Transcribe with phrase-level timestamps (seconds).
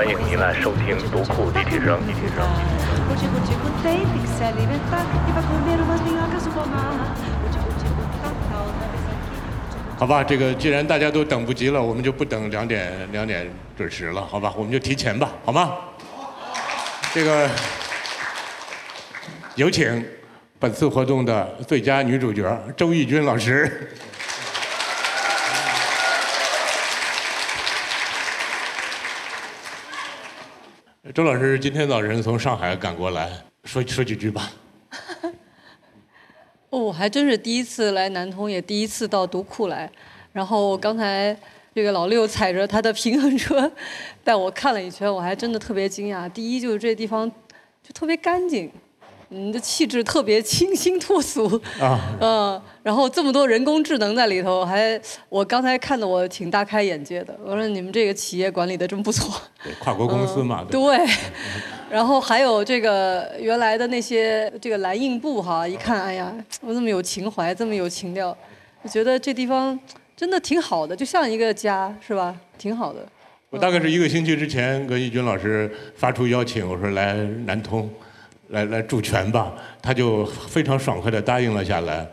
[0.00, 2.42] 欢迎您来收听独库一体声一体声。
[9.98, 13.46] 好吧这个既然大家都等不及了我们就不等两点两点
[13.76, 15.74] 准时了好吧我们就提前吧好吗？
[17.12, 17.46] 这个
[19.54, 20.02] 有请
[20.58, 23.90] 本次活动的最佳女主角周轶君老师。
[31.20, 33.30] 周老师今天早晨从上海赶过来，
[33.64, 34.50] 说说几句吧。
[36.70, 39.92] 哦，我还真是第一次来南通，也第一次到独库来。
[40.32, 41.36] 然后刚才
[41.74, 43.70] 这个老六踩着他的平衡车
[44.24, 46.26] 带我看了一圈，我还真的特别惊讶。
[46.30, 47.30] 第一就是这地方
[47.82, 48.72] 就特别干净，
[49.32, 51.46] 你的气质特别清新脱俗
[51.80, 57.36] 啊嗯，然后这么多人工智能在里头，还我刚才看的我挺大开眼界的。
[57.44, 59.40] 我说你们这个企业管理的真不错。
[59.62, 61.06] 对，跨国公司嘛，对对，
[61.88, 68.36] 然后还有这个原来的那些这个蓝印布哈，一看，哎呀，我这么有情怀，这么有情调，
[68.82, 69.78] 我觉得这地方
[70.16, 72.34] 真的挺好的，就像一个家，是吧？
[72.58, 73.06] 挺好的。
[73.50, 77.88] 我大概是一个星期之前跟易军老师发出邀请，我说来南通，
[78.50, 82.06] 来来助拳吧，他就非常爽快地答应了下来。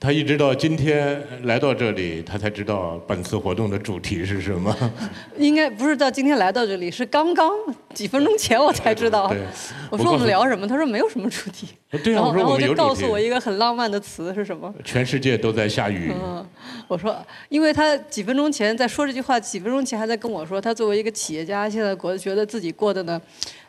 [0.00, 4.76] 他一直到今天来到这里，他才知道本次活动的主题是什么。
[5.38, 7.48] 应该不是到今天来到这里，是刚刚
[7.94, 9.28] 几分钟前我才知道。
[9.32, 9.46] 对，
[9.90, 10.66] 我说我们聊什么？
[10.66, 11.68] 他说没有什么主题。
[12.02, 13.08] 对啊，然后然后我说我们有主题就告诉。
[13.08, 14.74] 我一个很浪漫的词是什么？
[14.82, 16.12] 全世界都在下雨。
[16.12, 16.44] 嗯，
[16.88, 17.16] 我说，
[17.48, 23.20] 因为他几分钟前在说这句话，几分钟前还在跟我说，他作为一个企业家，现在过觉得自己过的呢，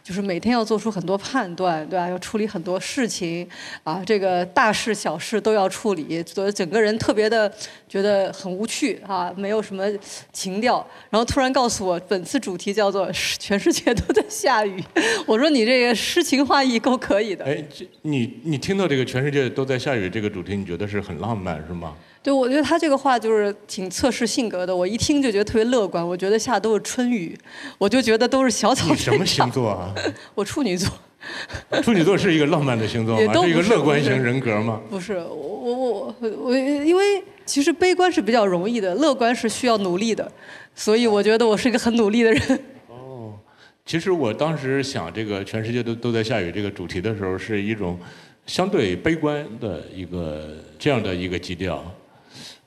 [0.05, 2.07] 就是每天要做出很多判断，对吧？
[2.07, 3.47] 要处理很多事情，
[3.83, 7.51] 啊，这个大事小事都要处理，所以整个人特别的
[7.89, 9.83] 觉得很无趣啊，没有什么
[10.31, 10.85] 情调。
[11.09, 14.79] 然后突然告诉我，本次主题叫做“全世界都在下雨”，
[15.25, 17.43] 我说你这个诗情画意够可以的。
[17.43, 21.95] 哎，这你你听到这个全世界都在下雨这个主题，你觉得是很浪漫是吗？
[22.25, 24.75] 对，我觉得他这个话就是挺测试性格的。
[24.75, 27.37] 我一听就觉得特别乐观，我觉得下都是春雨，
[27.77, 29.47] 我就觉得都是小草你什么星？
[29.51, 29.93] 座啊？
[30.33, 30.89] 我处女座，
[31.83, 33.33] 处女座是一个浪漫的星座吗？
[33.43, 34.81] 是一个乐观型人格吗？
[34.89, 36.15] 不是我我我
[36.45, 40.31] 我，因为其实悲观是比较容易的，乐观是需要努力的，
[40.73, 42.59] 所以我觉得我是一个很努力的人。
[42.87, 43.35] 哦
[43.85, 47.99] 其实我当时想这个全世界都都在下雨这个主题的时候，是一种
[48.47, 51.85] 相对悲观的一个这样的一个基调。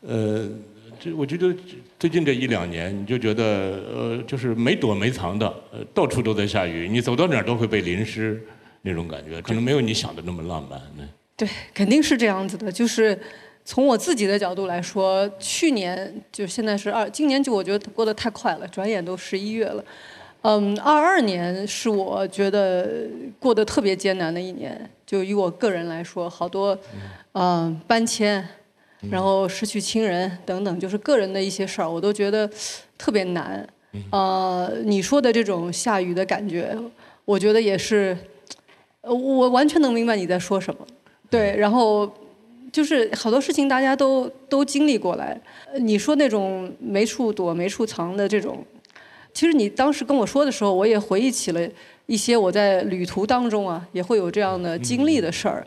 [0.00, 0.48] 呃，
[1.00, 1.54] 这我觉得
[1.98, 3.44] 最近这一两年，你就觉得
[3.92, 8.40] 呃，就是没躲没藏的，呃，到处都在下雨，你走到哪儿都会被淋湿
[8.82, 10.80] 那种感觉，可能没有你想的那么浪漫。
[10.98, 12.72] 嗯对，肯定是这样子的。
[12.72, 13.16] 就是
[13.64, 19.84] 从我自己的角度来说，去年就现在是二，今年就我觉得过得太快了，转眼都十一月了。
[20.42, 26.76] 嗯，二二年是我觉得过得特别艰难的一年，就以我个人来说，好多
[27.34, 28.44] 嗯搬迁，
[29.10, 32.50] 然后失去亲人等等，就是个人的一些事儿，我都觉得
[32.96, 33.66] 特别难。
[34.10, 36.76] 呃，你说的这种下雨的感觉，
[37.24, 38.16] 我觉得也是，
[39.00, 40.86] 呃我完全能明白你在说什么。
[41.30, 42.10] 对，然后
[42.72, 45.40] 就是好多事情大家都都经历过来。
[45.72, 48.64] 呃你说那种没处躲、没处藏的这种，
[49.32, 51.60] 其实你当时跟我说的时候，我也回忆起了
[52.06, 55.66] 一些我在旅途当中啊，也会有这样的经历的事儿。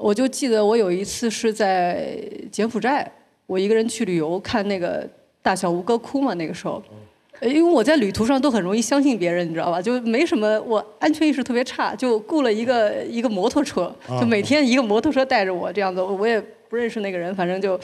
[0.00, 2.18] 我就记得我有一次是在
[2.50, 3.06] 柬埔寨，
[3.46, 5.06] 我一个人去旅游，看那个
[5.42, 6.82] 大小吴哥窟嘛，那个时候。
[7.40, 9.80] 呃因为我在旅途上都很容易相信别人，你知道吧？
[9.80, 16.38] 就没什么，我安全意识特别差，就雇了一个一个摩托车，就每天一个摩托车带着我这样子，我也
[16.68, 17.80] 不认识那个人，反正就。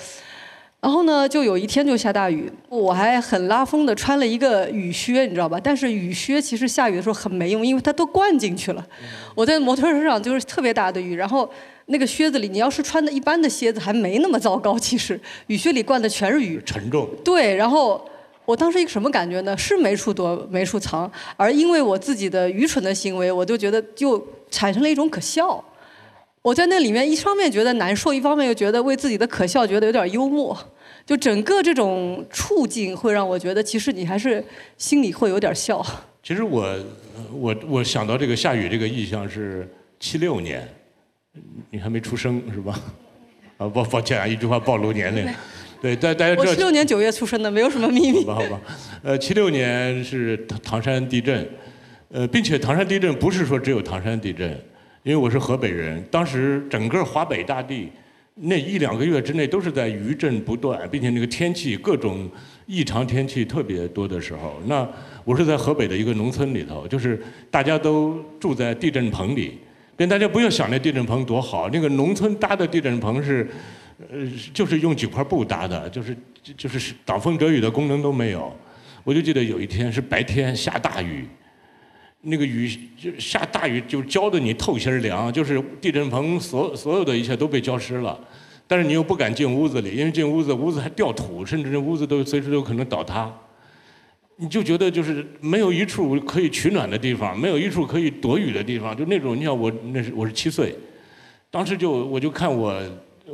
[0.78, 5.58] 然后呢，就有一天就下大雨，我还很拉风的穿了一个雨靴，你知道吧？
[5.62, 8.86] 但是雨靴其实下雨的时候很没用，因为它都灌进去了。
[9.34, 11.50] 我在摩托车上就是特别大的雨，然后
[11.86, 16.60] 那个靴子里，你要是穿的一般的靴子还没那么糟糕，其实雨靴里灌的全是雨。
[16.66, 17.08] 沉重。
[17.24, 18.04] 对，然后
[18.44, 19.56] 我当时一个什么感觉呢？
[19.56, 25.64] 是没处躲没处藏，而因为我自己的愚蠢的行为，我就觉得就产生了一种可笑。
[26.42, 30.56] 我在那里面一方面觉得难受，一方面又觉得为自己的可笑觉得有点幽默。
[31.04, 34.44] 就整个这种处境会让我觉得，其实你还是
[34.76, 35.84] 心里会有点笑。
[36.22, 36.76] 其实我
[37.32, 39.68] 我我想到这个下雨这个意象是
[40.00, 40.68] 七六年，
[41.70, 42.78] 你还没出生是吧？
[43.58, 45.26] 啊，抱抱歉啊，一句话暴露年龄。
[45.80, 48.24] 对，大大家知道我七六年九月出生的，没有什么秘密。
[48.24, 48.60] 好吧，好吧。
[49.02, 51.46] 呃，七六年是唐唐山地震，
[52.08, 54.50] 呃，并且唐山地震不是说只有唐山地震，
[55.02, 57.90] 因为我是河北人，当时整个华北大地
[58.34, 62.28] 那一两个月之内都是在余震不断，并且那个天气各种
[62.66, 64.86] 异常天气特别多的时候，那
[65.24, 69.58] 我是在河北的一个农村里头，就是大家都住在地震棚里，
[69.96, 73.48] 跟大家不要想那地震棚多好，那个农村搭的地震棚是，
[74.10, 74.18] 呃，
[74.52, 76.16] 就是用几块布搭的，就是
[76.56, 78.54] 就是挡风遮雨的功能都没有。
[79.02, 81.26] 我就记得有一天是白天下大雨。
[82.28, 82.68] 那个雨
[83.00, 88.18] 就下大雨，就浇得你透心凉，就是地震棚所所有的一切都被浇湿了，
[88.66, 93.32] 但是你又不敢进屋子里，因为进屋子屋子还掉土，甚至这屋子都随时都可能倒塌。
[94.36, 99.36] 你就觉得就是没有一处可以取暖的地方，没有一处可以躲雨的地方，就那种。
[99.36, 100.74] 你想我那是我是七岁，
[101.50, 102.82] 当时就我就看我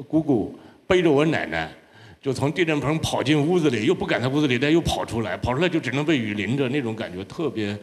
[0.06, 0.54] 姑姑
[0.86, 1.70] 背着我奶奶，
[2.20, 7.76] 就从地震棚跑进屋子里，又不敢在屋子里待，又跑出来，跑出来就只能被雨淋着，那种感觉特别。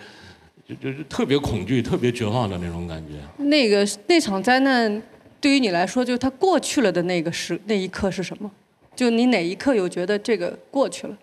[0.67, 3.43] 就就是特别恐惧、特别绝望的那种感觉。
[3.45, 5.01] 那个那场灾难
[5.41, 8.51] 对于你来说，就是它过去了的那个时那一刻是什么？
[8.95, 11.17] 就你哪一刻有觉得这个过去了？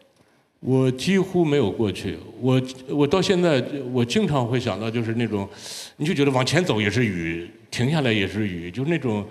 [0.60, 2.16] 我几乎没有过去。
[2.40, 3.62] 我我到现在
[3.92, 5.48] 我经常会想到，就是那种，
[5.96, 9.24] 你就觉得往前走也是雨，停下来也是雨，就是那种，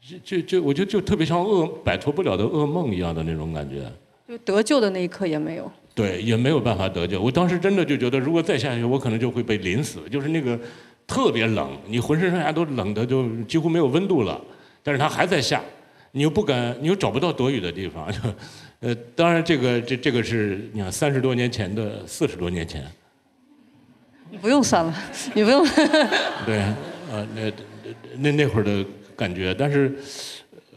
[0.00, 3.90] 就就就我觉得就特别像噩摆脱不了的噩梦一样的那种感觉。
[4.26, 5.70] 就得救的那一刻也没有。
[5.92, 7.20] 对，也没有办法得救。
[7.20, 10.00] 我当时真的就觉得，如果再下去，我可能就会被淋死。
[10.08, 10.58] 就是那个
[11.06, 14.40] 特别冷，你浑身上下都冷的，就几乎没有温度了。
[14.82, 15.60] 但是它还在下，
[16.12, 18.08] 你又不敢，你又找不到躲雨的地方。
[18.80, 22.84] 呃，当然这个这这个是你看三十多年前的，四十多年前。
[24.30, 24.94] 你不用算了，
[25.34, 25.64] 你不用。
[26.46, 26.58] 对，
[27.10, 27.52] 呃，那
[28.18, 28.84] 那那会儿的
[29.16, 29.94] 感觉，但是。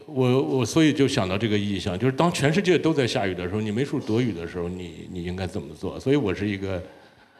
[0.06, 5.98] 我我所以就想到这个意象，就是当全世界都在下雨的时候，你没处躲雨的时候，你你应该怎么做？
[5.98, 6.80] 所以我是一个，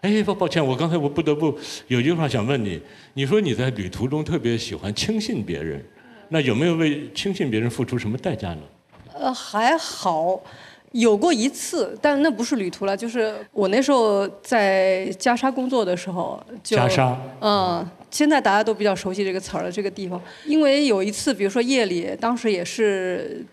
[0.00, 1.56] 哎，抱抱歉，我刚才我不得不
[1.88, 2.80] 有句话想问你，
[3.12, 5.84] 你说你在旅途中特别喜欢轻信别人，
[6.30, 8.62] 那有没有为轻信别人付出什么代价呢？
[9.18, 10.40] 呃，还好。
[10.92, 16.40] 有过一次，但那不是旅途了，就是我那时候在加沙工作的时候。
[16.62, 17.18] 加沙。
[17.40, 20.22] 嗯，现在大家都比较熟悉这个词儿了，这个地方。
[20.46, 23.44] 因为有一次，比如说夜里，当时也是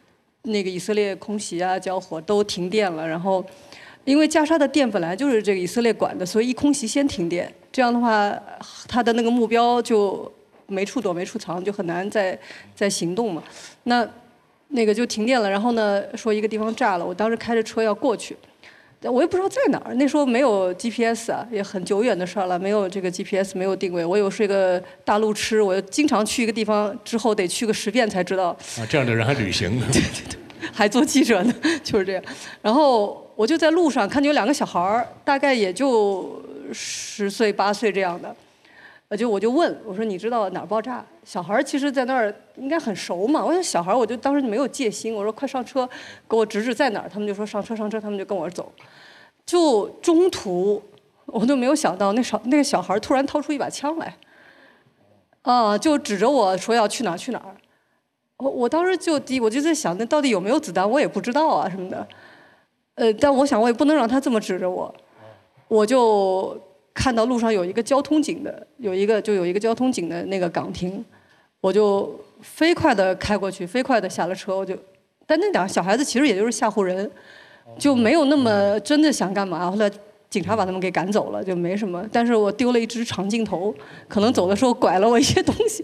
[0.43, 3.43] 那个以色列空袭啊、交火都停电了，然后
[4.05, 8.31] 因为加沙的电本来就是这个以色列管的，所以一空袭先停电，这样的话，
[8.87, 10.31] 他的那个目标就
[10.67, 12.37] 没处躲、没处藏，就很难再
[12.75, 13.41] 再行动嘛。
[13.85, 14.07] 那。
[14.71, 18.35] 那个就停电了，然后呢，说一个地方炸了，我当时开着车要过去，
[19.01, 19.93] 我也不知道在哪儿。
[19.95, 24.05] 那时候没有 GPS 啊，也很久远的事儿了，没有这个 GPS，没有定位。
[24.05, 28.49] 我有是一个大路痴，我经常去一个地方之后得去个十遍才知道。
[28.49, 29.85] 啊，这样的人还旅行呢？
[29.91, 31.53] 对对对，还做记者呢，
[31.83, 32.23] 就是这样。
[32.61, 36.41] 然后我就在路上看见有两个小孩儿，大概也就
[36.71, 38.33] 十岁八岁这样的。
[39.11, 41.05] 我就我就问我说你知道哪儿爆炸？
[41.25, 43.43] 小孩儿其实在那儿应该很熟嘛。
[43.43, 45.85] 我想小孩儿我就当时没有戒心，我说快上车，
[46.29, 47.09] 给我指指在哪儿。
[47.09, 48.71] 他们就说上车上车，他们就跟我走。
[49.45, 50.81] 就中途
[51.25, 54.15] 我都没有想到那小那个小孩儿突然掏出一把枪来，
[55.41, 57.53] 啊，就指着我说要去哪儿去哪儿。
[58.37, 62.07] 我我当时就第我就在想那到底有没有子弹我也不知道啊什么的。
[62.95, 64.95] 呃，但我想我也不能让他这么指着我，
[65.67, 66.57] 我就。
[66.93, 71.03] 看到路上有一个交通警的，有一个就有一个交通警的那个岗亭，
[71.61, 74.75] 我就飞快的开过去，飞快的下了车，我就，
[75.25, 77.09] 但那两个小孩子其实也就是吓唬人，
[77.79, 79.71] 就没有那么真的想干嘛。
[79.71, 79.89] 后来
[80.29, 82.05] 警察把他们给赶走了，就没什么。
[82.11, 83.73] 但是我丢了一只长镜头，
[84.09, 85.83] 可能走的时候拐了我一些东西，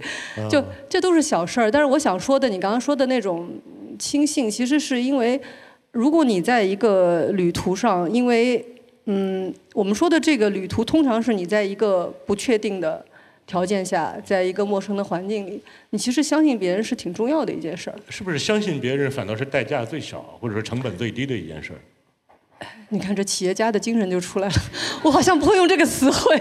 [0.50, 1.72] 就这都是小事儿。
[1.72, 3.50] 但是我想说的，你刚刚说的那种
[3.98, 5.40] 轻信，其实是因为，
[5.92, 8.66] 如果你在一个旅途上，因为。
[9.10, 13.04] 嗯，我们说的这个旅途，通常是你在一个不确定的
[13.46, 17.96] 条件下，在一个陌生的环境里，你其实相信别人是挺重要的一件事儿。
[18.10, 21.80] 是不是相信别人反倒是代价最小，或者说成本最低的一件事儿？
[22.90, 24.56] 你看这企业家的精神就出来了。
[25.02, 26.38] 我好像不会用这个词汇，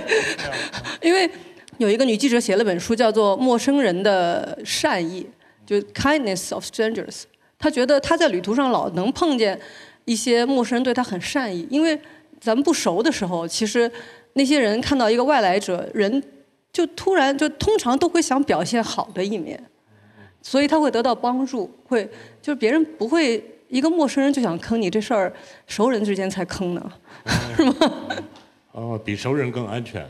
[1.00, 1.30] 因为
[1.78, 5.23] 有一个女记者写了本书，叫做《陌生人的善意》，
[5.64, 7.23] 就 Kindness of Strangers。
[7.61, 9.61] 她觉得她在旅途上老能碰见
[10.04, 11.96] 一些陌生人对她很善意，因为。
[12.47, 13.91] 咱们不熟的时候，其实
[14.35, 16.23] 那些人看到一个外来者，人
[16.73, 19.61] 就突然就通常都会想表现好的一面，
[20.41, 22.09] 所以他会得到帮助，会
[22.41, 25.33] 就是别人不会一个陌生人就想坑你这事儿，
[25.67, 26.93] 熟人之间才坑呢，
[27.57, 27.75] 是吗？
[28.71, 30.09] 哦，比熟人更安全。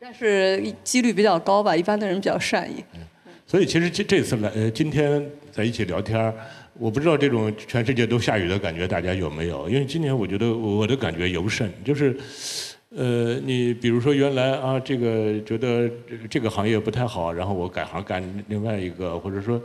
[0.00, 2.84] 但是几率比较高吧，一般的人比较善意。
[3.46, 6.34] 所以其实这这次来呃今天在一起聊天
[6.80, 9.68] 我不知道这种全世界都下雨的感觉大家有没有？
[9.68, 12.16] 因为今年我觉得我的感觉尤甚，就是
[12.88, 19.60] 呃，你比如说原来啊，这个觉得这个这个行业不太好，然后我改行干另外一个，或者说，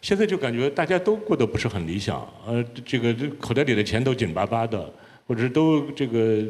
[0.00, 4.88] 现在就感觉大家都过得不是很理想，呃，这个这口袋里的钱都紧巴巴的，
[5.26, 6.44] 或者都这个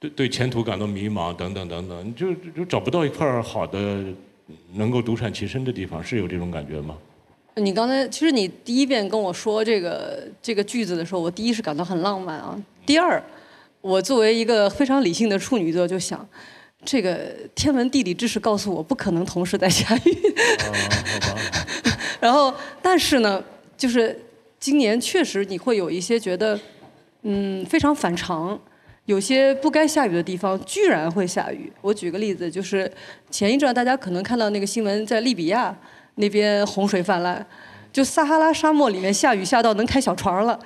[0.00, 4.04] 对对前途感到迷茫等等等等，就就找不到一块好的
[4.72, 6.98] 能够独善其身的地方，是有这种感觉吗？
[7.56, 13.22] 你刚才其实你第一遍跟我说这个这个句子的时候，我第一是感到很浪漫啊，第二。
[13.80, 16.26] 我作为一个非常理性的处女座，就想，
[16.86, 20.34] 这个天文地理知识告诉我不可能同时在下雨。
[22.18, 23.44] 然后，但是呢，
[23.76, 24.18] 就是
[24.58, 26.58] 今年确实你会有一些觉得，
[27.24, 28.58] 嗯，非常反常，
[29.04, 31.70] 有些不该下雨的地方居然会下雨。
[31.82, 32.90] 我举个例子，就是
[33.30, 35.76] 前一阵大家可能看到那个新闻，在利比亚
[36.16, 37.44] 那边洪水泛滥，
[37.92, 40.58] 就撒哈拉沙漠里面下雨下到能开小船了。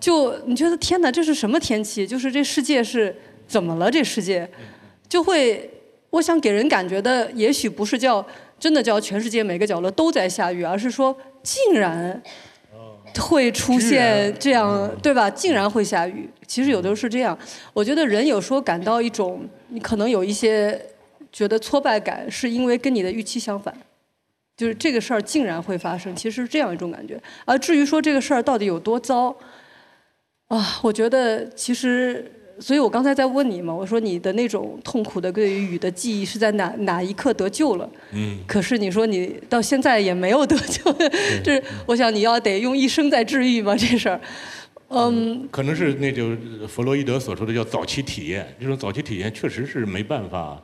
[0.00, 2.06] 就你觉得天哪，这是什么天气？
[2.06, 3.14] 就是这世界是
[3.46, 3.90] 怎么了？
[3.90, 4.48] 这世界
[5.08, 5.70] 就会，
[6.10, 8.24] 我想给人感觉的，也许不是叫
[8.58, 12.20] 真的叫全世界每个角落都在下雨，而是说竟然
[13.20, 15.30] 会出现这样，对吧？
[15.30, 16.28] 竟然会下雨。
[16.46, 17.38] 其实有的时候是这样。
[17.72, 20.80] 我觉得人有时候感到一种，你可能有一些
[21.30, 23.72] 觉得挫败感，是因为跟你的预期相反，
[24.56, 27.20] 就是这个事儿竟然会发生，其实是这样一种感觉。
[27.44, 29.34] 而至于说这个事儿到底有多糟？
[30.48, 32.30] 啊，我觉得其实，
[32.60, 37.88] 所以我刚才在问你嘛，我说你的那种痛苦的对于雨的记忆是在哪哪一刻得救了？
[38.12, 38.38] 嗯。
[38.46, 40.92] 可是你说你到现在也没有得救，
[41.42, 44.20] 就是我想你要得用一生在治愈嘛这事儿。
[44.88, 45.48] 嗯。
[45.50, 46.36] 可能是那就
[46.68, 50.62] 弗洛伊德所说的叫早期体验，这种早期体验确实是没办法，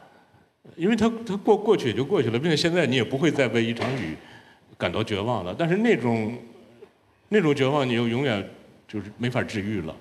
[0.77, 4.17] 因为他他过过去也就过去了，并且现在你也不会再为一场雨
[4.77, 5.55] 感到绝望了。
[5.59, 6.33] 但是那种
[7.29, 8.49] 那种绝望，你又永远。
[8.91, 9.95] 就是没法治愈了。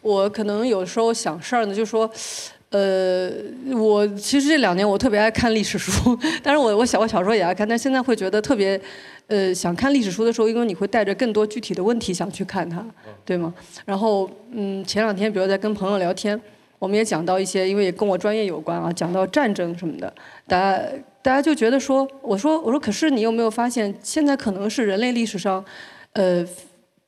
[0.00, 2.10] 我可能有时候想事儿呢，就说，
[2.70, 3.30] 呃，
[3.76, 8.80] 我其实这两年我特别爱看历史书，但是我我小我小时候也爱看，但现在会觉得特别，
[9.26, 12.82] 呃，想看历史书的时候，因为你会带着更多具体的问题想去看它，
[13.26, 13.52] 对吗？
[13.84, 16.40] 然后，嗯，前两天比如在跟朋友聊天，
[16.78, 20.12] 我们也讲到一些，因为也跟我专业有关啊，讲到战争什么的，
[20.46, 20.82] 大家
[21.22, 25.64] 大家就觉得说，我说我说，可是你有没有发现，现在可能是人类历史上，
[26.12, 26.46] 呃。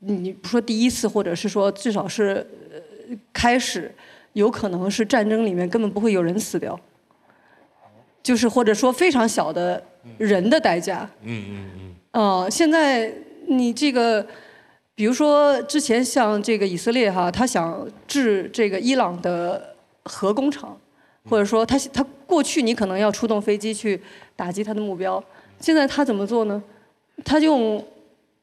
[0.02, 2.46] 你不说第一次，或者是说至少是
[3.34, 3.94] 开始，
[4.32, 6.80] 有可能是战争里面根本不会有人死掉，
[8.22, 9.84] 就是或者说非常小的
[10.16, 11.06] 人的代价。
[11.20, 11.94] 嗯嗯嗯。
[12.12, 13.12] 呃，现在
[13.46, 14.26] 你这个，
[15.00, 20.78] 比如说之前像这个以色列哈，他想治这个伊朗的核工厂，
[21.26, 23.98] 或者说他他过去你可能要出动飞机去
[24.36, 25.24] 打击他的目标，
[25.58, 26.62] 现在他怎么做呢？
[27.24, 27.82] 他用。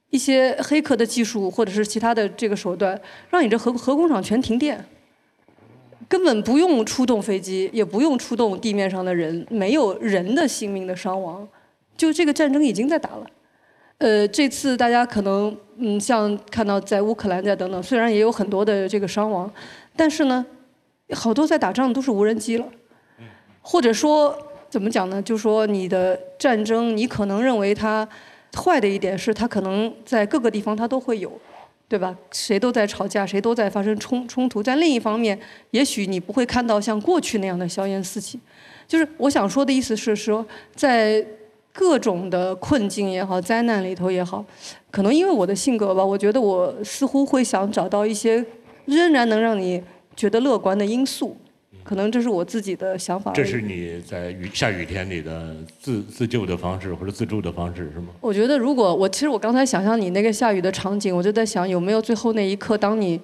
[0.09, 2.99] 一些黑客的技术，或者是其他的这个手段，
[3.29, 4.83] 让你这核核工厂全停电，
[6.07, 11.45] 根本不用出动飞机，也不用出动地面上的人，没有人的性命的伤亡，
[11.97, 13.27] 就这个战争已经在打了。
[13.97, 19.51] 呃，这次大家可能嗯，像看到在乌克兰在等等，虽然也有很多的这个伤亡，
[19.95, 20.45] 但是呢，
[21.13, 22.65] 好多在打仗都是无人机了，
[23.61, 24.37] 或者说
[24.69, 25.21] 怎么讲呢？
[25.21, 28.07] 就说你的战争，你可能认为它。
[28.55, 31.31] 坏的一点是，它可能在各个地方它都会有，
[31.87, 32.17] 对吧？
[32.31, 34.63] 谁都在吵架，谁都在发生冲冲突。
[34.63, 35.37] 但另一方面，
[35.71, 38.39] 也许你不会看到像过去那样的硝烟四起。
[38.87, 41.23] 就是我想说的意思是说，在
[41.77, 44.43] 各种的困境也好、灾难里头也好，
[44.89, 48.43] 可能因为我的性格吧，我觉得我似乎会想找到一些
[48.85, 49.83] 仍然能让你
[50.15, 51.37] 觉得乐观的因素。
[51.83, 53.31] 可能这是我自己的想法。
[53.31, 58.07] 这是你在雨下雨天里的自自救的方式或者自助的方式是吗？
[58.19, 63.21] 我觉得如果我其实我刚才想象你那个下雨的场景，我就在想有没有最后那一刻，当你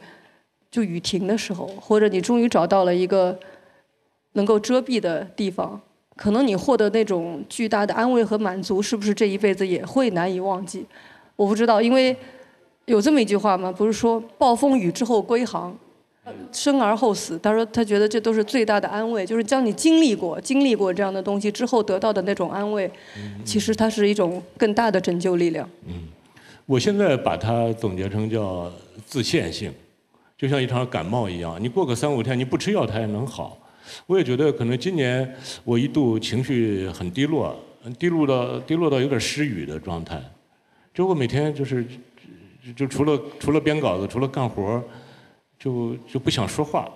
[0.70, 3.38] 就雨停的时候，或者你终于找到了一个
[4.34, 5.82] 能够遮蔽的地方，
[6.16, 10.86] 可能你获得那种巨大的安慰和满足，是不是这一辈子也会难以忘记？
[11.36, 12.16] 我不知道，因为
[12.86, 13.72] 有这么一句话嘛？
[13.72, 15.76] 不是说暴风雨之后归航。
[16.54, 22.90] 生而后死，他说他觉得这都是最大的安慰，就是将你经历过、经历过这样的东西之后得到的那种安慰，
[23.44, 25.70] 其实它是一种更大的拯救力量。
[25.86, 25.96] 嗯，
[26.66, 28.72] 我现在把它总结成叫
[29.06, 29.70] 自限性，
[30.38, 33.58] 就像一场感冒一样，你过个三五天你不吃药它也能好。
[34.06, 37.58] 我也觉得可能今年我一度情绪很低落，
[37.98, 40.22] 低落到低落到有点失语的状态，
[40.94, 41.86] 就我每天就是
[42.76, 44.84] 就除了除了编稿子，除了干活。
[45.60, 46.92] 就就不想说话，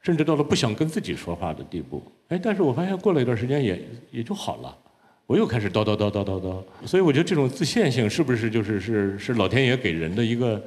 [0.00, 2.00] 甚至到了不想跟自己说话的地步。
[2.28, 4.78] 哎，但是我发现过了一段时间也也就好了，
[5.26, 6.62] 我又开始叨叨叨叨叨叨。
[6.86, 10.62] 所以我觉得这种自限性是不是就是是是老天爷给人的一个，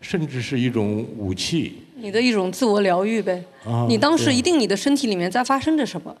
[0.00, 3.42] 甚至是一种武器，你的一种自我疗愈呗。
[3.64, 6.14] 啊你当时一定你的身体里面在发生着什么，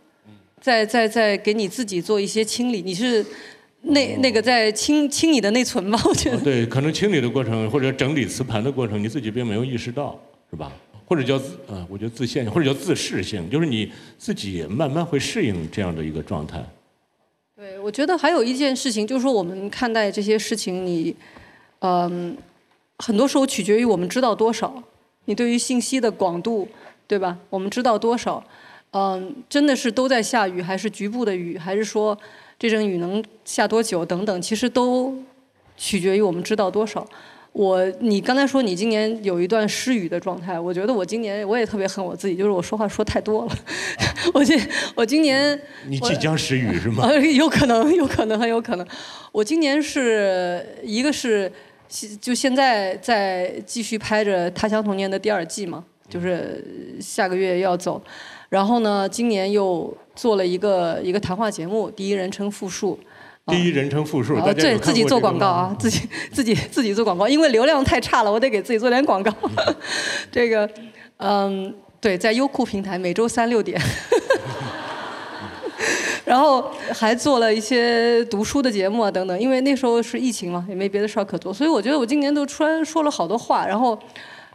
[0.60, 2.82] 在在在给你自己做一些清理。
[2.82, 3.24] 你是
[3.82, 6.00] 那那个在清清你的内存吧？
[6.04, 6.36] 我觉得。
[6.36, 10.18] 哦对，可能清理的过程或者整理磁盘的过程，你自己并没有意识到，
[10.50, 10.70] 是吧？
[11.06, 16.64] 或者叫自呃，我觉得自限性，或者叫自适性，就是你自己慢慢会适应这样的一个状态。
[17.56, 21.14] 对，我觉得还有一件事情，就是说我们看待这些事情，你，
[21.80, 22.36] 嗯，
[22.98, 24.80] 很多时候取决于我们知道多少，
[25.30, 26.66] 你对于信息的广度，
[27.06, 27.38] 对吧？
[27.50, 28.42] 我们知道多少，
[28.90, 32.18] 嗯，真的是都在下雨，还是局部的雨，还是说
[32.58, 35.14] 这阵雨能下多久等等，其实都
[35.76, 37.06] 取决于我们知道多少。
[37.52, 43.52] 我，你刚才说你今年有一段失语的状态，我觉得我今年我也特别恨我自己，就是我说话说太多了。
[44.34, 44.60] 我今
[44.96, 45.56] 我今年
[45.86, 47.04] 你即将失语是吗？
[47.06, 48.84] 呃，有可能，有可能，很有可能。
[49.30, 51.50] 我今年是一个是，
[52.20, 56.64] 就现在在继续拍着《他乡童年》的第二季嘛，就是
[57.00, 58.00] 下个月要走。
[58.48, 62.98] 然后呢，今年又做了一个一个谈话节目，第一人称复述。
[63.46, 69.32] 第一人称复述，啊，对自己做广告啊，自己自己自己做广告，因为流量太差了，我得给自己做点广告。
[70.30, 70.70] 这个，
[71.16, 73.80] 嗯，对，在优酷平台每周三六点。
[76.30, 83.98] 然后还做了一些读书的节目啊等等，因为那时候是疫情嘛，也没别的事儿可做，所以我觉得我今年都突然说了好多话，然后。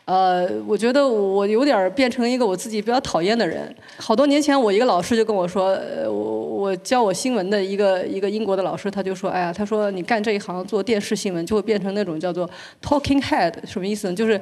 [0.05, 3.75] 呃，我觉得我有点儿变成一个我自己比较讨厌的人。
[3.97, 6.21] 好多年前，我一个老师就跟我说，呃，我
[6.61, 12.47] 我教我新闻的一个一个英国的老师，他就说，哎呀，他说你干这一行做电视新闻，就会变成那种叫做
[12.83, 14.15] talking head，什么意思呢？
[14.15, 14.39] 就是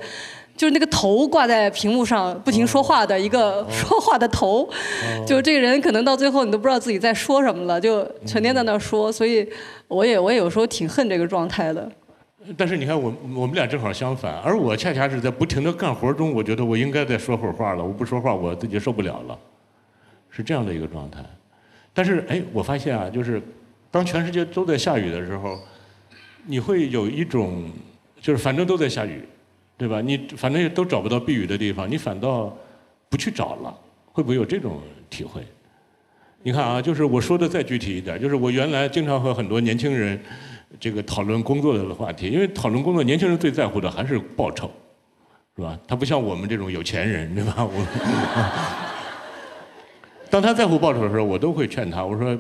[0.56, 4.70] 就是那个头挂在屏幕上不停说话的一个 说话的头，
[5.26, 9.12] 就这个人可能到最后你都不知道自己在说什么了，就成天在那儿说。
[9.12, 9.48] 所以
[9.88, 11.92] 我也我也有时候挺恨这个状态的。
[12.58, 19.40] 但是你看我我们俩正好相反，而我恰恰是在不停的干活中，我觉得我应该再说会儿话了，我不说话我自己受不了了，
[20.30, 21.20] 是这样的一个状态。
[21.94, 23.42] 但是哎，我发现啊，就是
[23.89, 25.58] 当全世界都在下雨的时候，
[26.46, 27.72] 你会有一种
[28.20, 29.24] 就是反正都在下雨，
[29.78, 30.02] 对吧？
[30.02, 32.56] 你反正也都找不到避雨的地方，你反倒
[33.10, 33.76] 不去找了，
[34.12, 35.42] 会不会有这种体会？
[36.42, 40.20] 你看啊，就是我说的再具体一点，就是我原来经常和很多年轻人。
[40.80, 44.72] 这个讨论工作的话题，因为讨论工作，年轻人最在乎的还是报酬，
[45.56, 45.78] 是吧？
[45.88, 47.54] 他不像我们这种有钱人，对吧？
[47.64, 47.86] 我
[50.32, 52.36] 当他在乎报酬的时候，我都会劝他，我说，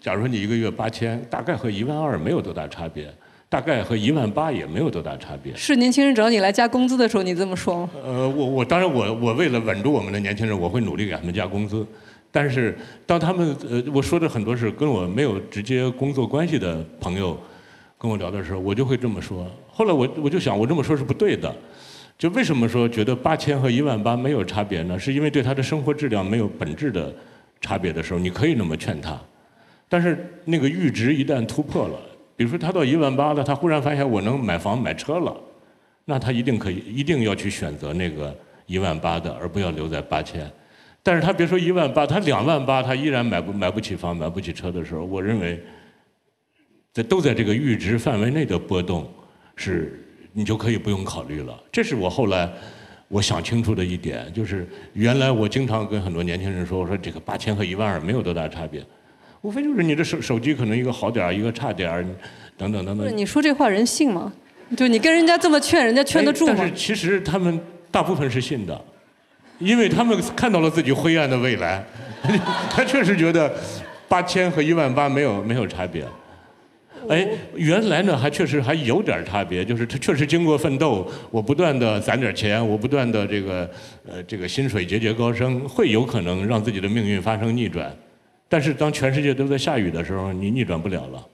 [0.00, 3.12] 假如说你一个月八千，大概和一万二没有多大差别，
[3.56, 5.56] 大概和一万八也没有多大差别。
[5.56, 7.90] 是年轻人找你来加工资的时候，你这么说吗？
[8.04, 11.86] 呃，我我当然我我为了稳住我们的年轻人，我会努力给他们加工资。
[12.30, 17.34] 但是当他们呃我说的很多是跟我没有直接工作关系的朋友
[17.96, 19.50] 跟我聊的时候，我就会这么说。
[19.66, 21.50] 后来我我就想，我这么说是不对的。
[22.18, 24.98] 就为什么说觉得八千和一万八没有差别呢？
[24.98, 27.10] 是因为对他的生活质量没有本质的
[27.62, 29.18] 差别的时候，你可以那么劝他。
[29.88, 31.98] 但是那个阈值一旦突破了，
[32.36, 35.34] 比如说他到一万八了，他忽然发现我能买房买车了，
[36.04, 40.48] 那他一定可以一定要去选择那个一万八的，而不要留在八千。
[41.02, 45.62] 但是他别说一万八，他两万八，他依然买不买不起房、买不起车的时候，我认为，
[46.92, 49.08] 在都在这个阈值范围内的波动，
[49.54, 51.56] 是你就可以不用考虑了。
[51.70, 52.50] 这是我后来
[53.08, 58.84] 我想清楚的一点，就是原来我经常跟很多年轻人说，我说这个八千和一万二没有多大差别，
[59.46, 62.04] 无非就是你的手手机可能一个好点儿，一个差点儿，
[62.56, 62.98] 等等等等。
[62.98, 64.32] 不是你说这话人信吗？
[64.76, 66.54] 就你跟人家这么劝，人家劝得住吗？
[66.54, 67.60] 哎但是其实他们
[67.92, 68.84] 大部分是信的。
[69.60, 71.82] 因为他们看到了自己灰暗的未来，
[72.68, 73.50] 他确实觉得
[74.08, 76.04] 八千和一万八没有没有差别。
[77.08, 83.70] 哎，原来呢还确实还有点差别，就是他确实经过奋斗，我不断的攒点钱，我不断的这个
[84.06, 87.94] 呃这个薪水节节高升，会有可能让自己的命运发生逆转。
[88.48, 91.26] 但是当全世界都在下雨的时候，你逆转不了了。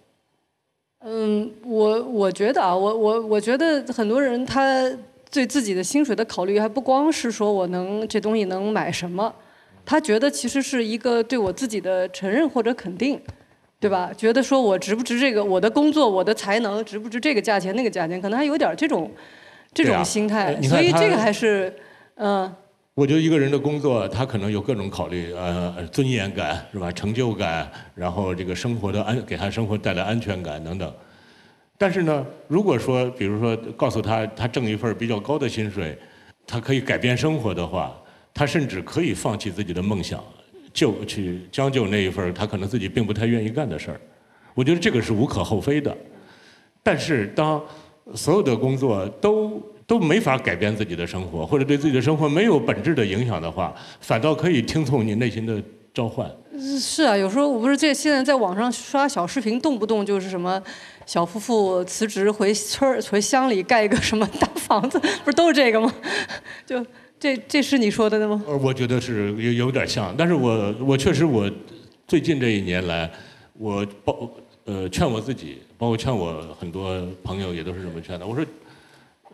[1.05, 4.88] 嗯，我我觉得啊，我我我觉得很多人他
[5.31, 9.35] 对自己的薪水的考虑还不光是说我能这东西能买什么，
[9.85, 13.20] 他觉得其实是一个对我自己的承认或者肯定，
[13.81, 14.12] 对吧？
[14.16, 19.11] 觉得说我值不值这个，我的工作，我的才能值不值这个价钱那个价钱，可能还有点这种
[19.75, 21.75] 这种心态所以这个还是
[22.14, 22.51] 嗯。
[22.94, 26.92] 我觉得一个人的工作，他可能有各种考虑，呃，尊严感是吧？
[26.92, 30.92] 成就感，然后这个生活的安，给他生活带来安全感等等。
[31.78, 35.96] 但是呢，如果说，比如说告诉他，他挣一份比较高的薪水，
[36.46, 37.98] 他可以改变生活的话，
[38.35, 40.22] 他甚至可以放弃自己的梦想，
[40.70, 43.98] 就去将就那一份他可能自己并不太愿意干的事儿。
[44.52, 45.96] 我觉得这个是无可厚非的。
[46.83, 47.59] 但是当
[48.14, 56.26] 所有的工作都都没法改变自己的生活，或者对自己的生活没有本质的影响的话，反倒可以听从你内心的召唤。
[56.59, 60.62] 是啊，有时候我不是这现在在网上刷小视频，动不动就是什么
[61.05, 65.94] 小夫妇辞职回村儿回乡里盖一个什么大房子，不是都是这个吗？
[66.64, 66.83] 就
[67.20, 68.42] 这这是你说的吗？
[68.46, 71.50] 呃，我觉得是有有点像，但是我我确实我
[72.09, 73.11] 最近这一年来，
[73.59, 74.26] 我包
[74.64, 78.26] 呃劝我自己，包括劝我很多朋友也都是这么劝的。
[78.26, 78.42] 我说。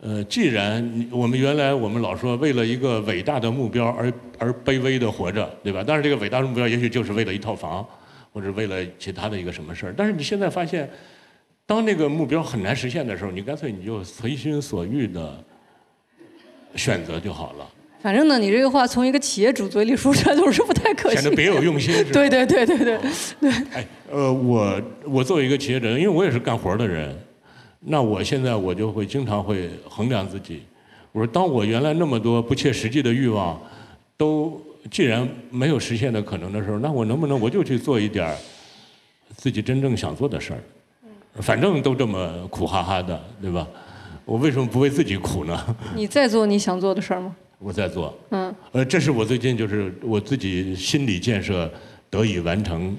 [0.01, 5.83] 呃，既然我们原来我们老说为了一个伟大的目标而而卑微的活着，对吧？
[5.85, 7.85] 但是这个伟大的目标也许就是为了一套房，
[8.31, 9.93] 或者为了其他的一个什么事儿。
[9.97, 10.89] 但是你现在发现，
[11.65, 15.43] 当那个目标很难实现的时候，你干脆你就随心所欲的
[16.75, 17.67] 选择就好了。
[18.01, 21.21] 反正呢，你这个话从一个企业主嘴里说出来总是不太可信。
[21.21, 22.11] 显得别有用心，是吧？
[22.13, 22.97] 对对对对对
[23.41, 23.51] 对。
[23.73, 27.13] 哎，呃，我我作为一个企业者，因为我也是干活的人。
[27.81, 30.63] 那我现在我就会经常会衡量自己，
[31.11, 33.59] 我说当我原来那么多不切实际的欲望，
[34.17, 34.61] 都
[34.91, 38.35] 既然没有实现的可能的时候，那我能不能我就去做一点
[39.35, 40.59] 自己真正想做的事儿？
[41.41, 43.65] 反正都这么苦哈哈的，对吧？
[44.25, 45.75] 我为什么不为自己苦呢？
[45.95, 47.35] 你在做你想做的事儿吗？
[47.59, 48.13] 我在做。
[48.31, 48.53] 嗯。
[48.73, 51.71] 呃，这是我最近就是我自己心理建设
[52.09, 52.95] 得以完成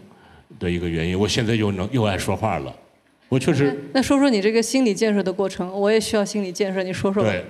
[0.59, 1.19] 的一个原因。
[1.19, 2.75] 我现在又能又爱说话了。
[3.31, 3.75] 我确实。
[3.95, 7.23] 那说说你这个心理建设的过程，我也需要心理建设，你说说。
[7.23, 7.43] 对，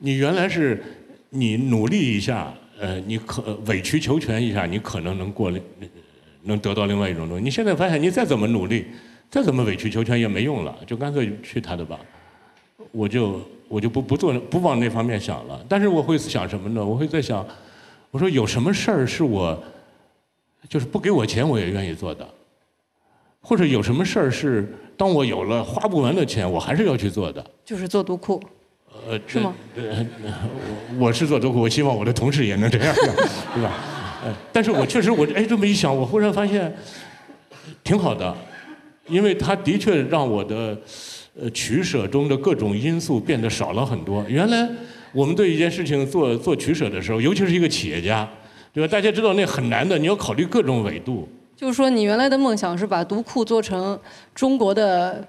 [0.00, 0.82] 你原来是，
[1.30, 5.52] 你努力一下，呃，你可委曲求全一下，你可能能过，
[6.42, 7.44] 能得到另外一种东西。
[7.44, 8.86] 你现在发现，你再怎么努力，
[9.30, 11.98] 再怎么委曲求全也没用了，就干脆去他的吧。
[12.90, 15.64] 我就我就不不做不往那方面想了。
[15.68, 16.84] 但是我会想什么呢？
[16.84, 17.46] 我会在想，
[18.10, 19.62] 我说有什么事儿是我，
[20.68, 22.28] 就是不给我钱我也愿意做的，
[23.40, 24.74] 或者有什么事儿是。
[25.00, 27.42] 当我有了花不完的钱，我还是要去做的。
[27.64, 28.38] 就是做读库。
[29.08, 29.54] 呃，是吗？
[29.74, 30.06] 呃
[30.98, 33.72] 我我是做读库，我希望我的同事也能这样，对吧？
[34.22, 36.70] 呃，但是我确实，我哎这么一想，我忽然发现
[37.82, 38.36] 挺好的，
[39.08, 40.78] 因为它的确让我的
[41.40, 44.22] 呃取舍中的各种因素变得少了很多。
[44.28, 44.68] 原来
[45.12, 48.28] 我们对一件事情做做取舍的时候，尤其是一个企业家，
[48.74, 48.92] 对吧？
[48.92, 51.26] 大家知道那很难的，你要考虑各种维度。
[51.60, 53.98] 就是说，你原来的梦想是把读库做成
[54.34, 55.22] 中国的，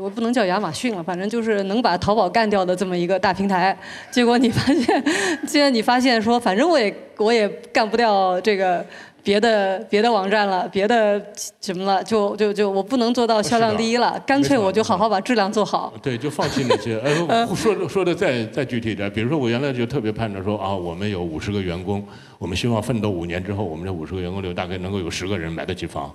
[0.00, 3.78] 我不能叫亚马逊了，反正就是能把淘宝干掉的这么一个大平台。
[4.10, 5.04] 结果你发现，
[5.46, 8.82] 既然你发现说，反正我也我也干不掉这个。
[9.24, 11.24] 别的别的网站了，别的
[11.60, 15.92] 什么了，就就就我不能做到销量第一了，干脆我就好好把质量做好。
[16.02, 17.00] 对，就放弃那些。
[17.28, 22.04] 呃，说说的再再具体一点，比如说我原来就特别盼着说啊，我们有五十个员工，
[22.42, 26.12] 我们希望奋斗五年之后，我们这五十个员工里大概能够有十个人买得起房。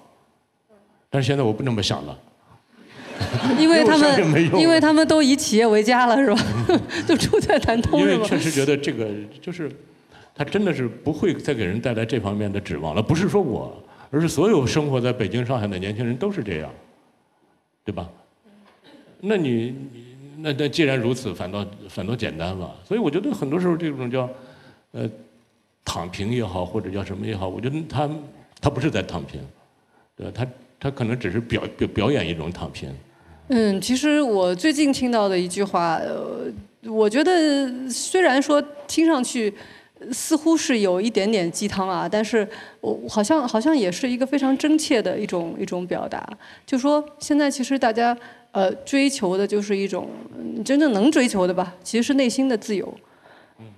[1.09, 2.19] 但是现在我不那么想了，
[3.57, 6.37] 因为他们 因为他们都以企业为家了，是吧？
[7.07, 9.07] 就住在南通，因为确实觉得这个
[9.41, 9.71] 就是。
[10.35, 13.01] 他真的是不会再给人带来这方面的指望了。
[13.01, 16.69] 不是说我，而是所有生活在北京、上海的年轻人都是这样，
[17.83, 18.07] 对吧？
[19.21, 19.73] 那你，
[20.37, 22.75] 那那既然如此，反倒反倒简单了。
[22.85, 24.29] 所以我觉得很多时候这种叫，
[24.91, 25.09] 呃，
[25.87, 28.09] 躺平也好，或者叫什么也好，我觉得他
[28.59, 29.39] 他不是在躺平，
[30.17, 30.29] 对？
[30.31, 30.45] 他
[30.77, 32.93] 他可能只是表表表演一种躺平。
[33.47, 36.51] 嗯，其实我最近听到的一句话，呃，
[36.83, 39.53] 我觉得虽然说听上去。
[40.11, 42.47] 似乎是有一点点鸡汤啊，但是
[42.81, 46.23] 我好像好像也是一个非常真切的一种一种表达。
[46.67, 48.15] 就说现在其实大家
[48.51, 50.07] 呃追求的就是一种
[50.63, 52.87] 真正能追求的吧，其实是内心的自由。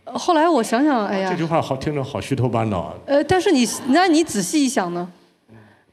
[0.05, 2.93] 后来我想想，哎呀，这句话好听着好虚头巴脑。
[3.05, 5.11] 呃，但是你那你仔细一想呢？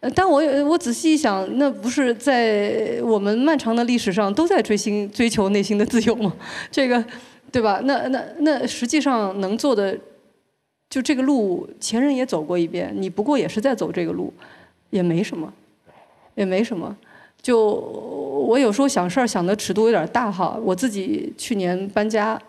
[0.00, 6.32] 呃，但我我仔细一想，那不是在我们漫长的历史上都在追星追求内心的自由吗？
[6.70, 7.04] 这个
[7.50, 7.80] 对吧？
[7.84, 9.98] 那那那实际上能做的。
[10.88, 14.32] 就这个路，前人也走过一遍，你不过也是在走这个路，
[14.90, 15.52] 也没什么，
[16.36, 16.96] 也没什么。
[17.42, 22.40] 就我有时候想事儿想的尺度有点大哈，我自己去年搬家，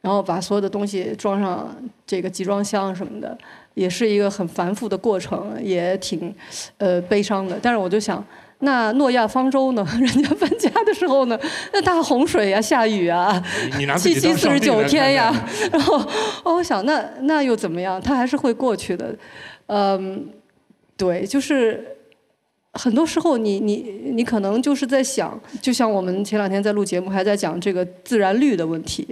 [0.00, 1.74] 然后把所有的东西装上
[2.06, 3.36] 这个集装箱什么的，
[3.74, 6.34] 也是一个很繁复的过程，也挺
[6.78, 7.58] 呃悲伤的。
[7.60, 8.24] 但是我就想。
[8.60, 9.86] 那诺亚方舟呢？
[10.00, 11.38] 人家搬家的时候呢，
[11.72, 13.40] 那大洪水呀，下雨啊，
[13.96, 15.32] 七七四十九天呀，
[15.70, 16.04] 然后
[16.42, 18.00] 我想，那那又怎么样？
[18.00, 19.14] 它还是会过去的。
[19.66, 20.28] 嗯，
[20.96, 21.86] 对，就是
[22.72, 23.76] 很多时候你你
[24.12, 29.06] 你可能就是在想，就像我们前两天在录节目，还在讲这个自然律的问题，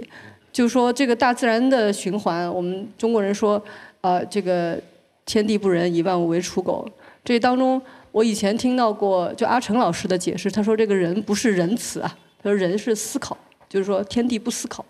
[0.57, 3.63] 就是说这个大自然的循环，我们中国人说，
[4.01, 4.75] 呃，这个
[5.23, 6.83] 天地不仁，以万物为刍狗，
[7.23, 7.79] 这当中。
[8.11, 13.37] 我以前听到过，就阿成老师的解释，他说这个人不是仁慈啊，他说人是思考，
[13.69, 14.83] 就是说天地不思考，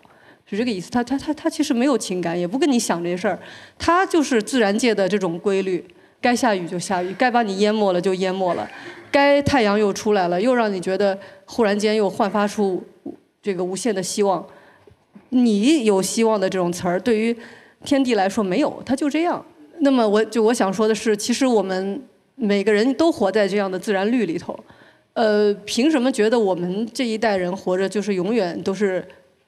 [0.46, 0.90] 是这个意思。
[0.90, 3.38] 他他他他其实没有情感，也不跟你想这事儿，
[3.78, 5.86] 他就是自然界的这种规律，
[6.18, 8.66] 该下雨就下雨，该把你淹没了就淹没了，
[9.10, 12.82] 该太阳又出来了，又让你觉得忽然间又焕发出
[13.42, 14.42] 这个无限的希望。
[15.30, 17.36] 你有希望的这种词儿，对于
[17.84, 19.44] 天地来说没有，它就这样。
[19.80, 22.02] 那么我就我想说的是，其实我们
[22.34, 24.58] 每个人都活在这样的自然律里头。
[25.14, 29.06] 呃，凭什么觉得我们这一代人活着就是永远都是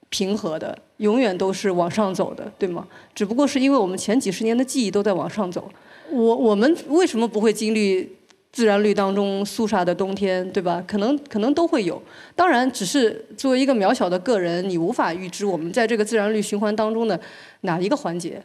[0.09, 2.87] 平和的，永远都是往上走的，对吗？
[3.15, 5.71] 只不过是因为我们前几十年的记忆都在往上走。
[6.11, 8.11] 我我们为什么不会经历
[8.53, 10.83] 自然律当中肃杀的冬天，对吧？
[10.87, 12.03] 可能可能都会有。
[12.35, 17.19] 当然，只是作为一个渺小的个人，你无法预知我们在这个自然律循环当中的
[17.61, 18.43] 哪一个环节，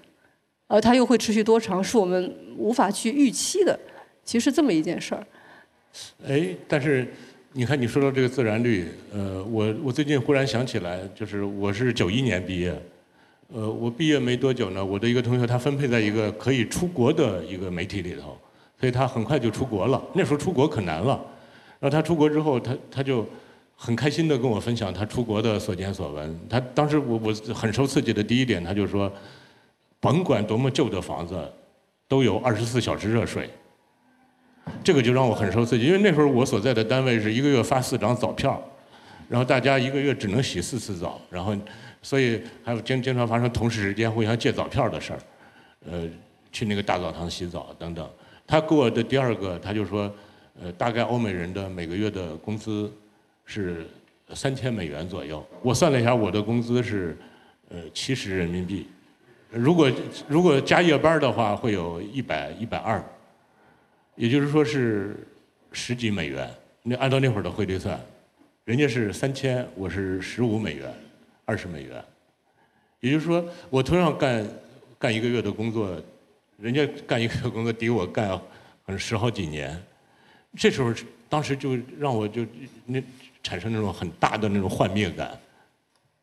[0.68, 3.80] 而它又会持续多长，是我们无法去预期的。
[4.24, 5.26] 其实这么一件事儿。
[6.28, 7.08] 哎，但是
[7.54, 12.76] 你看，你说到这个自然律，呃，我我最近忽然想起来，就是我是九一年毕业，
[13.54, 18.38] 呃，我毕业没多久呢，我的一个同学他分配在一个可以出国的一个媒体里头，
[18.80, 20.02] 所以他很快就出国了。
[20.14, 21.20] 那时候出国可难了，
[21.80, 23.26] 然后他出国之后，他他就
[23.76, 26.40] 很开心的跟我分享他出国的所见所闻。
[26.50, 29.12] 他当时我我很受刺激的第一点，他就说，
[30.00, 31.36] 甭管多么旧的房子，
[32.08, 33.50] 都有二十四小时热水。
[34.84, 38.60] 这个就让我很受刺激，因为那时候我所在的单位是一个月发四张澡票，
[39.30, 41.56] 然后大家一个月只能洗四次澡，然后
[42.02, 45.20] 所以还有经经常发生同事之间互相借澡票的事儿，
[45.92, 46.08] 呃，
[46.52, 48.10] 去那个大澡堂洗澡等等。
[48.48, 50.14] 他给我的第二个，他就说，
[50.62, 52.92] 呃，大概欧美人的每个月的工资
[53.46, 53.88] 是
[54.34, 55.46] 三千美元左右。
[55.62, 57.18] 我算了一下，我的工资是
[57.70, 58.88] 呃七十人民币，
[59.50, 59.92] 如果
[60.28, 63.04] 如果加夜班的话，会有一百一百二。
[64.16, 65.28] 也就是说是
[65.74, 66.50] 十几美元，
[66.84, 68.00] 那按照那会儿的汇率算，
[68.64, 70.90] 人家是三千，我是十五美元，
[71.44, 72.02] 二十美元。
[73.02, 74.48] 也就是说，我同样干
[74.98, 76.02] 干一个月的工作，
[76.66, 78.28] 人家干一个月工作抵我干
[78.88, 79.80] 很十好几年。
[80.58, 80.92] 这时候，
[81.30, 82.44] 当时就让我就
[82.88, 83.00] 那
[83.44, 85.30] 产生那种很大的那种幻灭感。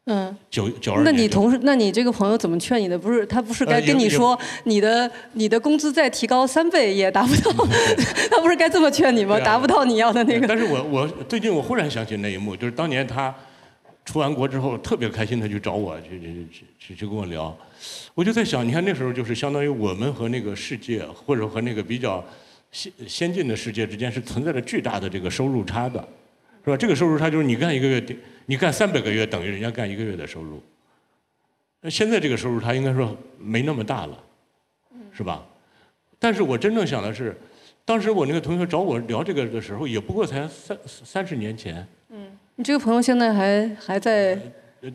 [0.06, 2.98] 嗯，九九二那你同事，那你这个朋友怎么劝你的？
[2.98, 7.64] 不是他不是该跟你说，你的你的工资再提高三倍也达不到，
[8.28, 9.38] 他不是该这么劝你吗？
[9.38, 10.48] 达不到你要的那个。
[10.48, 13.32] 但是我我最近我忽然想起那一幕，就是当年他
[14.04, 17.56] 出完国之后特别开心，他去找我去去去去去跟我聊，
[18.14, 22.24] 我就在想，你看那时候就是相当于我们和那个世界，或者和那个比较
[22.70, 26.00] 先先进的世界之间是存在着巨大的这个收入差的，
[26.64, 26.76] 是吧？
[26.76, 28.04] 这个收入差就是你干一个月。
[28.46, 30.60] 你干三百个月等于人家干一个月的收入，
[31.80, 34.18] 那现在这个收入差应该说没那么大了，
[35.12, 35.46] 是吧？
[36.18, 37.40] 但是我真正想的是，
[37.84, 41.86] 当时我那个同学找我聊这个的时候，也不过才三三十年前。
[42.56, 44.38] 你这个朋友现在还还在？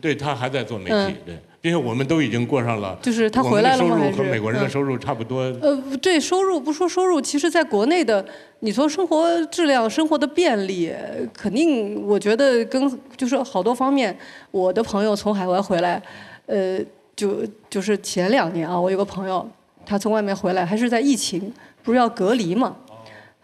[0.00, 1.38] 对他还在做媒体，对。
[1.60, 3.98] 并且我们都已经过上了，就是他回来了吗？
[3.98, 5.40] 收入和美国人的收入差不多。
[5.60, 8.24] 呃，对，收入不说收入，其实在国内的，
[8.60, 10.92] 你说生活质量、生活的便利，
[11.34, 14.16] 肯定我觉得跟就是好多方面。
[14.52, 16.00] 我的朋友从海外回来，
[16.46, 16.78] 呃，
[17.16, 19.44] 就就是前两年啊，我有个朋友，
[19.84, 22.76] 他从外面回来，还是在疫情，不是要隔离嘛？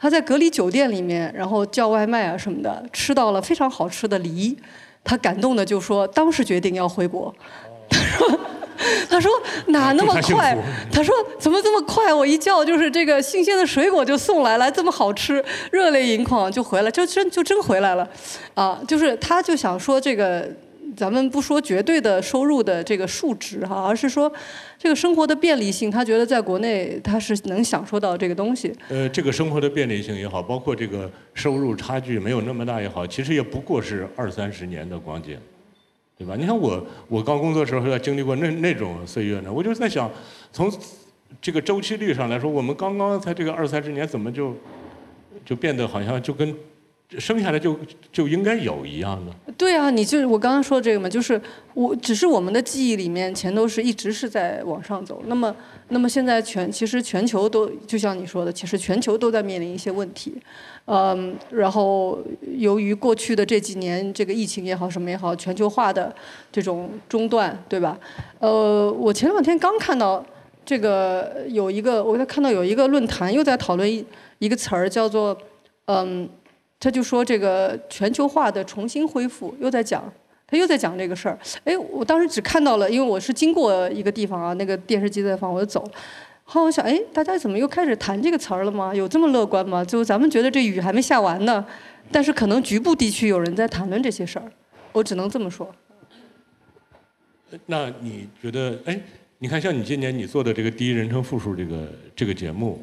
[0.05, 4.55] 他在隔离酒店里面，然后叫外卖啊什么的，吃到了非常好吃的梨，
[5.03, 7.35] 他感动的就说，当时决定要回国。
[7.89, 8.41] 他说
[9.09, 9.33] ：“他说
[9.69, 10.55] 哪那么快？
[10.93, 12.13] 他说怎么这么快？
[12.13, 18.07] 我一叫就是这个新鲜的水果就送来了，这么好吃，热泪盈眶就回来，就真就真回来了，
[18.53, 20.47] 啊，就是他就想说这个，
[20.97, 24.33] 咱们不说绝对的收入的这个数值哈，而是说
[24.79, 28.73] 这个生活的便利性，他觉得在国内他是能享受到这个东西。
[28.89, 35.39] 呃，这个生活的便利性也好，包括这个收入差距没有那么大也好，其实也不过是二三十年的光景。”
[36.17, 36.37] 对吧？
[36.39, 39.53] 你看我，我刚工作的时候要经历过那那种岁月呢。
[39.53, 40.09] 我就在想，
[40.53, 40.73] 从
[41.43, 44.57] 这个周期率上来说，我们刚刚才这个二三十年，怎么就
[45.45, 46.55] 就变得好像就跟
[47.19, 47.79] 生下来就
[48.13, 49.53] 就应该有一样的？
[49.57, 51.41] 对啊，你就是我刚刚说的这个嘛，就是
[51.75, 55.23] 我只是我们的记忆里面全都是一直是在往上走。
[55.27, 55.55] 那么，
[55.89, 60.35] 那么现在全其实全球都就像你说的，其实全球都在面临一些问题。
[60.87, 62.19] 嗯，然后
[62.59, 66.13] 由于过去的这几年这个疫情也好什么也好，全球化的
[66.51, 67.99] 这种中断，对吧？
[68.41, 70.25] 呃，我前两天刚看到
[70.65, 74.05] 这个有一个，我在看到有一个论坛又在讨论一
[74.41, 75.37] 一个词儿，叫做
[75.87, 76.29] 嗯，
[76.85, 80.05] 他就说这个全球化的重新恢复，又在讲，
[80.47, 81.39] 他又在讲这个事儿。
[81.65, 85.83] 哎，我当时只看到了，因为我是经过一个地方啊，那个电视机在放，我就走。
[86.43, 88.95] 后来我想，哎，大家怎么又开始谈这个词儿了吗？
[88.95, 89.83] 有这么乐观吗？
[89.83, 91.65] 就咱们觉得这雨还没下完呢，
[92.13, 94.53] 但是可能局部地区有人在谈论这些事儿，
[94.93, 95.75] 我只能这么说。
[97.65, 99.01] 那你觉得，哎，
[99.39, 102.79] 你看像你今年你做的这个第一人称复数这个这个节目，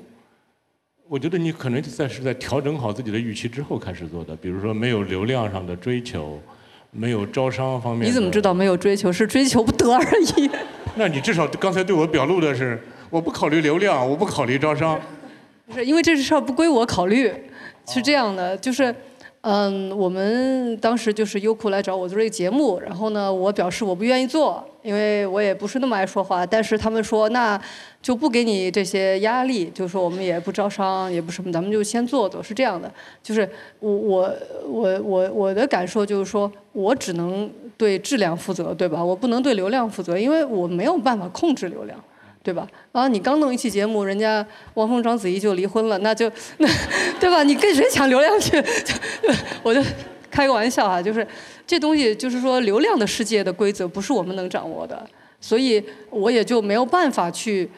[1.11, 6.39] 我觉得你可能在是在调整好自己的预期之后开始做的，比如说没有流量上的追求，
[6.89, 8.07] 没有招商方面。
[8.07, 9.11] 你怎么知道没有追求？
[9.11, 10.01] 是追求不得而
[10.37, 10.49] 已。
[10.95, 14.97] 那你至少刚才对我表露的是，我不考虑流量，我不考虑招商。
[15.67, 17.29] 不是，因为这事儿不归我考虑，
[17.85, 18.95] 是这样的，就是。
[19.43, 26.45] 嗯，我们当时就是优酷来找我做这个节目，然后呢，我表示我不愿意做，因为我也不是那么爱说话。
[26.45, 27.59] 但是他们说，那
[28.01, 32.91] 就不给你这些压力，就是说我们也不招商，也不什么，咱们就先做做，是这样的。
[33.21, 33.47] 就是
[33.79, 34.33] 我我
[34.65, 39.03] 我我我的感受就是说，我只能对质量负责，对吧？
[39.03, 41.97] 我不能对流量负责，因为我没有办法控制流量。
[42.43, 42.67] 对吧？
[42.91, 46.67] 啊，你刚弄一期节目，人家汪峰、章子怡就离婚了，那就那，
[47.21, 47.43] 对吧？
[47.43, 48.57] 你跟谁抢流量去？
[49.61, 49.79] 我就
[50.31, 51.27] 开个玩笑啊，就是
[51.67, 55.07] 这东西，就是说流量的世界的规则不是我们能掌握的，
[55.39, 57.69] 所以我也就没有办法去。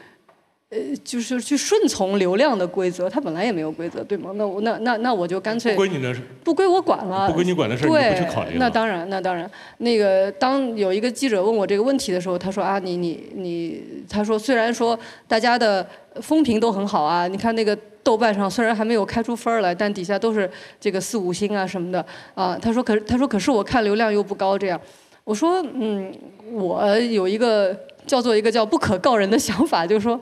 [0.74, 4.32] 呃，就是去顺从流量的规则，它本来也没有规则，对吗？
[4.36, 9.50] 那我那那那我就干脆不归你的事，不归我管了，不归你管的事，你不去考虑那当然，那当然。
[9.78, 15.86] 那个当有一个记者问我这个问题的时候，他说啊，你你你，他说虽然说大家的
[16.22, 22.58] 风评都很好啊，你看那个豆瓣上虽然还没有开出分来，但底下都是这个四五星啊什么的啊。
[22.60, 24.80] 他说可是他说可是我看流量又不高这样。
[25.24, 26.12] 我说嗯，
[26.52, 30.20] 我有一个叫做一个叫不可告人的想法，就是说。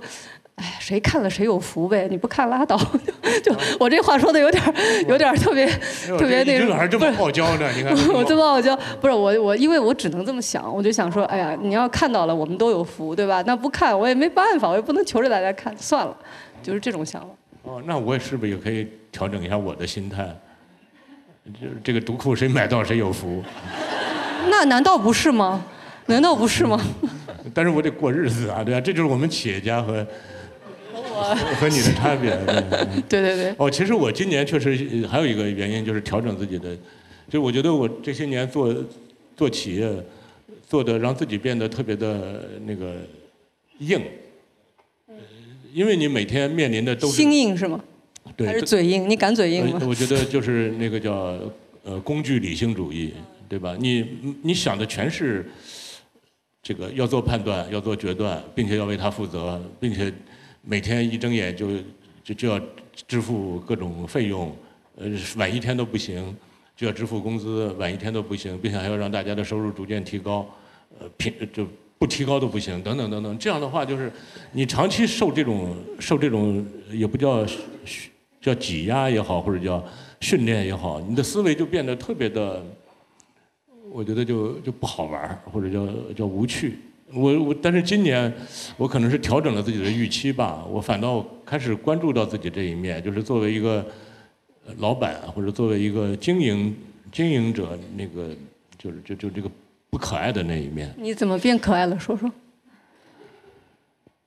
[0.61, 2.77] 哎，谁看了谁有福呗，你不看拉倒。
[3.43, 4.63] 就我这话说的有点
[5.07, 7.67] 有点特别特别那个，这么傲娇呢？
[7.75, 13.43] 你看 我这么傲娇，不是我我，因为我只能这么想，我就想说，哎呀，你要看到了，我们都有福，对吧？
[13.47, 16.15] 那不看我也没办法，我也不能求着大家看，算了，
[16.61, 17.27] 就是这种想法。
[17.63, 20.27] 哦，那我是不是也可以调整一下我的心态？
[21.59, 23.43] 这这个读库谁买到谁有福。
[24.51, 25.63] 那难道不是吗？
[26.05, 26.79] 难道不是吗？
[27.53, 28.81] 但是我得过日子啊，对吧？
[28.81, 30.05] 这就是我们企业家和。
[31.59, 32.31] 和你的差别，
[33.07, 33.55] 对对对。
[33.57, 36.75] 哦，其实我今年确实还有一个原因，就是调整自己的，
[37.27, 38.75] 就是我觉得我这些年做
[39.37, 39.89] 做企业，
[40.67, 42.95] 做的让自己变得特别的那个
[43.79, 44.01] 硬，
[45.73, 47.83] 因为你每天面临的都是心硬是吗？
[48.35, 49.09] 对，还是嘴硬？
[49.09, 49.81] 你敢嘴硬吗？
[49.87, 51.39] 我觉得就是那个叫
[51.83, 53.13] 呃工具理性主义，
[53.47, 53.75] 对吧？
[53.79, 54.05] 你
[54.43, 55.49] 你想的全是
[56.61, 60.11] 这个要做判断，要做决断，并且要为他负责，并且。
[60.61, 61.67] 每天一睁眼就
[62.23, 62.61] 就就要
[63.07, 64.55] 支付各种费用，
[64.95, 66.35] 呃，晚一天都不行，
[66.75, 70.47] 就要支付工资，晚一天都不行，并且还要让大家的收入逐渐提高，
[70.99, 73.37] 呃，平就不提高都不行，等等等等。
[73.39, 74.11] 这样的话，就是
[74.51, 77.45] 你长期受这种受这种也不叫
[78.39, 79.83] 叫挤压也好，或者叫
[80.19, 82.63] 训练也好，你的思维就变得特别的，
[83.91, 86.77] 我觉得就就不好玩或者叫叫无趣。
[87.13, 88.33] 我我，但是今年
[88.77, 93.85] 我可能是调整了自己的预期吧，我反倒开始关注到自己这一面，就是作为一个
[94.77, 96.75] 老板或者作为一个经营
[97.11, 98.29] 经营者，那个
[98.77, 99.49] 就是就就这个
[99.89, 100.93] 不可爱的那一面。
[100.97, 101.99] 你怎么变可爱了？
[101.99, 102.31] 说说。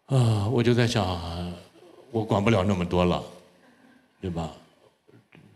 [0.07, 1.53] 啊，我就在想，
[2.11, 3.23] 我管不了那么多了，
[4.21, 4.53] 对吧？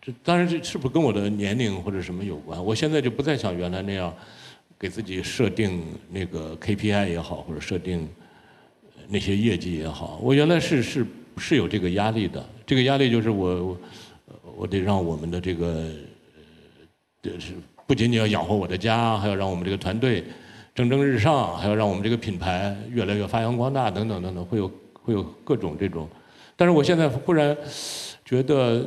[0.00, 2.64] 这当然这是不是跟我的年龄或者什么有关？
[2.64, 4.14] 我现在就不再像原来那样。
[4.78, 8.08] 给自己设定那个 KPI 也好，或者设定
[9.08, 12.44] 那些业绩也好，我原来是是是有这个压力的。
[12.64, 13.76] 这个压力就是我
[14.56, 15.90] 我得让我们的这个
[17.22, 17.54] 呃是
[17.86, 20.22] 不仅仅要养活我的家，还要让我们这个团队
[20.74, 26.08] 蒸蒸日上，还要让我们这个品牌越来越发扬光大，等等等等，会有会有各种这种。
[26.54, 27.56] 但是我现在忽然
[28.24, 28.86] 觉得，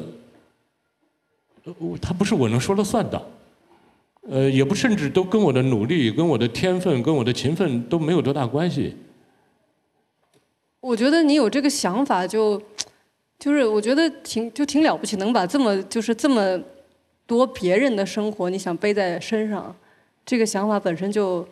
[2.02, 3.22] 它不是我能说了算的。
[4.30, 8.96] 呃，也不甚至都跟我的努力、跟我的天分、跟我的勤奋都没有多大关系。
[10.80, 12.62] 我觉得你有这个想法，就
[13.40, 16.60] 就是我觉得挺就挺了不起，能把这么就是这么
[17.26, 19.76] 多别人的生活，你想背在身上，
[20.24, 21.44] 这个想法本身就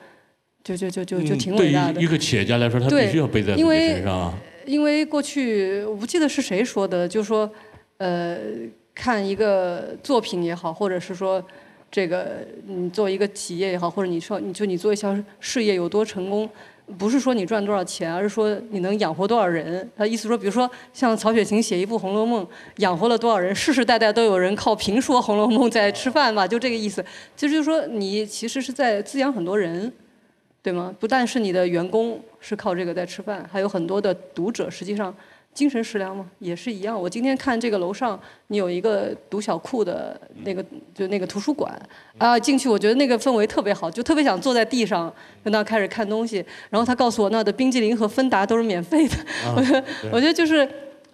[0.63, 1.93] 就就就就就挺伟大的。
[1.93, 4.31] 对于一个企业家来说，他必须要背在自己身上。
[4.67, 7.51] 因为过去我不记得是谁说的，就说
[7.97, 8.37] 呃，
[8.93, 11.43] 看一个作品也好，或者是说。
[11.91, 16.47] 这个你做一个企业也好，或者你说你就你做一项事业有多成功，
[16.97, 19.89] 不是说你赚多少钱，而是说你能养活多少人。
[19.95, 22.45] 他意思说，比如说像曹雪芹写一部《红楼梦》，
[22.77, 27.03] 养活了多少人，世世代代都有人靠评说《红楼梦》在吃饭嘛，就这个意思。
[27.35, 29.91] 其实就是说，你其实是在滋养很多人，
[30.61, 30.93] 对吗？
[30.99, 35.15] 不但是你的员工是靠这个在吃饭，还有很多的读者，实际上
[35.59, 36.97] 精神食粮嘛，也是一样。
[36.97, 40.63] 我今天看这个楼上，你有一个读小库的那个，
[40.95, 41.77] 就那个图书馆
[42.17, 46.37] 啊，进去我觉得那个氛围特别好，就特别想坐在地上跟那开始看东西。
[46.69, 49.17] 然后他告诉我那的冰激凌和芬达都是免费的，
[49.53, 49.83] 我觉得
[50.13, 50.65] 我觉得就是，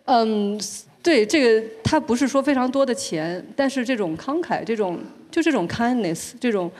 [0.03, 0.59] 嗯，
[1.01, 4.99] 对这个他不是说非常多的钱，但是这种慷慨，这种
[5.31, 6.71] 就这种 kindness，这种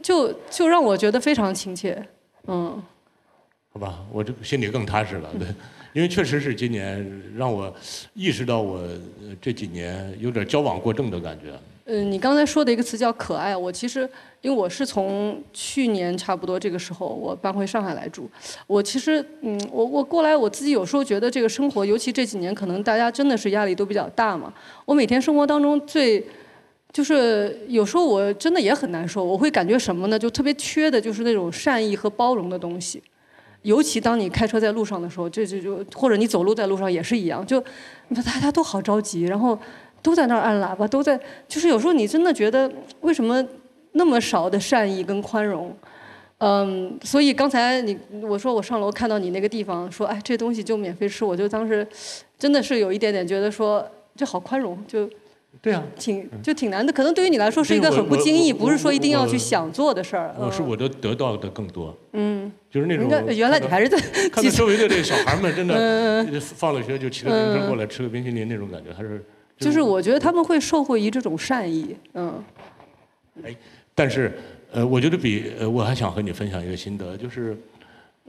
[0.00, 2.02] 就就让我觉得非常亲切，
[2.46, 2.82] 嗯。
[3.74, 5.48] 好吧，我这心里更踏实了，对，
[5.94, 7.72] 因为确实是今年让我
[8.14, 8.82] 意识到我
[9.40, 11.54] 这几年有点交往过正的感觉。
[11.86, 14.08] 嗯，你刚才说的一个词叫可爱，我其实
[14.40, 18.28] 因为我是从去年差不多这个时候我搬回上海来住，
[18.66, 24.52] 我其实嗯，我我过来我自己有时候觉得这个生活，尤其这几年可能大家真的是压力都比较大嘛。
[24.84, 26.24] 我每天生活当中最
[26.90, 30.18] 就是有时候我真的也很难受，我会感觉什么呢？
[30.18, 33.00] 就特别缺的就是那种善意和包容的东西。
[33.64, 37.58] 尤其当你开车在路上的时候，就就就或者你走路在路上也是一样，就
[38.14, 39.58] 大家都好着急，然后
[40.02, 43.42] 都在那儿按喇叭，都在就是有时候你真的觉得为什么
[43.92, 45.74] 那么少的善意跟宽容？
[46.38, 51.86] 嗯，所以刚才你我说我上楼看到你那个地方，说哎这东西就免费吃，我就当时
[52.38, 53.84] 真的是有一点点觉得说
[54.14, 55.08] 这好宽容就。
[55.64, 60.34] 对啊，挺就挺难的，可能对于你来说是一个很不经意，不是说一定要去想做的事儿。
[60.38, 63.08] 我是我的得到的更多，嗯，就是那种。
[63.34, 63.98] 原来你还是在
[64.28, 69.24] 看到 周围的这小孩们，真的 放了学就骑着自行车过来吃个冰淇淋那种感觉，还是。
[69.56, 72.44] 就是我觉得他们会受惠于这种善意，嗯。
[73.42, 73.56] 哎，
[73.94, 74.36] 但是
[74.70, 77.56] 呃，我觉得比呃，我还想和你分享一个心得，就是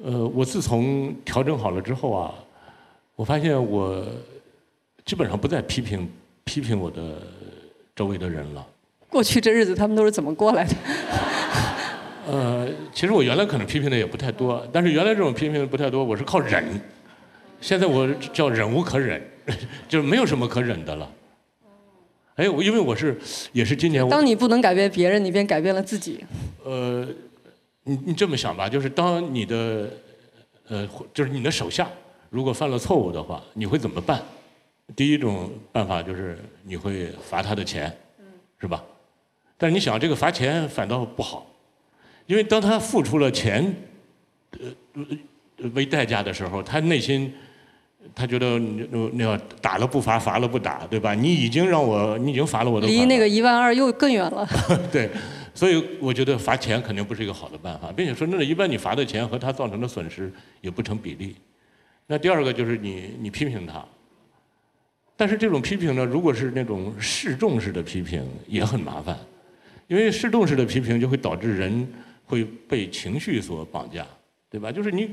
[0.01, 2.33] 呃，我自从调整好了之后啊，
[3.17, 4.05] 我发现我
[5.03, 6.09] 基本上不再批评。
[6.45, 7.21] 批评我的
[7.95, 8.65] 周围的人了。
[9.09, 10.75] 过去这日子他们都是怎么过来的？
[12.27, 16.63] 呃，其实我原来可能批评的也不太多，但是原来这种批评不太多，我是靠忍。
[17.61, 19.21] 现在我叫忍无可忍，
[19.87, 21.09] 就是没有什么可忍的了。
[22.35, 23.17] 哎，我因为我是
[23.53, 24.07] 也是今年。
[24.09, 26.25] 当你不能改变别人，你便改变了自己。
[26.63, 27.07] 呃，
[27.83, 29.89] 你你这么想吧，就是当你的
[30.67, 31.87] 呃，就是你的手下
[32.29, 34.21] 如果犯了错误的话，你会怎么办？
[34.93, 37.95] 第一种办法就是你会罚他的钱，
[38.59, 38.83] 是吧？
[39.57, 41.49] 但是你想，这个罚钱反倒不好，
[42.27, 43.73] 因为当他付出了钱，
[44.51, 45.05] 呃，
[45.73, 47.33] 为代价的时候，他内心
[48.13, 48.59] 他觉得
[49.13, 51.13] 那要打了不罚，罚了不打，对吧？
[51.15, 52.85] 你已经让我，你已经罚了我的。
[52.85, 54.47] 离那个一万二又更远了。
[54.91, 55.09] 对，
[55.53, 60.31] 所以我觉得罚钱肯定不是一个好的办法，并且说真的，一般你罚的钱和他造成的损失
[60.61, 61.35] 也不成比例。
[62.07, 63.83] 那第二个就是你，你批评他。
[65.17, 69.17] 但是这种批评呢，如果是那种示众式的批评，也很麻烦，
[69.87, 71.87] 因为示众式的批评就会导致人
[72.25, 74.05] 会被情绪所绑架，
[74.49, 74.69] 对吧？
[74.71, 75.09] 就是你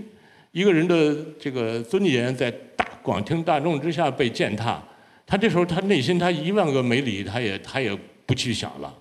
[0.50, 4.82] 一个人的这个尊严在大广听大众之下被践踏，
[5.24, 7.96] 他这时候他内心他一万个没理，他也他也
[8.26, 8.92] 不去想了，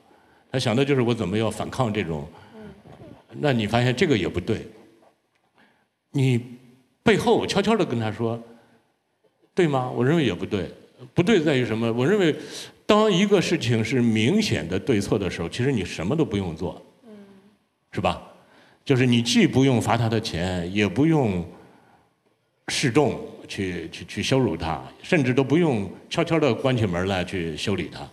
[0.52, 2.28] 他想的就是我怎么要反抗这种，
[3.40, 4.68] 那你发现这个也不对，
[6.12, 6.40] 你
[7.02, 8.40] 背后悄悄的跟他说，
[9.56, 9.90] 对吗？
[9.90, 10.72] 我认为也不对。
[11.14, 11.92] 不对在于什么？
[11.94, 12.36] 我认为，
[12.86, 16.82] 当一个事情是明显的对错的时候，其实你什么都不用做，
[17.92, 18.22] 是吧？
[18.84, 21.48] 就是你既不用罚他的钱，也不用
[22.68, 28.08] 示众去去去羞辱他，甚至都不用悄悄的关起门来去修理他。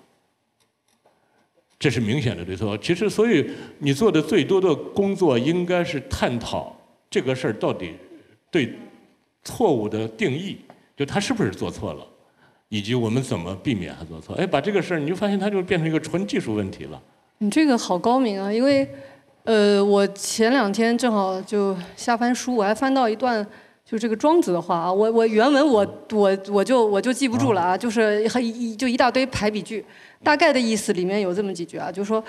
[1.78, 2.76] 这是明显的对错。
[2.78, 6.76] 其实，所以你做的最多的工作应该是探讨
[7.08, 7.94] 这个事儿到底
[8.50, 8.74] 对
[9.44, 10.58] 错误的定义，
[10.96, 12.06] 就他是不是做错了。
[12.70, 14.34] 以及我们怎么避免他做错？
[14.36, 17.00] 哎，把这个事儿，你就发现它就变成一个纯技术问题了。
[17.38, 18.52] 你这个好高明啊！
[18.52, 18.86] 因为，
[19.44, 23.46] 呃，我前两天正好就瞎翻书，我还翻到一段，
[23.86, 24.92] 就这个庄子的话啊。
[24.92, 29.82] 我我原文我我我就我就记不住了啊，就是很一就一大堆排比句，
[30.22, 32.22] 大概的意思里面有这么几句啊，就是说，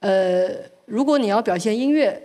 [0.00, 0.50] 呃，
[0.84, 2.20] 如果你要表现音乐，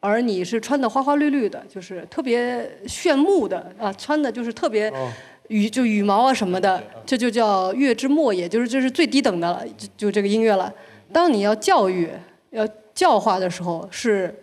[0.00, 4.92] 而你是穿的花花绿绿的，就是特别炫目的啊，穿的就是特别。
[5.48, 10.72] 羽就羽毛啊什么的，这就叫乐之末也，就是这是最低等的了，就就这个音乐了。
[11.12, 12.08] 当你要教育、
[12.50, 14.34] 要教化的时候，是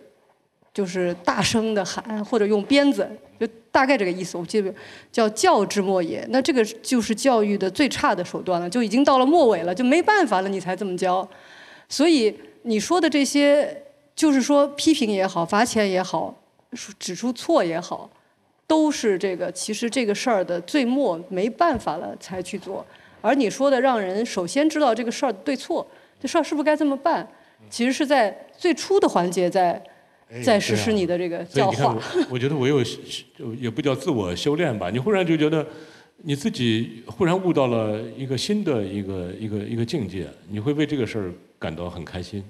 [0.72, 3.06] 就是大声的喊或者用鞭子，
[3.38, 4.38] 就大概这个意思。
[4.38, 4.72] 我记得
[5.10, 11.28] 叫教之末也，那这个就是教育的最差的手段了，就已经到了末尾了，就没办法了，你才这么教。
[11.88, 13.82] 所以你说的这些，
[14.14, 16.34] 就是说批评也好，罚钱也好，
[16.98, 18.08] 指出错也好。
[18.66, 22.84] 都是这个，其实这个事儿的最末没办法了才去做，
[23.20, 25.86] 而你说的让人首先知道这个事儿对错，
[26.18, 27.26] 这事儿是不是该这么办，
[27.68, 29.82] 其实是在最初的环节在
[30.42, 31.98] 在实施你的这个教化。
[32.30, 32.82] 我觉得我有
[33.60, 35.66] 也不叫自我修炼吧，你忽然就觉得
[36.18, 42.42] 你自己忽然悟到了一个新的一个一个一个境界，你会为这个事儿感到很开心。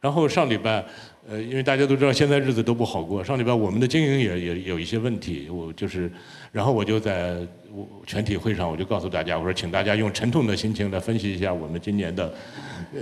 [0.00, 0.84] 然后上礼拜，
[1.28, 6.10] 呃，因为大家都知道现在日子都不好过，上礼拜我们的经营也也有一些问题，我就是，
[6.50, 7.36] 然后我就在
[7.70, 12.34] 我全体会上，我就告诉大家，我说请大家用沉痛的心情来分析一下我们今年的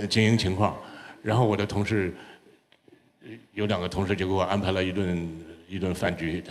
[0.07, 0.77] 经营情况。
[1.23, 2.13] 然后我的同事
[3.53, 5.29] 有两个同事就给我安排了一顿
[5.67, 6.43] 一顿饭局，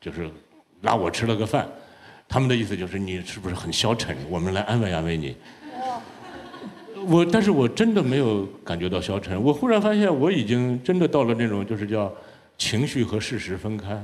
[0.00, 0.28] 就是
[0.80, 1.68] 拉我吃了个饭。
[2.28, 4.16] 他们的意思就是你是不是很消沉？
[4.28, 5.36] 我们来安慰安慰你。
[7.08, 9.40] 我，但是我真的没有感觉到消沉。
[9.42, 12.12] 我忽然发现，我已经真的到了那种就是叫
[12.56, 14.02] 情绪和事实分开。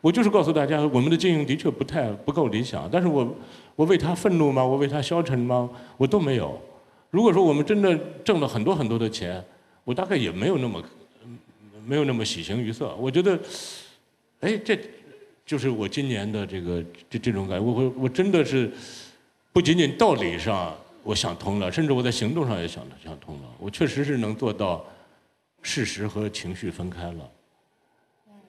[0.00, 3.36] 我就是告诉大家，我们的经营的确不太不够理想，但是我
[3.74, 4.64] 我为他愤怒吗？
[4.64, 5.68] 我为他消沉吗？
[5.96, 6.60] 我都没有。
[7.10, 9.42] 如果说我们真的挣了很多很多的钱，
[9.84, 10.82] 我大概也没有那么
[11.86, 12.94] 没有那么喜形于色。
[12.96, 13.38] 我觉得，
[14.40, 14.78] 哎，这
[15.44, 17.64] 就是我今年的这个这这种感觉。
[17.64, 18.70] 我我我真的是
[19.52, 20.76] 不仅仅道理上
[21.06, 23.42] 我想通了，甚至我在行动上也想想通了。
[23.60, 24.84] 我确实是能做到
[25.62, 27.30] 事实和情绪分开了。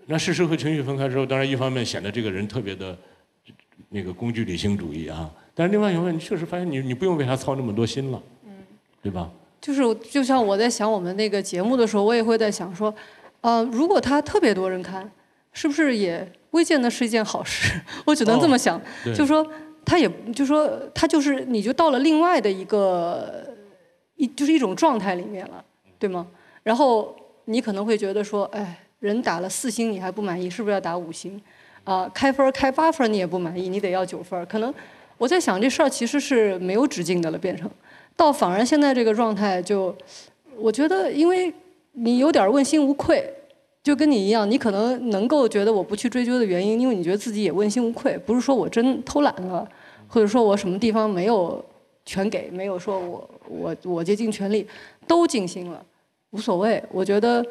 [0.08, 2.98] 那事实和情绪分开之后，当然一方面显得这个人特别的
[3.90, 8.20] 那个工具理性主义啊，但是另外一方面，你确实发现你你不用为他操那么多心了，
[9.04, 9.30] 对吧？
[9.62, 12.92] 就是就像我在想我们那个节目的时候，我也会在想说，
[13.42, 15.08] 呃，如果他特别多人看，
[15.54, 17.80] 是不是也未见得是一件好事？
[18.06, 19.46] 我只能这么想，对就说
[19.88, 23.56] 他也就说他就是你就到了另外的一个
[24.18, 25.64] 一就是一种状态里面了，
[25.98, 26.28] 对吗？
[26.64, 27.16] 然后
[27.46, 31.42] 你可能会觉得说，哎，人打了四星你还不满意，是不是要打五星？
[31.86, 34.46] 啊、开分儿开八分儿你也不满意，你得要九分儿。
[34.46, 34.74] 可能
[35.18, 37.72] 我在想这事儿其实是没有止境的了，变成
[38.18, 39.96] 到反而现在这个状态就，
[40.58, 41.54] 我觉得因为
[41.94, 43.34] 你有点儿问心无愧，
[43.82, 49.66] 就跟你一样，你可能能够觉得我不去追究的原因，因为你觉得自己也问心无愧，不是说我真偷懒了，
[50.08, 51.64] 或者说我什么地方没有
[52.06, 54.66] 全给，没有说我我我竭尽全力，
[55.08, 55.84] 都尽心了，
[56.32, 57.46] 无所谓，我觉得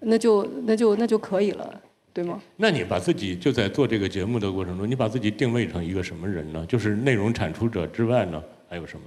[0.00, 1.80] 那就那就那就可以了，
[2.12, 2.40] 对吗？
[2.56, 6.64] 那你把自己就在做这个节目的过程中，你把自己定位成一个什么人呢？
[6.68, 9.04] 就是内容产出者之外呢，还有什么？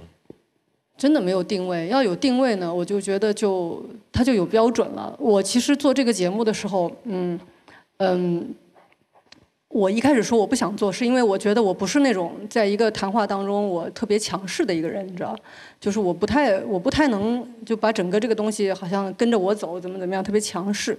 [0.96, 5.12] 真的没有定位，要有定位呢，我就觉得就它就有标准了。
[5.18, 7.38] 我其实做这个节目的时候，嗯
[7.96, 8.54] 嗯，
[9.74, 15.36] 我一开始说我不想做，是因为我觉得我不是那种在一个谈话当中我特别强势的一个人，你知道，
[15.80, 20.96] 就是我不太我不太能就把整个这个东西好像跟着我走，怎么怎么样，特别强势。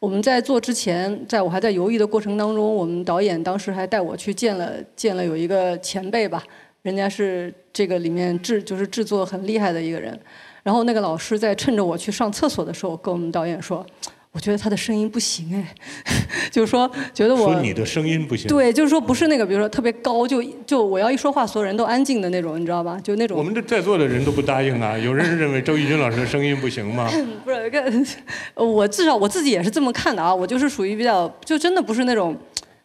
[0.00, 6.42] 我们在做之前，在我还在犹豫的过程当中，我们导演当时还带我去见了见了有一个前辈吧，
[6.82, 10.18] 人家是这个里面制就是制作很厉害的一个人，
[10.64, 13.86] 然后那个老师在趁着我去上厕所的时候，跟我们导演说，
[14.30, 15.74] 我觉得他的声音不行哎，
[16.52, 23.00] 就是说觉得我说你的声音不行。，对，就是说不是那个，比如说特别高，就就我要一说话，所有人都安静的那种，你知道吧？
[23.02, 24.96] 就那种我们这在座的人都不答应啊。
[24.96, 27.10] 有人认为周轶君老师的声音不行吗？
[27.44, 28.06] 不是，跟
[28.54, 30.32] 我至少我自己也是这么看的啊。
[30.34, 32.36] 我就是属于比较，就真的不是那种，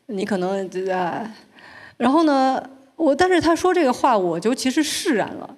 [0.08, 1.30] 你可能啊，
[1.98, 2.62] 然后呢，
[2.96, 5.56] 我但是他说这个话，我就其实释然了，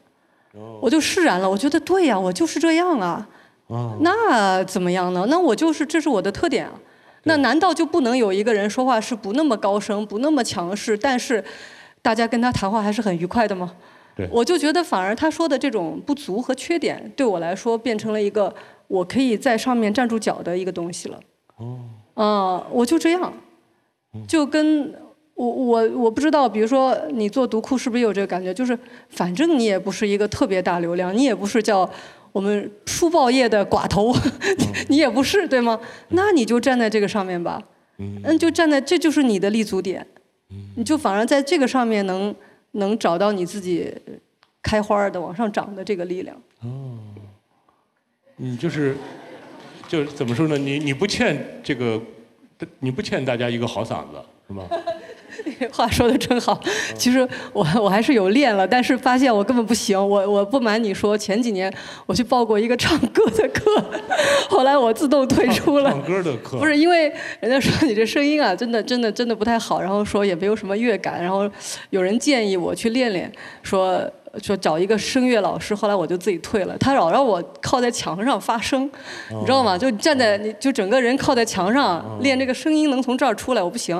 [0.82, 1.50] 我就释然了。
[1.50, 3.28] 我觉得对呀、我就是这样啊。
[3.68, 5.26] 哦，那怎么样呢？
[5.30, 6.74] 那我就是这是我的特点啊。
[7.24, 11.44] 那难道就不能有一个人说话是不那么高声、不那么强势，但是
[12.02, 13.74] 大家跟他谈话还是很愉快的吗？
[14.16, 18.54] 对我就觉得反而他说的这种不足和缺点，对我来说变成了一个
[18.88, 21.20] 我可以在上面站住脚的一个东西了。
[21.58, 21.80] 哦。
[22.14, 23.34] 啊、我就这样，
[24.26, 24.94] 就跟
[25.34, 28.54] 我我我不知道，比如说你做读库是不是有这个感觉？
[28.54, 28.78] 就是
[29.10, 31.90] 反正你也不是一个特别大流量，你也不是叫
[32.36, 34.14] 我们书报业的寡头，
[34.90, 35.80] 你也不是对吗？
[36.10, 37.64] 那你就站在这个上面吧，
[37.98, 40.06] 嗯，就站在这就是你的立足点，
[40.76, 42.36] 你就反而在这个上面能
[42.72, 43.90] 能找到你自己
[44.62, 46.36] 开花儿的往上长的这个力量。
[46.62, 47.00] 哦
[48.36, 48.98] 你就是，
[49.88, 50.58] 就是怎么说呢？
[50.58, 52.02] 你你不欠这个，
[52.80, 54.68] 你不欠大家一个好嗓子，是吗？
[55.72, 56.60] 话说的真好，
[56.98, 59.96] 其实我我还是有练了，但是发现我根本不行。
[59.96, 61.72] 我我不瞒你说，前几年
[62.06, 63.84] 我去报过一个唱歌的课，
[64.50, 65.92] 后来我自动退出了。
[65.92, 71.50] 唱歌的课不是因为人家说你这声音啊，真的真的真的不太好，然后说也没有什么乐感，然后
[71.90, 73.32] 有人建议我去练练，
[73.62, 74.02] 说
[74.42, 76.78] 说找一个声乐老师，后来我就自己退了。
[76.78, 78.90] 他老让我靠在墙上发声，
[79.30, 79.78] 你知道吗？
[79.78, 83.96] 就站在你就整个人靠在墙上练这个声音能从这儿出来，我不行。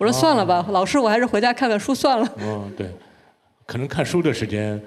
[0.00, 2.26] 我说算了吧，老师，我还是回家看看书算了。
[2.40, 2.88] 嗯，对，
[3.66, 4.80] 可能看书的时间，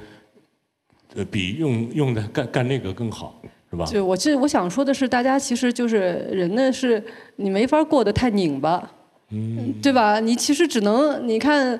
[1.13, 3.39] 呃，比用用的干干那个更好，
[3.69, 3.85] 是吧？
[3.91, 7.01] 对我这我想说的是，大家其实就是人呢，是
[7.35, 8.91] 你没法过得太拧巴，
[9.29, 10.19] 嗯，对吧？
[10.19, 11.79] 你其实只能你看，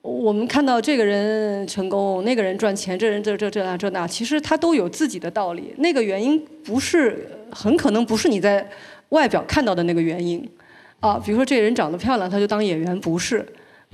[0.00, 5.74] 我们看到这个人成功，那个人赚钱，这人这这这那这那，其实他都有自己的道理。
[5.76, 8.66] 那个原因不是很可能不是你在
[9.10, 10.48] 外表看到的那个原因，
[11.00, 13.46] 啊，比如说这人长得漂亮，他就当演员，不是。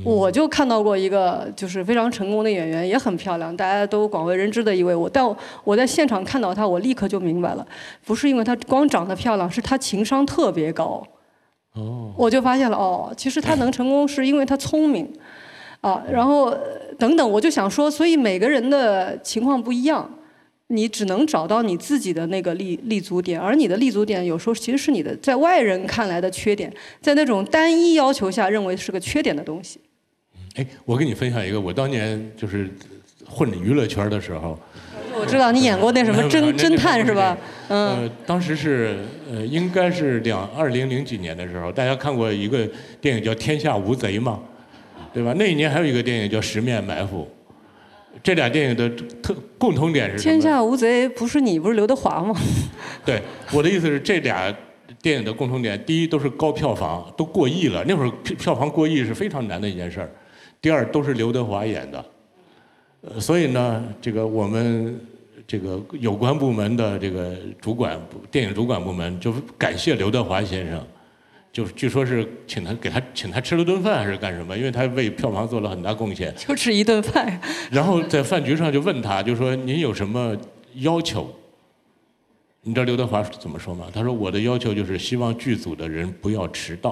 [0.05, 4.95] 我就看到过一个就是非常成功的演员，也很漂亮，大家都广为人知的一位。
[4.95, 5.25] 我但
[5.65, 7.67] 我在现场看到他，我立刻就明白了，
[8.05, 11.03] 不是因为他光长得漂亮，是他情商特别高。
[11.73, 15.11] 哦，我就发现了，哦，其实他能成功是因为他聪明。
[15.81, 16.53] 啊，然后
[16.99, 20.11] 等等，我就想说，所以每个人的情况不一样，
[20.69, 29.79] 你只能找到你自己的那个立立足点，而你的立足点有时候其实是你的在外人看来的缺点，在那种单一要求下认为是个缺点的东西。
[30.55, 32.69] 哎，我跟你分享一个，我当年就是
[33.29, 34.59] 混娱乐圈的时候，
[35.15, 37.37] 我知道你演过那什么 侦侦探是吧？
[37.69, 38.97] 嗯，当时是
[39.31, 42.69] 呃，应该是两二零零几年的时候，大家看过一个
[43.01, 44.41] 电影叫《天下无贼》吗？
[45.13, 45.33] 对吧？
[45.39, 47.23] 那一年还有一个电影叫《十面埋伏》，
[48.23, 48.89] 这俩电影的
[49.23, 50.33] 特共同点是什么？
[50.33, 52.35] 天下无贼不是你，不是刘德华吗？
[53.05, 54.55] 对，我的意思是这俩
[55.01, 57.85] 电影的共同点，第一都是高票房，都过亿了。
[57.87, 60.11] 那会儿票房过亿是非常难的一件事儿。
[60.61, 62.05] 第二都是刘德华演的，
[63.03, 64.99] 呃，所以呢，这个我们
[65.47, 68.01] 这个有关部门的这个主管，
[68.31, 70.85] 电影主管部门就感谢刘德华先生。
[71.57, 74.55] 就是据说是请他给他请他吃了顿饭还是干什么？
[74.55, 76.31] 因为他为票房做了很大贡献。
[76.37, 77.41] 就吃一顿饭。
[77.73, 80.37] 然后在饭局上就问他，就说您有什么
[80.75, 81.35] 要求？
[82.61, 83.87] 你知道刘德华怎么说吗？
[83.91, 86.91] 他说我的要求就是希望剧组的人不要迟到。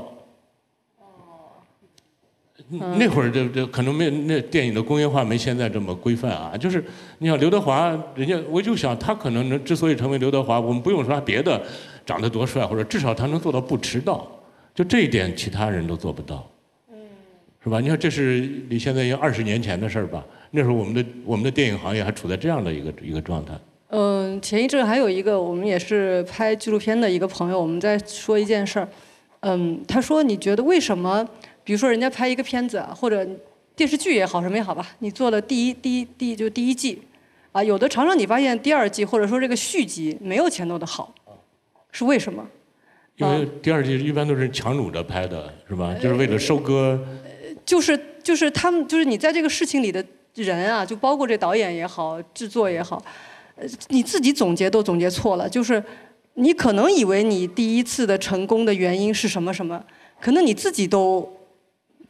[0.97, 1.61] 哦。
[2.97, 6.57] 那会儿这这可能没那电影的工业化没现在这么规范啊。
[6.57, 6.83] 就是
[7.19, 11.63] 你想刘德华，人家我就想他可能能之所以成为刘德华，我们不用说别的
[12.07, 14.27] 长得多帅，或者至少他能做到不迟到。
[14.75, 16.51] 就这一点，其他人都做不到，
[16.91, 16.97] 嗯
[17.63, 17.81] 是吧？
[17.81, 20.25] 你看，这是离现在要二十年前的事儿吧？
[20.51, 23.53] 那时候我们的我们的电影行业还处在这样的一个一个状态。
[23.91, 28.89] 嗯，前一阵还有一个，我们也是拍纪录片的一个朋友，我们在说一件事儿。
[29.41, 31.25] 嗯，他说：“你觉得为什么？
[31.63, 33.25] 比如说，人家拍一个片子，或者
[33.77, 37.01] 电视剧也好，什么也好吧，你做了第一第一第一就第一季，
[37.53, 41.15] 啊，有的常常你发现第二季或者说这个续集没有前头的好，
[41.93, 42.45] 是为什么？”
[43.17, 45.95] 因为第二季一般都是强弩着拍的，是吧？
[45.95, 46.99] 就是为了收割。
[47.65, 50.05] 就是就是他们就是你在这个事情里的
[50.35, 53.03] 人啊，就包括这导演也好，制作也好，
[53.57, 55.49] 呃，你自己总结都总结错了。
[55.49, 55.83] 就是
[56.35, 59.83] 你可能以为你第一次的成功的原因是什么什么，
[60.21, 61.33] 可能你自己都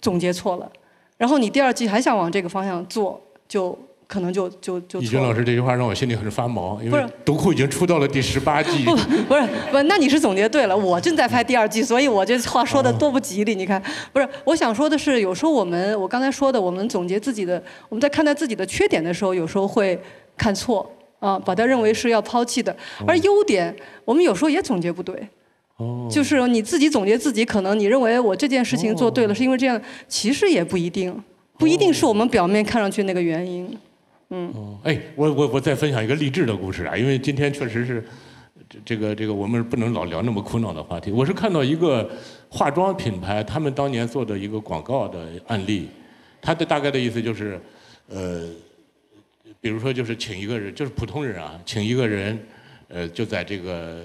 [0.00, 0.72] 总结错了，
[1.18, 3.78] 然后你第二季还想往这个方向做，就。
[4.14, 5.00] 可能就就就。
[5.00, 8.84] 易军老师这句话让我心里很发毛，因为读库已经出到了第十八 季。
[8.84, 9.42] 不不是
[9.72, 10.76] 不，那你是总结对了。
[10.76, 13.56] 我正在拍第二季，所以我这话说的多不吉利。
[13.56, 19.98] 你看，不是，我想说的是，有时候我们我刚才说的，我们总结自己的，我们在看待自己的缺点的时候，有时候会
[20.36, 20.88] 看错
[21.18, 22.74] 啊，把它认为是要抛弃的。
[23.04, 25.16] 而优点，我们有时候也总结不对。
[25.78, 26.06] 哦。
[26.08, 31.20] 就是你自己总结自己，可能你认为我这件事情做对了，是因为这样，其实也不一定，
[31.58, 33.76] 不一定是我们表面看上去那个原因。
[34.30, 38.04] 嗯，哎，我我我再分享一个励志的故事啊，因为今天确实是，
[38.68, 41.12] 这这个这个我们不能老聊那么苦恼的话题。
[41.12, 42.10] 我是看到一个
[42.48, 45.88] 化妆品牌，他们当年做的一个广告的案例，
[46.40, 47.60] 他的大概的意思就是，
[48.08, 48.48] 呃，
[49.60, 52.38] 比如说就是请一个人，就是普通人啊，请一个人，
[52.88, 54.02] 呃，就在这个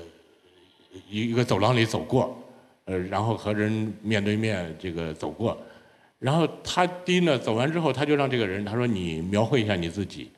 [1.09, 2.37] 一一个走廊里走过，
[2.85, 5.57] 呃，然后和人面对面这个走过。
[6.19, 10.29] 然后他第一呢，走完之后，他就让这个人他说你描绘一下你自己，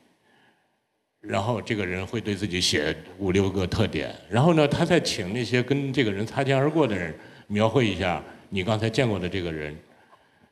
[1.20, 7.12] 然后这个人会对自己写五六个特点，然后呢，他再请那些跟这个人擦肩而过的人
[7.48, 9.76] 描绘一下你刚才见过的这个人，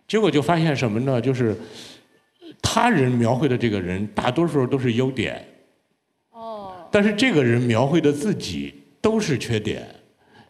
[0.09, 1.21] 结果就发现什么呢？
[1.21, 1.57] 就是
[2.61, 5.47] 他人描绘的这个人大多数都是优点，
[6.33, 9.87] 哦，但是这个人描绘的自己都是缺点。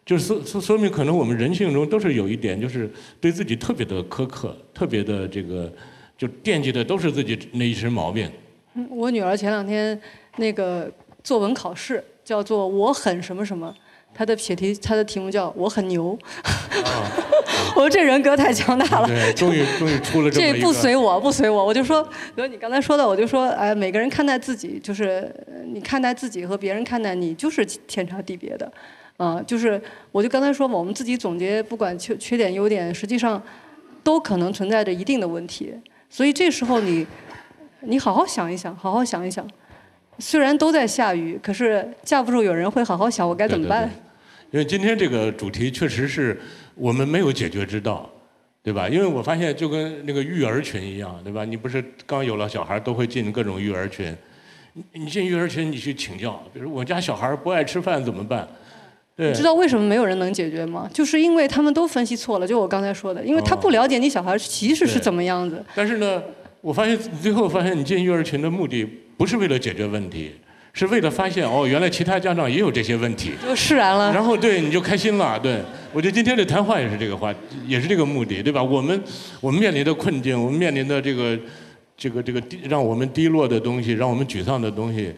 [0.05, 5.71] 就是说说说明，可能我们人性中都是有一点，就是对自己特别的苛刻，特别的这个，
[6.17, 8.29] 就惦记的都是自己那一身毛病。
[8.89, 9.99] 我女儿前两天
[10.37, 10.91] 那个
[11.23, 13.73] 作文考试叫做“我很什么什么”，
[14.13, 16.17] 她的写题她的题目叫“我很牛”。
[17.75, 19.07] 我说这人格太强大了。
[19.07, 22.03] 对，终于 终于出了这这不随我不随我，我就说，
[22.35, 25.33] 比如你刚才说的，我就说，哎，每个人看待自己，就是
[25.67, 28.71] 你看待自己和别人看待你，就是天差地别的。
[29.21, 29.79] 啊，就是
[30.11, 33.39] 我就刚才说嘛，我们自己总结，不管缺缺点优点，实际上
[34.01, 35.71] 都可能存在着一定的问题。
[36.09, 37.05] 所以这时候你
[37.81, 39.47] 你好好想一想，好好想一想。
[40.17, 43.87] 虽然都在下雨，可是架不住有人会好好想我该怎么办。
[44.49, 46.41] 因为今天这个主题确实是
[46.73, 48.09] 我们没有解决之道，
[48.63, 48.89] 对吧？
[48.89, 51.45] 因为我发现就跟那个育儿群一样，对吧？
[51.45, 54.17] 你不是刚有了小孩都会进各种育儿群，
[54.73, 58.47] 你你进育儿群你去请教，比如我家小孩不爱吃饭怎么办？
[59.15, 60.89] 对，知道为什么没有人能解决吗？
[60.93, 65.63] 就是因为他们都分析错了，就我刚才说的，因为他不了解你小孩其实是怎么样子。
[65.75, 66.21] 但是呢，
[66.61, 68.87] 我发现最后发现你进育儿群的目的
[69.17, 70.31] 不是为了解决问题。
[70.73, 74.13] 是为了发现哦，原来其他家长也有这些问题，就释然了。
[74.13, 75.59] 然后对你就开心了，对
[75.91, 77.35] 我觉得今天的谈话也是这个话，
[77.67, 78.63] 也是这个目的，对吧？
[78.63, 78.97] 我们
[79.41, 81.37] 我们面临的困境，我们面临的这个
[81.97, 85.13] 这个这个低让我们低落的东西，让我们沮丧的东西，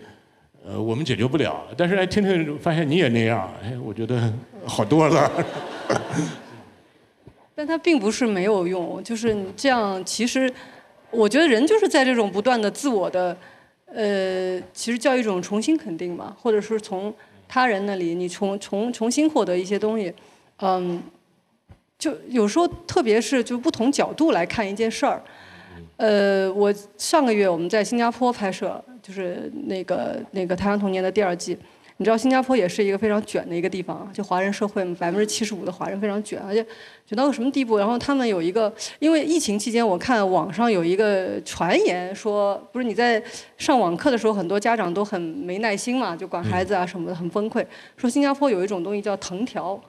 [0.66, 1.64] 呃，我们解决不了。
[1.78, 4.32] 但是哎，听听发现你也那样，哎，我觉得
[4.66, 5.32] 好多了。
[7.55, 10.51] 但它并不是没有用，就是你这样，其实
[11.11, 13.36] 我觉得人就是在这种不断的自我的。
[13.95, 17.14] 呃，其实叫一种重新肯定嘛，或者是从
[17.47, 20.11] 他人那里你重重重新获得一些东西，
[20.61, 20.99] 嗯，
[21.99, 25.22] 就有时候特别是就不同角度来看一件事儿，
[25.97, 31.56] 呃，我上个月我们在新加坡拍摄，就是那个那个《太阳童年》的第二季。
[31.97, 36.66] 你知道新加坡也是一个非常卷的一个地方，就华人社会百分之七十五的华人非常卷，而且
[37.06, 37.78] 卷到个什么地步？
[37.78, 43.22] 然后他们有一个，因为疫情期间，我看网上有一个传言说，不是你在
[43.60, 47.64] 上网课的时候，很多家长都很没耐心嘛，就管孩子啊什么的，很崩溃。
[47.95, 49.80] 说新加坡有一种东西叫藤条，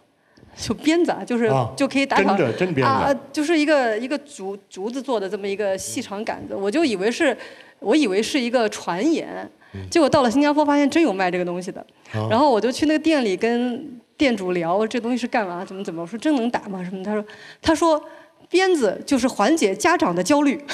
[0.55, 2.37] 就鞭子，啊，就是就可以打草
[2.85, 7.37] 啊，就是一个一个竹竹子做的这么一个细长杆子，我就以为是，
[7.85, 9.49] 我以为是一个传言。
[9.91, 11.85] 结果到了新加坡，发现真有卖这个东西的，
[12.31, 15.65] 然后我就去那个店里跟店主聊，这东西是干嘛？
[15.65, 16.03] 怎么怎么？
[16.03, 16.81] 我说真能打吗？
[16.85, 17.03] 什么？
[17.03, 17.25] 他说，
[17.61, 18.01] 他说
[18.49, 20.65] 鞭子就是缓解家长的焦虑。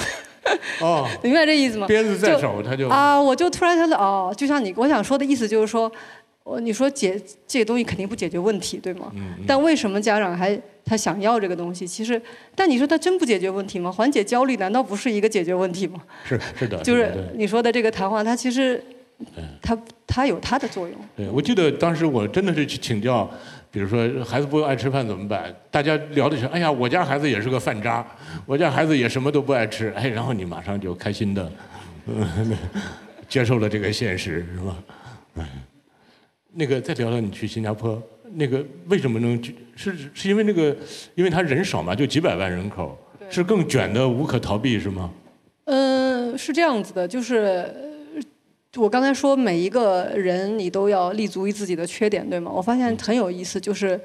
[0.83, 1.87] 哦， 明白这意思吗？
[1.87, 5.91] 鞭子在手，他就啊，我就突然觉得，哦，就像你，我想说的意思就是说，
[6.45, 9.13] 我你说解这个东西肯定不解决问题，对吗？
[9.15, 9.35] 嗯。
[9.47, 11.87] 但为什么家长还他想要这个东西？
[11.87, 12.21] 其实，
[12.55, 13.91] 但你说他真不解决问题吗？
[13.91, 16.01] 缓解焦虑难道不是一个解决问题吗？
[16.25, 16.83] 是是的。
[16.83, 18.83] 就是你说的这个谈话，它其实。
[19.61, 19.77] 它
[20.07, 20.97] 它有它的作用。
[21.15, 23.31] 对，我记得当时我真的是去请教，
[23.71, 25.55] 比如说孩子不爱吃饭怎么办？
[25.71, 28.03] 大家聊的是，哎呀，我家孩子也是个饭渣，
[28.47, 29.93] 我家孩子也什么都不爱吃。
[29.95, 31.53] 哎，然后你马上就开心的，
[33.29, 34.77] 接受了这个现实，是吧？
[35.35, 35.45] 嗯，
[36.53, 38.03] 那个再聊聊你去新加坡，
[38.35, 39.43] 那个为什么能
[39.75, 40.77] 是是因为那个，
[41.15, 42.99] 因为他人少嘛，就几百万人口，
[43.29, 45.11] 是更卷的无可逃避，是吗？
[45.65, 47.89] 嗯，是这样子的，就是。
[48.77, 52.49] 我刚才说每一个人你都要立足于自己的缺点，对吗？
[52.55, 54.01] 我发现很有意思，就是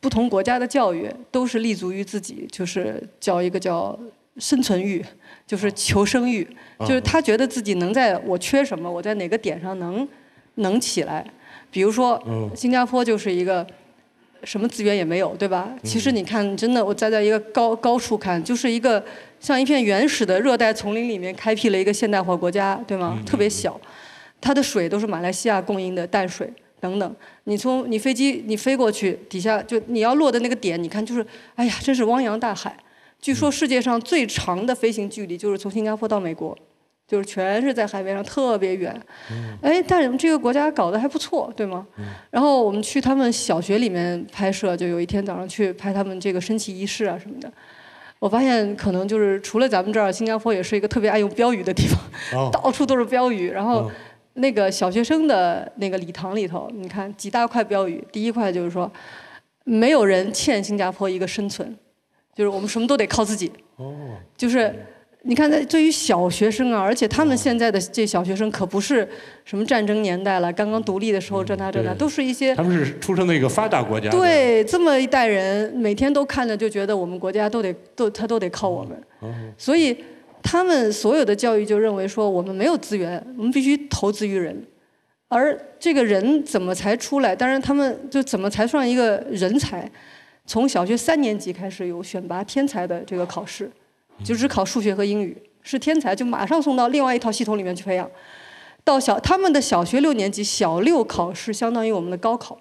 [0.00, 3.98] 不同国家的教育都是立足于自己，就是叫一个叫
[4.38, 5.04] 生存欲，
[5.46, 6.42] 就是求生欲，
[6.80, 10.08] 就是他觉得自己能在我缺什么，我在哪个点上能
[10.54, 11.22] 能起来。
[11.78, 12.20] 比如说
[12.56, 13.64] 新加坡就是一个
[14.42, 15.72] 什么资源也没有，对吧？
[15.84, 19.00] 其实你看，真的我站在一个高高处看，就是一个
[19.38, 23.16] 像一片原始的热带丛林里面开辟了一个现代化国家，对吗？
[23.24, 23.80] 特别小。
[24.40, 27.16] 它的水都是马来西亚供应的淡水等等。
[27.44, 31.24] 你从你飞机你飞过去，底下就你要落的那个点，你看就是，
[31.54, 32.76] 哎呀，真是汪洋大海。
[33.20, 36.58] 据说世界上最长的飞行距离就是从新加坡到美国，
[37.08, 38.94] 就是全是在海边上，特别远。
[39.62, 41.84] 哎，但是这个国家搞得还不错，对吗？
[42.30, 47.50] 然后我们去他们小学里面拍摄，就有一天早上去拍他们这个升旗仪式啊什么的。
[48.18, 53.90] 我发现可能就是除了咱们这儿，新加坡也是一个特别爱用标语的地方， 到处都是标语，然后。
[54.40, 58.00] 那个小学生的那个礼堂里头，你看几大块标语。
[58.12, 58.88] 第一块就是说，
[59.64, 61.76] 没有人欠新加坡一个生存，
[62.36, 63.50] 就是我们什么都得靠自己。
[63.74, 63.92] 哦。
[64.36, 64.72] 就是
[65.28, 69.06] 你看，在对于小学生啊，而且他们现在的这小学生可不是
[69.44, 72.54] 什么战争年代了，刚刚独立的时候这那这那，都是一些。
[72.54, 74.08] 他们是出生在一个发达国家。
[74.10, 78.98] 对，这么一代人，每天都看着就觉得我们国家都得都他都得靠我们。
[79.20, 79.30] 哦。
[79.56, 79.96] 所以。
[80.40, 84.56] 他们所有的教育就认为说，我们没有资源，我们必须投资于人，
[85.26, 87.34] 而这个人怎么才出来？
[87.34, 89.90] 当然，他们就怎么才算一个人才？
[90.46, 93.68] 从小学三年级开始有选拔天才的这个考试，
[94.24, 98.10] 就只考数学和英语，是天才就马上送到另外一套系统里面去培养。
[98.84, 102.58] 到小他们的小学六年级小六考试相当于我们的高考，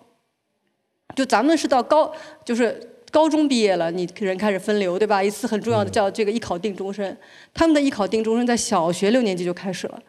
[1.15, 2.13] 就咱们是到高
[2.45, 2.93] 就是。
[3.09, 5.23] 高中毕业了，你人开始分流，对吧？
[5.23, 7.17] 一次很重要的叫这个一考定终身，
[7.53, 10.03] 他们的一考定终身在小学六年级就开始了，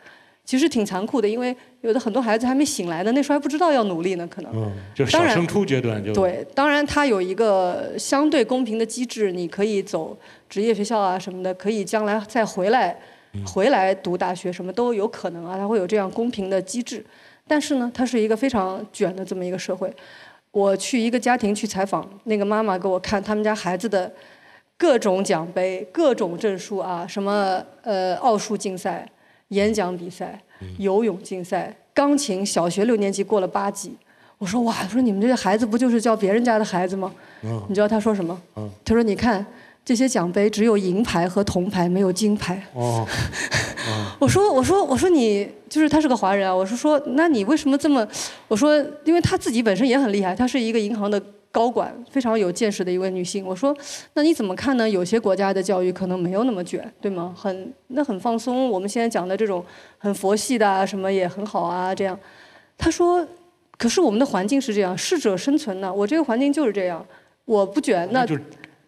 [0.49, 4.51] 其实挺残酷的，因为有的很多孩子还没醒来呢，那时候还不知道要努力呢，可能。
[4.55, 6.11] 嗯，就小升初阶段就。
[6.14, 10.16] 对，当然它有一个相对公平的机制，你可以走
[10.49, 12.99] 职业学校啊什么的，可以将来再回来，
[13.46, 17.05] 回来读大学什么都有可能啊，它会有这样公平的机制，
[17.46, 19.94] 但是呢，它是一个非常卷的这么一个社会。
[20.51, 24.11] 我去一个家庭去采访，那个妈妈给我看他们家孩子的
[24.78, 29.07] 各种奖杯、各种证书啊，什么呃奥数竞赛、
[29.49, 30.40] 演讲比赛、
[30.78, 33.92] 游泳竞赛、钢琴，小学六年级过了八级。
[34.38, 37.12] 我说哇，我说你们这些孩子不就是教别人家的孩子吗？
[37.68, 38.40] 你知道他说什么？
[38.84, 39.44] 他说你看
[39.84, 42.62] 这些奖杯只有银牌和铜牌，没有金牌。
[42.74, 43.07] 哦，
[44.20, 48.07] 我说我说我说你就是他是个华人啊，我是说那你为什么这么？
[48.46, 51.20] 我说因为他自己本身也很厉害，他是一个银行的
[51.51, 53.44] 高管，非常有见识的一位女性。
[53.44, 53.76] 我说
[54.14, 54.88] 那你怎么看呢？
[54.88, 57.34] 有些国家的教育可能没有那么卷，对吗？
[57.36, 58.68] 很那很放松。
[58.68, 59.64] 我们现在讲的这种
[59.99, 62.18] 很佛系的啊，什么也很好啊，这样。
[62.76, 63.26] 她说。
[63.80, 65.94] 可是我们的环境是这样，适者生存呢。
[65.94, 67.07] 我这个环境就是这样，
[67.44, 68.36] 我不卷，那就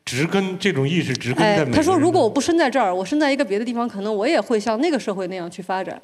[0.04, 6.02] 植根这种意识植根在哎，他说如果我不生在这儿，我生在一个别的地方，可能我也会像那个社会那样去发展。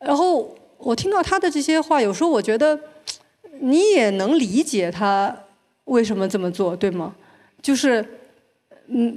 [0.00, 2.76] 然后我听到他的这些话，有时候我觉得
[3.60, 5.32] 你也能理解他
[5.90, 7.14] 为什么这么做，对吗？
[7.62, 8.04] 就是
[8.86, 9.16] 嗯，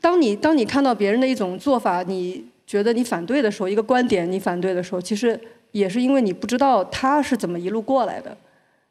[0.00, 5.38] 当你当你看到别人的一种做法，你觉得你反对的时候，一个观点你反对的时候，其实。
[5.72, 8.34] 也是因为你不知道他是怎么一路过来的，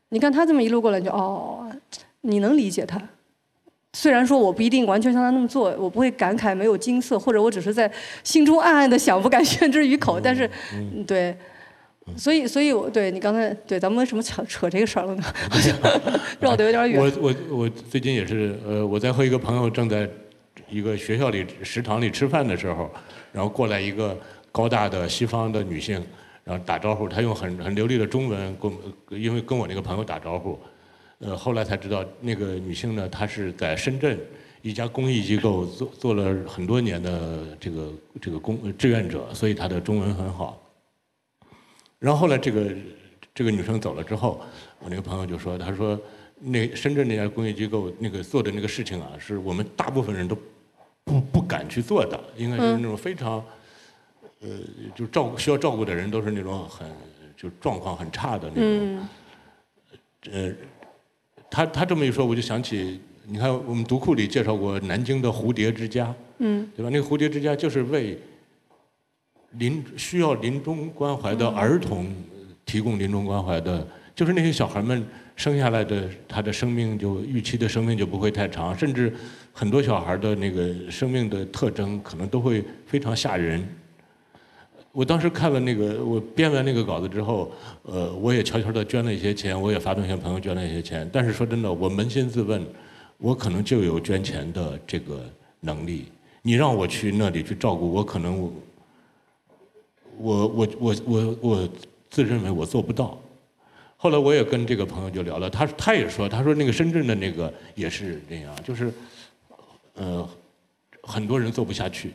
[0.09, 1.67] 你看他这么一路过来，就哦，
[2.21, 3.01] 你能理解他。
[3.93, 7.91] 虽然说我不一定完全像他那么做，我不会感慨没有金色，或者我只是在
[8.23, 10.19] 心中暗暗的想，不敢 宣之于口。
[10.21, 10.47] 但是，
[11.07, 11.36] 对，
[12.16, 15.24] 所以，所以我对你刚才对咱们为什么扯扯这个事儿了呢？
[16.39, 16.99] 绕得有点远。
[16.99, 20.10] 我我我最近也是，呃，我在和一个朋友正在
[20.70, 22.89] 一个学校里食堂里吃饭的时候，
[23.32, 24.18] 然后过来一个
[24.51, 26.01] 高大的西方的女性。
[26.43, 28.72] 然后打招呼，她用很很流利的中文跟，
[29.22, 30.58] 因为跟我那个朋友打招呼，
[31.20, 34.18] 呃，后来才知道那个女性呢，她是在深圳
[34.62, 37.91] 一家公益机构做做了很多年的这个
[38.22, 40.58] 这个公志愿者，所以她的中文很好。
[42.00, 42.72] 然后后来这个
[43.34, 44.41] 这个女生走了之后，
[44.80, 46.00] 我那个朋友就说，他说
[46.39, 50.38] 那深圳那家公益机构那个做的那个事情啊，是我们大部分人都
[51.04, 53.43] 不不敢去做的，应该是那种非常。
[54.39, 54.50] 呃，
[54.93, 56.88] 就照顾需要照顾的人都是那种很
[57.36, 59.08] 就状况很差的那种。
[60.32, 60.54] 呃，
[61.50, 66.89] 他他这么一说，我就想起，你看我们读库里介绍过南京的蝴蝶之家，嗯，对吧？
[66.93, 68.16] 那个蝴蝶之家就是为
[69.58, 72.14] 临需要临终关怀的儿童
[72.66, 73.86] 提供临终关怀的，
[74.16, 75.05] 就是那些小孩们
[75.36, 79.14] 生下来的，他的生命就预期的生命就不会太长，甚至
[79.53, 83.68] 很多小孩的那个生命的特征可能都会非常吓人。
[84.91, 87.51] 我当时看了那个，我编完那个稿子之后，
[87.84, 91.08] 呃，我也悄悄地捐了一些钱，我也发动一些朋友捐了一些钱。
[91.14, 92.66] 但是说真的，我扪心自问，
[93.20, 95.22] 我可能就有捐钱的这个
[95.60, 96.05] 能力。
[96.41, 98.51] 你让我去那里去照顾，我可能
[100.18, 101.70] 我我我我我
[102.09, 103.18] 自认为我做不到。
[103.95, 108.93] 后来我也跟这个朋友就聊了，他他也说，他说那个深圳的那个也是这样，就是
[109.95, 110.28] 呃
[111.01, 112.11] 很多人做不下去。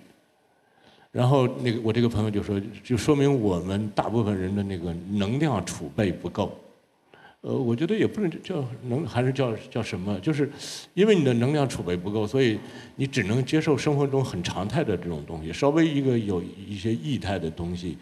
[1.11, 6.57] 然后那个我这个朋友就说，就说明我们大部分人的那个能量储备不够。
[7.43, 10.19] 呃，我觉得也不能叫能，还是叫叫什么？
[10.21, 10.51] 就是
[10.95, 12.59] 因为你的能量储备不够，所以
[12.97, 15.53] 你只能接受生活中很常态的这种东西。
[15.53, 17.99] 稍微一个有一些异态的东西，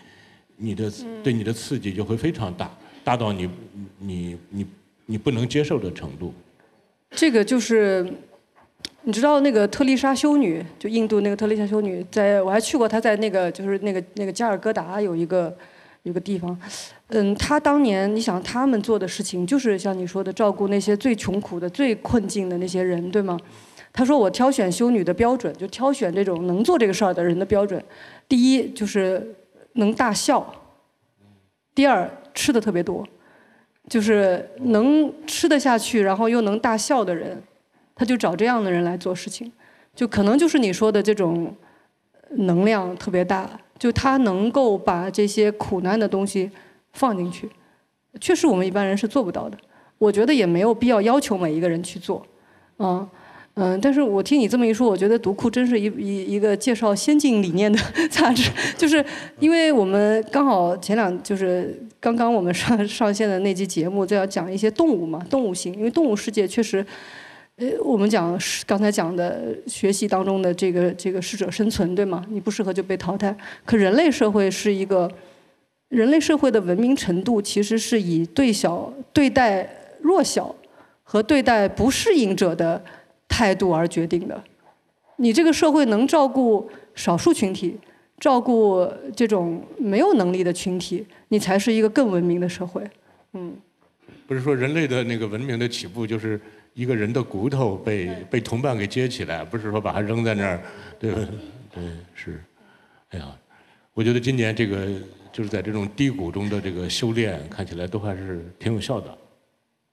[0.57, 2.71] 你的对你的刺激就会非常大，
[3.03, 3.49] 大到你
[3.99, 4.67] 你你
[5.07, 6.33] 你不能接受的程度。
[7.11, 8.07] 这个就是。
[9.03, 15.55] 你知道那个特丽莎修女，就印度那个特丽莎修女，在我还去过她在那个就是那个那个加尔各答有一个
[16.03, 16.55] 有个地方，
[17.13, 23.39] 嗯，他当年你想他们做的事情就是像你说的照顾那些最穷苦的、最困境的那些人，对吗？
[23.93, 27.83] 他说我挑选修女的标准，就挑选这种能做这个事儿的人的标准，
[28.29, 29.35] 第一就是
[29.73, 30.55] 能大笑，
[31.75, 33.05] 第二吃的特别多，
[33.89, 37.43] 就是能吃得下去，然后又能大笑的人。
[37.97, 39.53] 他就找这样的人来做事情，
[39.95, 41.55] 就可能就是你说的这种
[42.37, 46.51] 能量特别大，就他能够把这些苦难的东西
[46.93, 47.49] 放进去，
[48.21, 49.57] 确实我们一般人是做不到的。
[49.99, 52.25] 我觉得也没有必要要求每一个人去做，
[52.79, 53.07] 啊，
[53.55, 57.79] 嗯，但是我听你这么一说，我觉得读库真是一一一个介绍先进理念的
[58.11, 59.05] 杂志， 就是
[59.39, 66.85] 因为我们刚好前两就是刚刚我们上上线的那期节目就要讲一些动物嘛，动物性，因为动物世界确实。
[67.57, 72.25] 呃，我们讲刚才讲的学习当中的这个这个适者生存，对吗？
[72.31, 73.37] 你不适合就被淘汰。
[73.67, 75.07] 可人类社会是一个，
[75.91, 79.69] 人类社会的文明程度其实是以对小对待
[80.01, 80.55] 弱小
[81.03, 82.83] 和对待不适应者的
[83.29, 84.43] 态度而决定的。
[85.17, 87.77] 你这个社会能照顾少数群体，
[88.19, 92.83] 照顾这种没有能力的群体，你才是一个更文明的社会。
[93.35, 93.55] 嗯。
[94.27, 96.41] 不是说人类的那个文明的起步就是。
[96.73, 100.63] 一个人的骨头被被同伴给接起来，不是说把它扔在那儿，
[101.01, 101.29] 对吧？
[101.75, 101.83] 对，
[102.15, 102.41] 是。
[103.11, 103.27] 哎呀，
[103.93, 104.87] 我觉得今年这个
[105.33, 109.17] 就是在这种低谷中的这个修炼，看起来都还是挺有效的，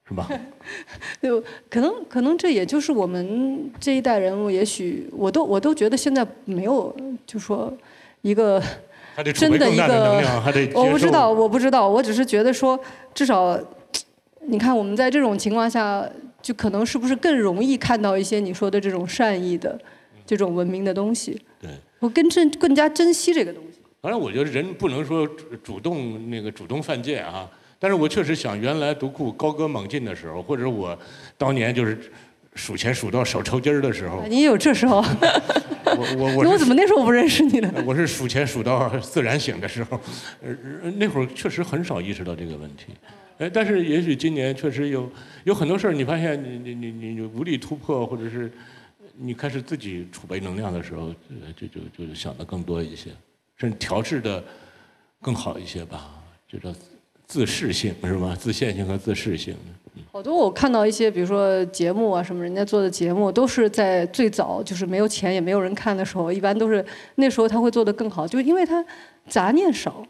[0.08, 0.28] 是吧？
[1.22, 6.94] 就可能可能这也就是我们这一代人物，也许我都我都觉得现在没有，
[7.26, 7.72] 就说
[8.22, 8.62] 一个
[9.34, 10.22] 真的一个
[10.74, 12.78] 我不知道，我不知道，我只是觉得说，
[13.14, 13.58] 至少，
[14.46, 16.08] 你看我们在这种情况下，
[16.40, 19.78] 就可能是不是更容易看到一些你说的这种善意的、
[20.26, 21.70] 这种文明的东西，对。
[22.00, 23.67] 我更珍更加珍惜这个东西。
[24.08, 27.46] 当然，我觉得人不能说主主动那个主动犯贱啊。
[27.78, 30.98] 但是我确实想，原来读库高歌猛进的时候，或者我
[31.36, 32.10] 当年就是
[32.54, 37.70] 数钱数到手抽筋儿的时候，你有这时候，我我我我怎么那时候不认识你呢？
[37.84, 40.00] 我是数钱数到自然醒的时候，
[40.42, 42.86] 呃，那会儿确实很少意识到这个问题。
[43.36, 45.12] 哎，但是也许今年确实有
[45.44, 48.50] 有很多事儿，你发现你你你你你无力突破，或者是
[49.18, 53.10] 你开始自己储备能量的时候，呃就就就想的更多一些，
[53.58, 54.42] 甚至调制的
[55.20, 56.10] 更好一些吧，
[56.48, 56.72] 就叫
[57.26, 58.34] 自适性是吧？
[58.38, 59.54] 自限性和自适性。
[60.12, 66.84] 好多我看到一些，比如说节目啊什么，人家做的节目都是在最早就是没有钱也没有人看的时候，一般都是
[67.16, 68.84] 那时候他会做得更好，就因为他
[69.26, 70.06] 杂念少。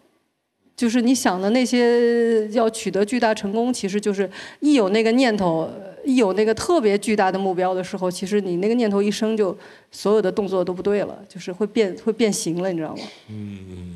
[0.78, 5.68] 就是你想的那些要取得巨大成功，其实就是一有那个念头，
[6.04, 9.58] 一有那个特别巨大的目标的时候，其实你那个念头一生就
[9.90, 13.02] 所有的动作都不对了，就是会变会变形了，你知道吗？
[13.28, 13.94] 嗯嗯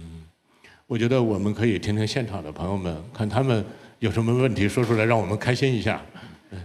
[0.88, 3.64] 我觉得我们可以听听现场的朋友们，看他们
[4.00, 6.02] 有什么问题说出来，让我们开心一下，
[6.50, 6.58] 嗯，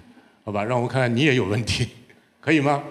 [0.44, 0.64] 好吧？
[0.64, 1.88] 让我们看看你也有问题，
[2.42, 2.84] 可以吗？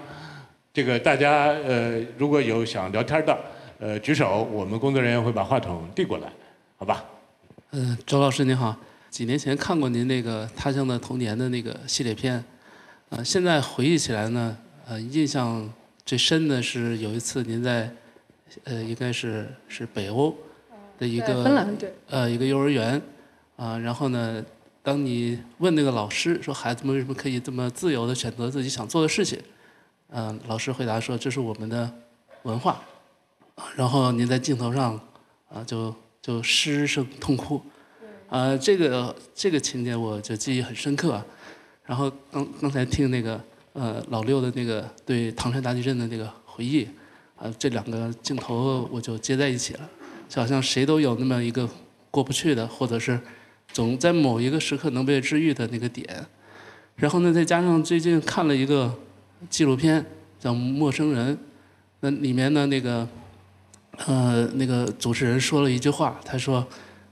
[0.72, 3.36] 这个大家呃，如果有想聊天的，
[3.80, 6.28] 呃，举手，我们工作人员会把话筒递过来，
[6.76, 7.04] 好吧？
[7.78, 8.74] 嗯，周老师您好，
[9.10, 12.42] 几年前看过您那个《他乡的童年》的那个系列片，
[13.10, 14.56] 呃，现在回忆起来呢，
[14.88, 15.70] 呃，印象
[16.02, 17.94] 最深的是有一次您在，
[18.64, 20.34] 呃，应该是是北欧
[20.98, 22.98] 的一个芬兰对呃一个幼儿园，
[23.56, 24.42] 啊、然后呢，
[24.82, 29.38] 当你问那个老师说孩子们为什么可以这么自由的选择自己想做的事情，
[30.08, 31.92] 嗯、老师回答说这是我们的
[32.44, 32.80] 文化，
[33.56, 34.98] 啊然后您在镜头上
[35.52, 35.94] 啊就
[36.26, 37.62] 就失声痛哭，
[38.28, 41.24] 啊、这个这个情节我就记忆很深刻、啊。
[41.84, 43.40] 然后刚刚才听那个
[43.74, 46.84] 呃老六的那个对唐山大地震的那个回忆，
[47.36, 49.88] 啊、这两个镜头我就接在一起了，
[50.28, 51.68] 就好像谁都有那么一个
[52.10, 53.20] 过不去的，或者是
[53.72, 56.26] 总在某一个时刻能被治愈的那个点。
[56.96, 58.92] 然后呢，再加上最近看了一个
[59.48, 60.04] 纪录片
[60.40, 61.36] 叫《陌生人》，
[62.00, 63.06] 那里面呢那个
[64.04, 66.66] 呃那个主持人说了一句话，他说，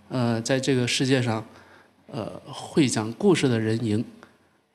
[0.09, 1.45] 呃，在这个世界上，
[2.13, 4.05] 呃，会讲故事的人赢，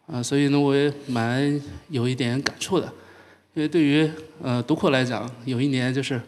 [0.08, 2.92] 啊、所以呢，我也蛮有一点感触的，
[3.54, 4.10] 因为对于
[4.42, 6.20] 呃读库来讲，有一年就是，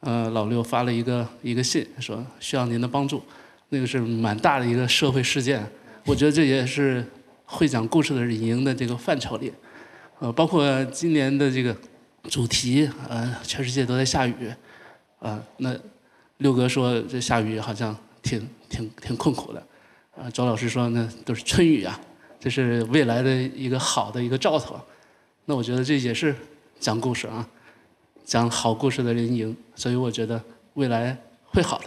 [0.00, 3.20] 呃，老六发了一个一个信，说需要您的帮助，
[3.70, 5.64] 那个是蛮大的一个社会事件，
[6.04, 7.04] 我觉得这也是
[7.44, 9.52] 会讲故事的人赢的这个范畴里，
[10.20, 11.76] 呃，包括今年的这个
[12.30, 14.34] 主题，呃，全世界都在下雨，
[15.18, 15.76] 啊、那
[16.38, 19.66] 六哥说这下雨好像挺挺挺困苦的，
[20.16, 21.98] 啊、周老师说那都是春雨啊，
[22.38, 24.80] 这是未来的一个好的一个兆头，
[25.46, 26.34] 那我觉得这也是
[26.78, 27.48] 讲故事啊，
[28.24, 30.42] 讲好故事的人赢，所以我觉得
[30.74, 31.86] 未来会好的。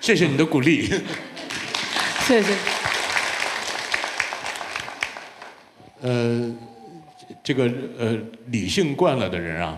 [0.00, 0.86] 谢谢你的鼓励。
[2.26, 2.56] 谢谢。
[6.00, 6.54] 呃，
[7.42, 7.64] 这个
[7.98, 8.16] 呃
[8.46, 9.76] 理性惯了的人啊，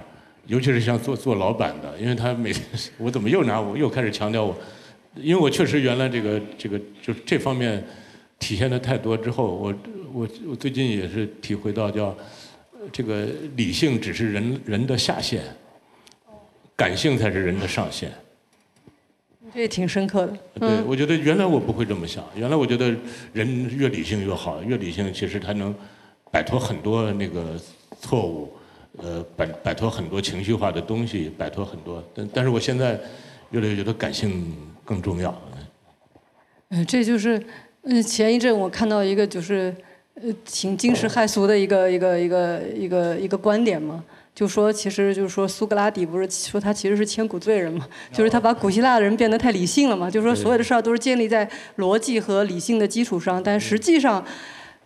[0.51, 2.53] 尤其是像做做老板的，因为他每
[2.99, 4.57] 我怎么又拿我又开始强调我，
[5.15, 7.81] 因为我确实原来这个这个就是这方面
[8.41, 9.75] 体现的太多之后，我
[10.13, 12.07] 我我最近也是体会到叫
[12.73, 15.41] 呃这个理性只是人人的下限，
[16.75, 18.11] 感性才是人的上限。
[19.55, 20.33] 这也挺深刻的。
[20.59, 22.93] 对，嗯，我觉得原来我不会这么想，原来我觉得
[23.33, 25.73] 人越理性越好，越理性其实他能
[26.33, 27.55] 摆脱很多那个
[28.01, 28.53] 错误，
[28.99, 32.03] 呃，摆摆脱很多情绪化的东西，摆脱很多。
[32.15, 32.99] 但但是我现在
[33.51, 35.35] 越来越觉得感性更重要。
[36.71, 37.43] 嗯，这就是，
[37.83, 39.75] 嗯，前一阵我看到一个就是，
[40.15, 54.25] 呃，挺惊世骇俗的一个一个一个一个一个观点嘛，就说其实就是说苏格拉底不是说他其实是千古罪人嘛，就是他把古希腊的人变得太理性了嘛，就是说所有的事儿都是建立在逻辑和理性的基础上，但实际上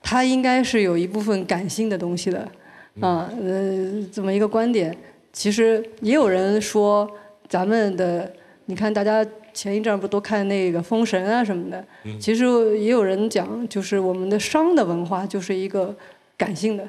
[0.02, 2.50] 他应该是有一部分感性的东西的，
[3.00, 4.96] 啊，呃，这么一个观点。
[5.32, 7.10] 其实也有人说
[7.48, 8.32] 咱们的，
[8.66, 11.84] 你看大家前一阵儿不都看那个《封神》啊什么的，
[12.20, 12.44] 其实
[12.78, 15.94] 也有人讲，就是我们的商的文化就是一个
[16.36, 16.88] 感性的、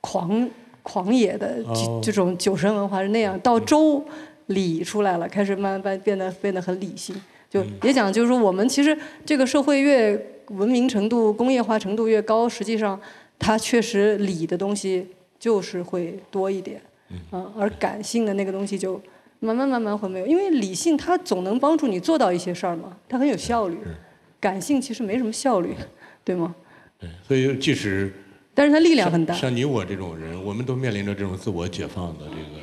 [0.00, 0.48] 狂
[0.82, 4.02] 狂野的哦这这种酒神文化是那样，到周
[4.46, 7.14] 礼出来了，开始慢慢变得变得很理性。
[7.50, 8.96] 就也讲，就是说我们其实
[9.26, 12.98] 这个社会越文明程度、工业化程度越高，实际上
[13.38, 15.06] 它确实理的东西
[15.42, 16.80] 就是会多一点，
[17.32, 19.00] 嗯，而感性的那个东西就
[19.40, 23.76] 慢慢慢慢会没有，因为理性它总能帮助你做到一些事儿嘛，它很有效率，
[24.38, 25.74] 感性其实没什么效率，
[26.22, 26.54] 对吗？
[26.96, 28.12] 对，所以即使
[28.54, 29.34] 但是它力量很大。
[29.34, 32.62] 像你我这种人，我们都面临着这种自我解放的这个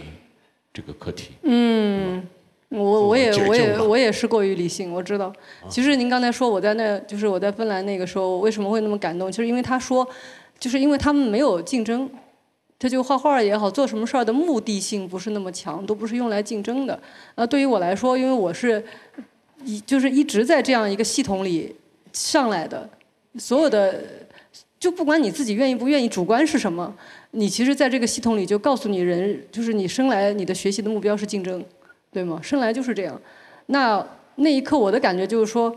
[0.71, 1.31] 这个课题。
[1.41, 2.25] 嗯，
[2.69, 5.33] 我我也我也我也是过于理性，我知道。
[5.67, 10.07] 其实您刚才说我在那，就是我在芬兰那个时候为什么会那么感动，就是因为他说，
[10.57, 12.09] 就是因为他们没有竞争，
[12.79, 16.97] 他就画画也好，做什么事儿的目的性不是那么强，都不是用来竞争的。
[17.35, 18.81] 那，对于我来说，因为我是
[19.65, 21.75] 一就是一直在这样一个系统里
[22.13, 22.89] 上来的，
[23.37, 24.01] 所有的
[24.79, 26.95] 就不管你自己愿意不愿意，主观是什么，
[27.31, 31.61] 你其实在这个系统里就告诉你人，就是你生来你的学习的目标是竞争，
[32.13, 32.39] 对吗？
[32.41, 33.21] 生来就是这样。
[33.65, 35.75] 那那一刻我的感觉就是说，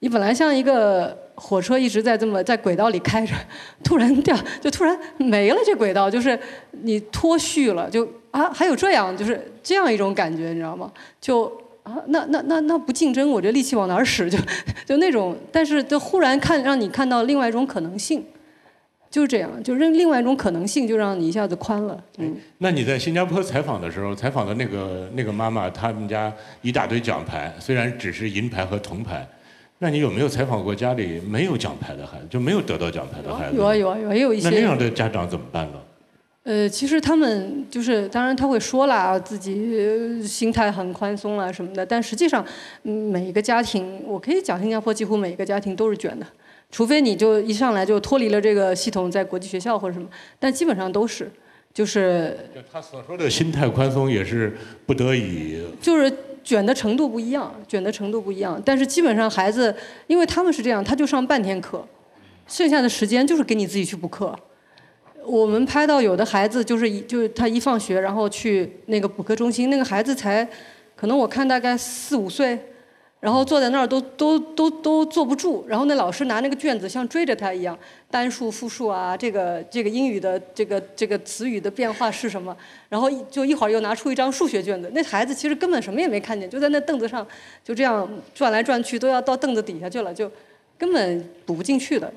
[0.00, 3.34] 你本来像一个火车一直在这么在轨道里开着，
[3.82, 6.38] 突然掉就突然没了这轨道，就是
[6.82, 10.92] 你脱序了，就啊还有这样就是这样一种感觉，你知道吗？
[11.20, 11.46] 就
[11.82, 14.28] 啊那那那那不竞争，我这力气往哪儿使？
[14.28, 14.38] 就
[14.84, 18.24] 就那种，但是就忽然看让你看到另外一种可能性。
[19.10, 22.00] 就是这样，就另另外一种可能性，就让你一下子宽了。
[22.18, 26.32] 嗯，那你在新加坡采访的时候，采访的那个那个妈妈，他们家
[26.62, 29.26] 一大堆奖牌，虽然只是银牌和铜牌，
[29.82, 33.56] 那你有没有采访过家里没有奖牌的孩子，就没有得到奖牌的孩子？
[33.56, 34.50] 有啊有啊有啊，也有一些。
[34.50, 35.78] 那那样的家长怎么办呢？
[36.42, 42.44] 呃，其实他们就是，当然他会说啦，自己呃心态很宽松啦什么的，但实际上，
[42.82, 46.26] 嗯每一个家庭，我可以讲新加坡几乎每一个家庭都是卷的，
[46.70, 50.06] 除非你就一上来就脱离了这个系统，在国际学校或者什么，
[50.38, 51.30] 但基本上都是，
[51.72, 54.54] 就是就他所说的心态宽松，也是
[54.84, 55.62] 不得已。
[55.80, 56.12] 就是
[56.42, 59.74] 卷的程度不一样，卷的程度不一样，但是基本上孩子，
[60.06, 61.86] 因为他们是这样，他就上半天课，
[62.46, 64.34] 剩下的时间就是给你自己去补课。
[65.24, 70.48] 我们拍到有的孩子就是一就是他一放学，然后去那个补课中心，那个孩子才
[70.96, 72.58] 可能我看大概四五岁，
[73.20, 77.78] 然后坐在那儿都都都都坐不住，然后那老师拿那个卷子像追着他一样，
[78.10, 82.56] 单数、复数啊，这个这个英语的这个这个词语的变化是什么，
[82.88, 87.26] 然后就一会儿又拿出一张数学卷子，那孩子其实根本什么也没看见，就在那凳子上
[87.62, 90.30] 就这样转来转去，都要到凳子底下去了，就
[90.78, 92.10] 根本补不进去的。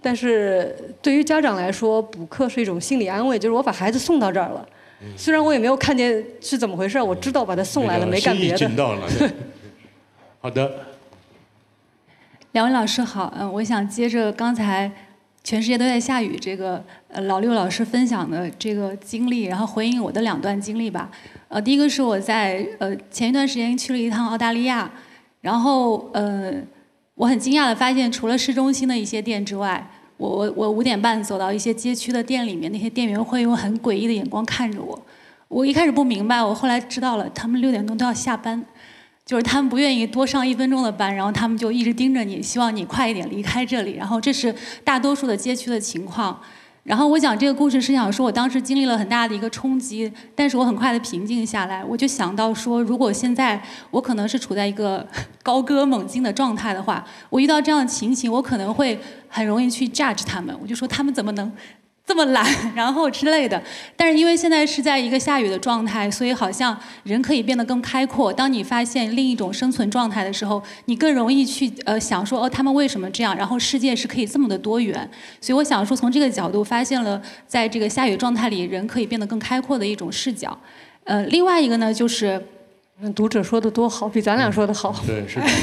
[0.00, 4.66] 但是对于家长来说，补课是一种心理安慰，就是我把孩子送到这儿了，
[5.18, 8.74] 虽然我也没有看见是怎么回事，我知道把他送来了，没干别的尽。
[8.74, 9.06] 到了。
[10.40, 10.86] 好的，
[12.52, 14.88] 两位老师好，嗯，我想接着刚才
[15.42, 21.10] 全世界都在下雨这个呃老六老师分享的这个经历，然后回应我的两段经历吧。
[21.48, 24.88] 呃，第一个是我在呃前一段时间去了一趟澳大利亚，
[25.40, 26.54] 然后呃
[27.16, 35.02] 我很惊讶的发现，除了市中心的一些店之外，我我我五点半走到一些街区的店里面，那些店员会用很诡异的眼光看着我。
[35.48, 38.64] 我一开始不明白，我后来知道了，他们六点钟都要下班。
[39.28, 43.92] 就是他们不愿意多上一分钟的班，然后他们就一直盯着你，希望你快一点离开这里。
[43.92, 46.40] 然后这是大多数的街区的情况。
[46.82, 51.84] 然后我讲这个故事是想说，我当时经历了很大的一个冲击，但是我很快的平静下来。
[51.84, 55.06] 我就想到说，如果现在我可能是处在一个
[55.44, 58.98] 高歌猛进的状态的话，我遇到这样的情形，我可能会
[59.28, 61.52] 很容易去 judge 他们，我就说他们怎么能
[62.08, 63.62] 这么懒，然后之类的。
[63.94, 68.32] 但是因为现在是在一个下雨的状态，所以好像人可以变得更开阔。
[68.32, 73.36] 当你发现另一种生存状态的时候，你更容易去呃想说哦，他们为什么这样？
[73.36, 75.08] 然后世界是可以这么的多元。
[75.38, 80.58] 所以我想说，从这个角度发现了在这个下雨状态里，人可以变得更开阔的一种视角。
[81.04, 82.42] 呃，另外一个呢，就是
[83.14, 84.94] 读者说的多好，比咱俩说的好。
[85.06, 85.46] 对，是的。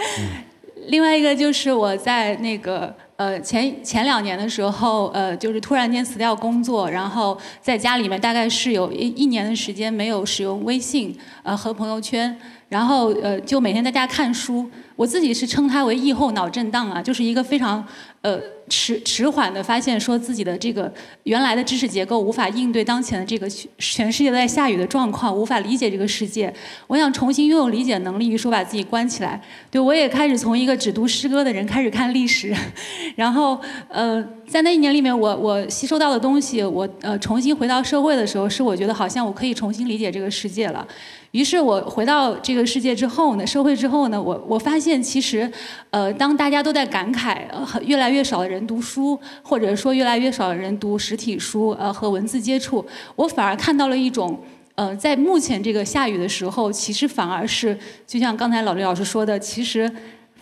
[0.88, 12.34] 另外一个就是我在那个呃前前两年的时候，呃就是突然间辞掉工作，然后在家里面大概是有一一年的时间没有使用微信呃和朋友圈，
[12.70, 14.66] 然后呃就每天在家看书。
[14.96, 17.82] 我自己是称它为疫后脑震荡啊，就是一个非常
[18.20, 18.38] 呃
[18.68, 20.92] 迟迟缓的发现，说自己的这个
[21.22, 23.48] 原来的知识结构无法应对当前的这个
[23.78, 26.52] 全世界在下雨的状况，无法理解这个世界。
[26.86, 29.40] 我想重新拥有理解能力，于是把自己关起来。
[29.70, 32.54] 对我也开始从一个只读诗歌的人开始看历史，
[33.16, 40.86] 然后呃，在那一年里面，我我吸收到的东西，我呃重新回到社会的时候，是我觉得好像我可以重新理解这个世界了。
[41.32, 45.50] 于是我回到这个世界之后呢，社会之后呢，我我发现其实，
[45.90, 52.84] 呃，当大家都在感慨，呃，越来越少的人读书，或者说越来越少的人读实体书，呃，和文字接触，
[53.14, 54.40] 我反而看到了一种，
[54.74, 59.90] 呃，在目前这个下雨的时候，其实反而是就像刚才老刘老师说的，其实。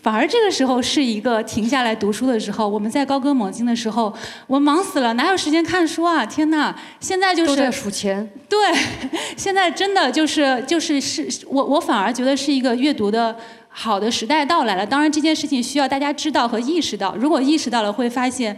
[0.09, 2.67] 反而这个时候是一个停下来读书的时候。
[2.67, 4.11] 我们在高歌猛进的时候，
[4.47, 6.25] 我忙死了，哪有时间看书啊？
[6.25, 6.75] 天哪！
[6.99, 8.27] 现在就是都在数钱。
[8.49, 8.59] 对，
[9.37, 13.37] 现在真的就是就是是，我我反而觉得是一个阅读的
[13.69, 14.87] 好的时代到来了。
[14.87, 17.15] 当然这件事情需要大家知道和意识到。
[17.15, 18.57] 如果意识到了，会发现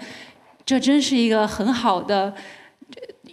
[0.65, 2.33] 这真是一个很好的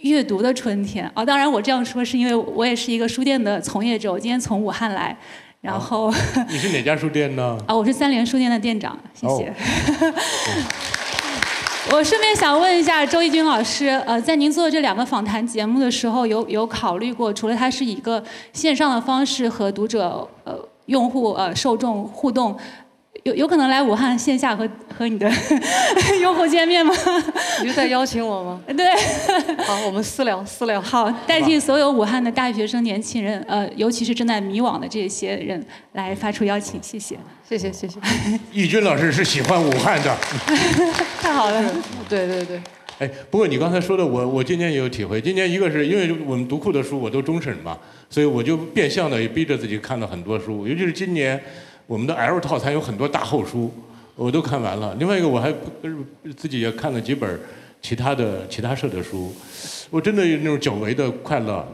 [0.00, 1.24] 阅读的春天啊！
[1.24, 5.16] 当然我这样说是因为我也是一个书店的从业者，我今天从武汉来。
[5.60, 6.12] 然后，
[6.48, 7.58] 你是哪家书店呢？
[7.66, 9.52] 啊，我是三联书店的店长，谢谢。
[11.90, 18.22] 我顺便想问一下周轶君老师，呃，在您做这两个访谈节目的时候，有有考虑过，除了它是一个
[18.52, 20.56] 线上的方式和读者、呃
[20.86, 22.56] 用户、呃受众互动？
[23.24, 25.30] 有有可能来武汉线下和和你的
[26.22, 26.94] 用户见面吗？
[27.62, 28.60] 你是在邀请我吗？
[28.76, 28.86] 对。
[29.64, 30.80] 好，我们私聊私聊。
[30.80, 35.62] 好，代替所有武汉的大学生、年轻人，呃，尤其是正在迷惘的这些人，
[35.92, 37.18] 来发出邀请，谢谢。
[37.46, 37.98] 谢谢谢谢。
[38.52, 40.16] 易军老师是喜欢武汉的。
[41.20, 41.74] 太好了。
[42.08, 42.60] 对对对。
[43.00, 45.20] 哎，不过你刚才说的，我我今年也有体会。
[45.20, 47.76] 今年一个是因为我们读库的书我都终审嘛，
[48.08, 51.38] 所以我就变相的也逼着自己看了很多书，尤其是今年。
[51.88, 53.72] 我们的 L 套餐有很多大厚书，
[54.14, 54.94] 我都看完了。
[54.98, 55.50] 另外一个，我还
[56.36, 57.40] 自己也看了几本
[57.80, 59.34] 其他的其他社的书，
[59.88, 61.66] 我真的有那种久违的快乐。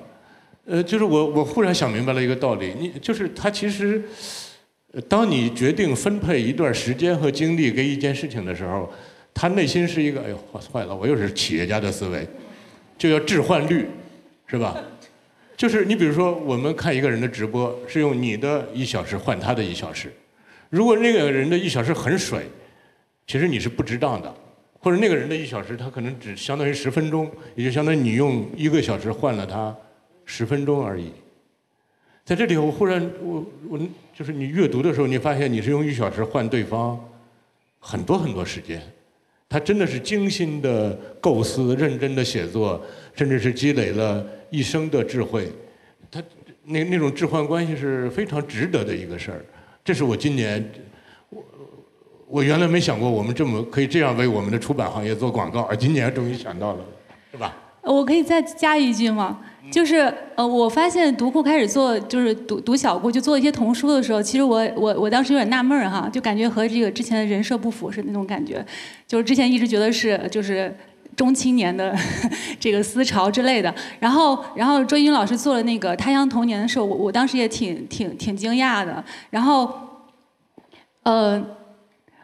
[0.66, 4.00] 呃，就是我我忽然想明白了一个道理，你就是他其实，
[5.08, 8.88] 当你决定分配一段时间和精力给一件事情的时候，
[9.34, 12.24] 他内心是一个哎呦坏了，我又是企业家的思维，
[12.96, 13.88] 就要置换率，
[14.46, 14.76] 是吧？
[15.56, 20.12] 就是你比如说，我们看一个人的直播，是用你的一小时换他的一小时。
[20.68, 22.46] 如果那个人的一小时很水，
[23.26, 24.28] 其实你是不值当的；
[24.80, 29.74] 或者那个人的一小时，他可能只相当于十分钟，也就相当于你用一个小时换了他
[30.24, 31.12] 十分钟而已。
[32.24, 33.78] 在这里，我忽然我我
[34.12, 36.98] 就是你阅读的时候，你发现你是用一小时换对方
[37.78, 38.82] 很多很多时间。
[39.46, 45.50] 他真的是精心的构思、认真的写作，甚至是积累了一生的智慧。
[46.10, 46.22] 他
[46.64, 49.44] 那那种置换关系是非常值得的一个事儿。
[49.84, 50.64] 这是我今年，
[51.30, 51.42] 我
[52.28, 56.84] 我原来没想过我们这么可以这样为我们的出版行业做广告，而今年终于想到了，
[57.32, 57.54] 是吧？
[57.82, 59.40] 我可以再加一句吗？
[59.70, 68.64] 就是呃，我发现读库开始做，就是读读小库，就做一些童书的时候，其实我我我当时有点纳闷儿哈，就感觉和这个之前的人设不符是那种感觉，
[69.06, 70.74] 就是之前一直觉得是就是
[71.16, 71.94] 中青年的
[72.58, 79.72] 这个思潮之类的，然后然后周莹老师做了那个《他乡童年》的时候，我我当时也挺挺挺惊讶的，然后
[81.02, 81.44] 呃，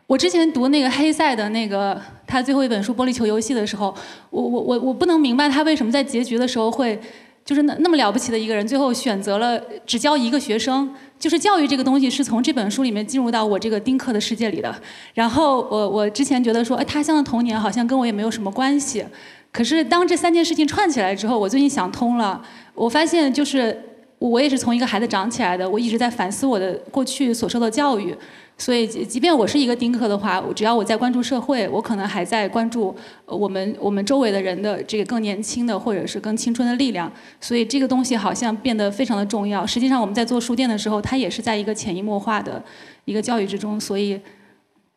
[0.06, 3.94] 我之前读那个黑塞的那个他最后一本书《玻璃球游戏》的时候，
[4.30, 7.00] 我我我我不能明白他为什么在结局的时候会。
[7.44, 10.88] 就是那那么了不起的一个人，最后选择了只教一个学生。
[11.18, 14.74] 就是教育这个东西是从这本书里面进入到我这个丁克的世界里的。
[15.12, 19.04] 然后我我之前觉得说，哎，他乡的童年好像跟我也没有什么关系。
[19.52, 22.40] 可是当这三件事情串起来之后，我最近想通了。
[22.74, 23.78] 我发现就是
[24.18, 28.16] 我也是从一个孩子长起来的，我一直在反思我的过去所受的教育。
[28.60, 37.10] 所以，即便我是一个丁克的话，只要我在关注社会，我可能还在关注我们我们周围的人的这个更年轻的或者是更青春的力量。
[37.40, 39.66] 所以这个东西好像变得非常的重要。
[39.66, 42.62] 实际上我们在做书店的时候，它也是在一个潜移默化的
[43.06, 43.80] 一个教育之中。
[43.80, 44.20] 所以，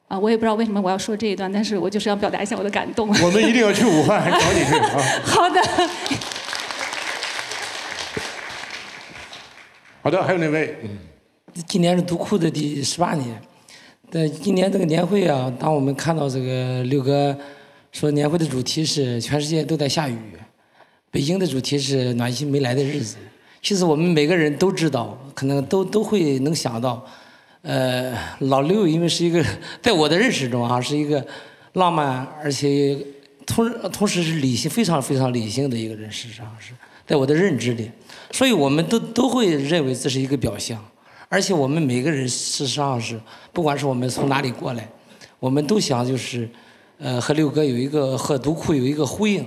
[0.10, 3.08] 啊，我也不知道为什么我要说这一段，但是我就是要表达一下我的感动。
[3.08, 5.00] 我们一定要去武汉找你去啊！
[5.24, 5.62] 好的。
[10.02, 10.76] 好的，还有哪位？
[10.84, 10.90] 嗯。
[11.66, 13.42] 今年是读库的第十八年。
[14.14, 17.36] 在今年这个年会啊，当我们看到这个六哥
[17.92, 20.16] 说年会的主题是全世界都在下雨，
[21.10, 23.16] 北京的主题是暖心没来的日子。
[23.60, 27.04] 其实我们每个人都知道，可能都都会能想到，
[27.64, 29.44] 呃，老六因为是一个
[29.82, 31.26] 在我的认识中啊，是一个
[31.74, 32.96] 浪漫而且
[33.48, 36.74] 同同时是理性非常非常理性的一个人，事实上是
[37.08, 37.90] 在我的认知里，
[38.30, 40.80] 所以我们都都会认为这是一个表象。
[41.34, 43.20] 而且我们每个人事实上是，
[43.52, 44.88] 不管是我们从哪里过来，
[45.40, 46.48] 我们都想就是，
[47.00, 49.44] 呃，和六哥有一个和独库有一个呼应，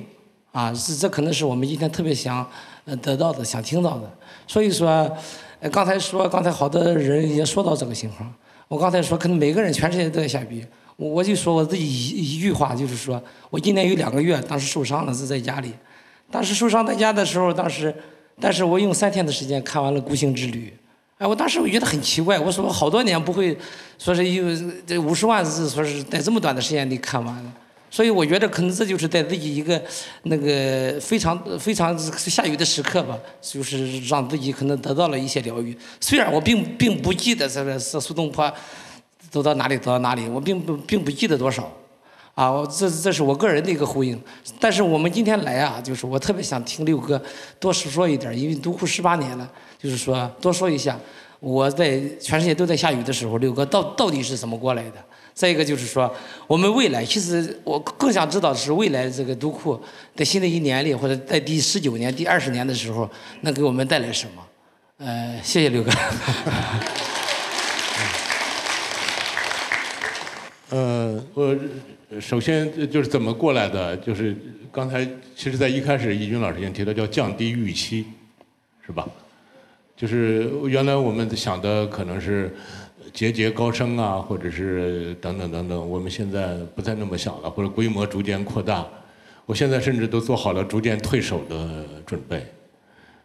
[0.50, 2.44] 啊，这这可能是我们今天特别想
[2.86, 4.12] 呃得到的、想听到的。
[4.48, 5.08] 所以说，
[5.70, 8.34] 刚才说刚才好多人也说到这个情况。
[8.66, 15.72] 我刚才说可能每个人全世界都在下雨，我我就说我自己一一句话，就是说我今年有两个月，当时受伤了是在家里，
[16.32, 17.94] 当时受伤在家的时候，当时
[18.40, 20.74] 但是我用三天的时间看完了《孤星之旅》。
[21.18, 23.56] 哎，我当时我觉得很奇怪，我说我好多年不会
[23.98, 24.44] 说是有
[24.86, 27.52] 这五十万字，说是在这么短的时间里看完了。
[27.90, 29.80] 所以我觉得可能这就是在自己一个
[30.24, 35.74] 那个非常非常下雨的时刻吧，就是让自己可能得到了一些疗愈。
[36.00, 38.52] 虽然我并并不记得这个是苏东坡
[39.30, 41.72] 走到哪里走到哪里，我并不并不记得多少。
[42.36, 44.20] 啊，这这是我个人的一个呼应。
[44.60, 47.18] 但是我们今天来啊，就是我特别想听六哥
[47.58, 50.98] 多说说一点，因为读库十八年了，就是说多说一下
[51.40, 55.02] 我在全世界都在下雨的时候，六哥到到底是怎么过来的。
[55.32, 56.14] 再一个就是说，
[56.46, 59.80] 我们未来其实我更想知道的是未来这个读库
[60.14, 63.08] 在新的一年里，或者在第十九年、第二十年的时候，
[63.40, 64.42] 能给我们带来什么？
[64.98, 65.90] 呃，谢谢六哥。
[70.68, 71.56] 呃，我
[72.20, 74.36] 首先就是怎么过来的，就是
[74.70, 75.04] 刚才
[75.34, 78.06] 其实在一开始易军老师已经提到叫降低预期，
[78.84, 79.08] 是吧？
[79.96, 82.54] 就是原来我们想的可能是
[83.12, 88.86] 节节高升啊，或者是等等等等，我们现在不再那么想了，或者规模逐渐扩大。
[89.44, 92.46] 我现在甚至都做好了逐渐退守的准备。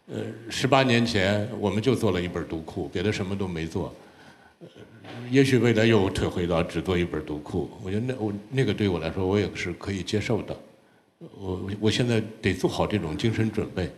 [0.08, 3.94] 呃，十八年前我们就做了一本读库，别的什么都没做。
[5.30, 10.56] 也许未来又退回到只做一本读库，我觉得那我那个对我来说我也是可以接受的。
[11.38, 13.90] 我我现在得做好这种精神准备。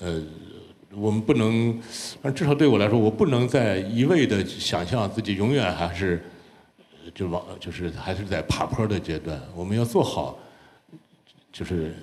[0.00, 0.22] 呃，
[0.92, 1.80] 我们不能，
[2.34, 6.22] 至少对我来说，我不能再一味的想象自己永远还是
[7.14, 9.40] 就往就是还是在爬坡的阶段。
[9.54, 10.38] 我们要做好，
[11.52, 11.94] 就是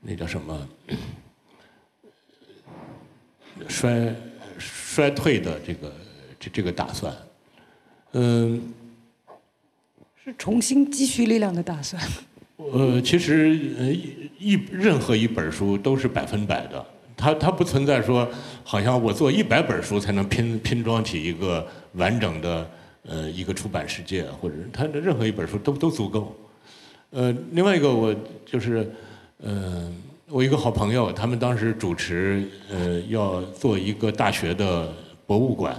[0.00, 0.68] 那叫什么
[3.68, 4.14] 衰
[4.58, 5.92] 衰退的这个。
[6.42, 7.14] 这这个打算，
[8.14, 8.60] 嗯，
[10.24, 12.02] 是重新积蓄力量的打算。
[12.56, 13.92] 呃，其实呃
[14.40, 16.84] 一任何一本书都是百分百的，
[17.16, 18.28] 它它不存在说
[18.64, 22.68] 好像我做一百本书才能拼拼装起一个完整的
[23.04, 26.36] 呃一个出版世界，或者它的任何一本书都都足够。
[27.10, 28.12] 呃，另外一个我
[28.44, 28.92] 就是
[29.38, 29.94] 嗯，
[30.28, 34.92] 我一个好朋友，他们当时主持呃要做一个大学的
[35.24, 35.76] 博物馆。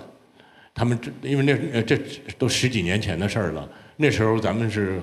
[0.76, 1.96] 他们这因为那呃这
[2.38, 5.00] 都十几年前的事儿了，那时候咱们是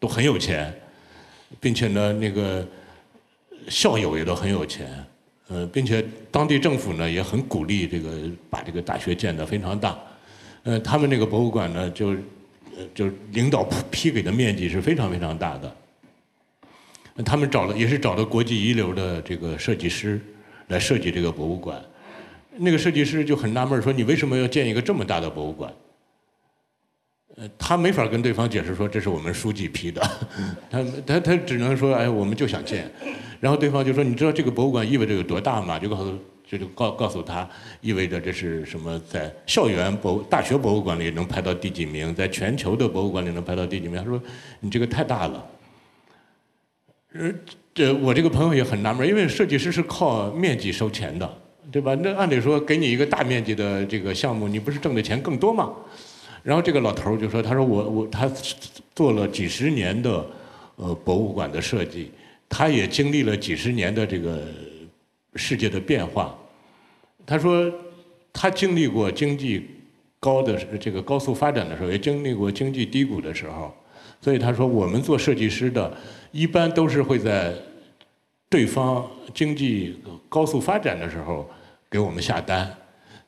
[0.00, 0.74] 都很有钱，
[1.60, 2.66] 并且呢那个
[3.68, 5.04] 校友也都很有钱，
[5.48, 8.10] 呃，并且当地政府呢也很鼓励这个
[8.50, 9.96] 把这个大学建得非常大，
[10.64, 12.16] 呃，他们那个博物馆呢就
[12.92, 13.62] 就领导
[13.92, 15.76] 批给的面积是非常非常大的，
[17.24, 20.20] 他们找了也是找了国际一流的这个设计师
[20.66, 21.80] 来设计这个博物馆。
[22.58, 25.72] 那个设计师就很纳闷说：“你为什么要建一个这么大的博物馆？”
[27.36, 30.00] 呃，他没法跟对方解释说这是我们书记批的，
[30.70, 32.88] 他他他只能说：“哎，我们就想建。”
[33.40, 36.16] 然后对方就说：“你知道这个博物馆意味着有多大吗？”就告诉
[36.46, 37.48] 就就告告诉他，
[37.80, 43.96] 意味着这是什么，在校园博大学博物馆里能排到第几名，在全球的博物馆里能排到第几名。
[43.96, 44.22] 他说
[44.60, 45.44] ：“你这个太大了。”
[47.14, 47.32] 呃，
[47.74, 51.38] 这我这个朋友也很纳闷，因为设计师是靠面积收钱的。
[51.74, 51.92] 对吧？
[52.04, 55.72] 那按理说给你一个大面积的这个项目，你不是挣的钱更多吗？
[56.44, 58.30] 然后这个老头儿就说：“他说我我他
[58.94, 60.24] 做了几十年的
[60.76, 62.12] 呃博物馆的设计，
[62.48, 64.42] 他也经历了几十年的这个
[65.34, 66.32] 世界的变化。
[67.26, 67.68] 他说
[68.32, 69.66] 他经历过经济
[70.20, 73.74] 高的这个高速发展的时候，也经历过经济低谷的时候。
[74.20, 75.92] 所以他说我们做设计师的，
[76.30, 77.52] 一般都是会在。”
[78.50, 79.98] 对方经济
[80.28, 81.50] 高速发展的时候
[81.94, 82.68] 给我们下单，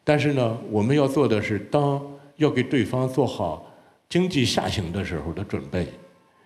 [0.02, 3.72] 但是呢，我们要做的是当要给对方做好
[4.08, 5.86] 经济下行的时候的准备，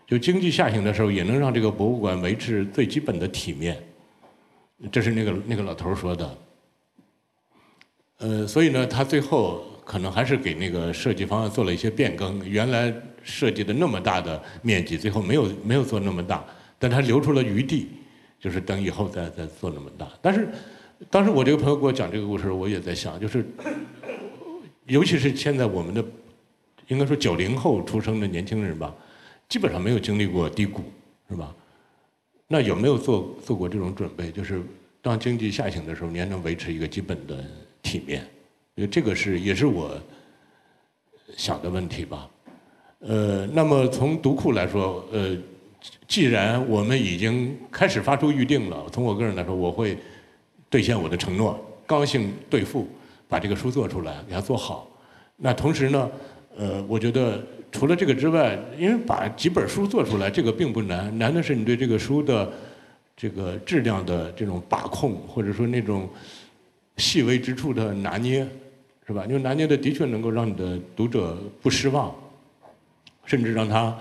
[0.06, 3.82] 就经济下行的时候也能让这个博物馆维持最基本的体面。
[4.92, 6.38] 这是那个那个老头说的。
[8.18, 12.47] 呃，所以呢，他最后可能还是给那个设计方案做了一些变更。
[12.47, 16.44] 原来设计的那么大的面积，最后没有没有做那么大，
[16.78, 17.88] 但他留出了余地。
[18.38, 20.48] 就是等以后再再做那么大，但是
[21.09, 23.47] 当时我这个朋友给我讲这个故事，我也在想，就是
[24.86, 26.05] 尤其是现在我们的
[26.89, 28.94] 应该说九零后出生的年轻人吧，
[29.48, 30.82] 基本上没有经历过低谷，
[31.31, 31.55] 是吧？
[32.47, 34.31] 那有没有做做过这种准备？
[34.31, 34.60] 就是
[35.01, 37.43] 当经济下行的时候，你还能维持一个基本的
[37.82, 38.27] 体面？
[38.74, 39.98] 因为这个是也是我
[41.36, 42.28] 想的问题吧。
[42.98, 45.36] 呃，那么从读库来说，呃。
[46.06, 49.97] 既然我们已经开始发出预定了，从我个人来说，我会
[50.70, 52.88] 兑现我的承诺，高兴兑付，
[53.28, 54.88] 把这个书做出来，给它做好。
[55.36, 56.10] 那同时呢，
[56.56, 62.52] 呃，我觉得除了这个之外，因为把几本书做出来，这个并不难，难的是你对这个书的
[63.16, 66.09] 这个质量的这种把控，或者说那种
[66.98, 68.47] 细微之处的拿捏，
[69.06, 69.24] 是吧？
[69.26, 72.14] 因为拿捏的的确能够让你的读者不失望，
[73.24, 73.97] 甚至让他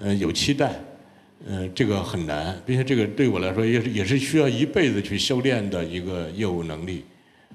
[0.00, 0.80] 呃有期待，
[1.44, 7.04] 嗯，这个很难，并且这个对我来说也是也是需要一辈子去修炼的一个业务能力，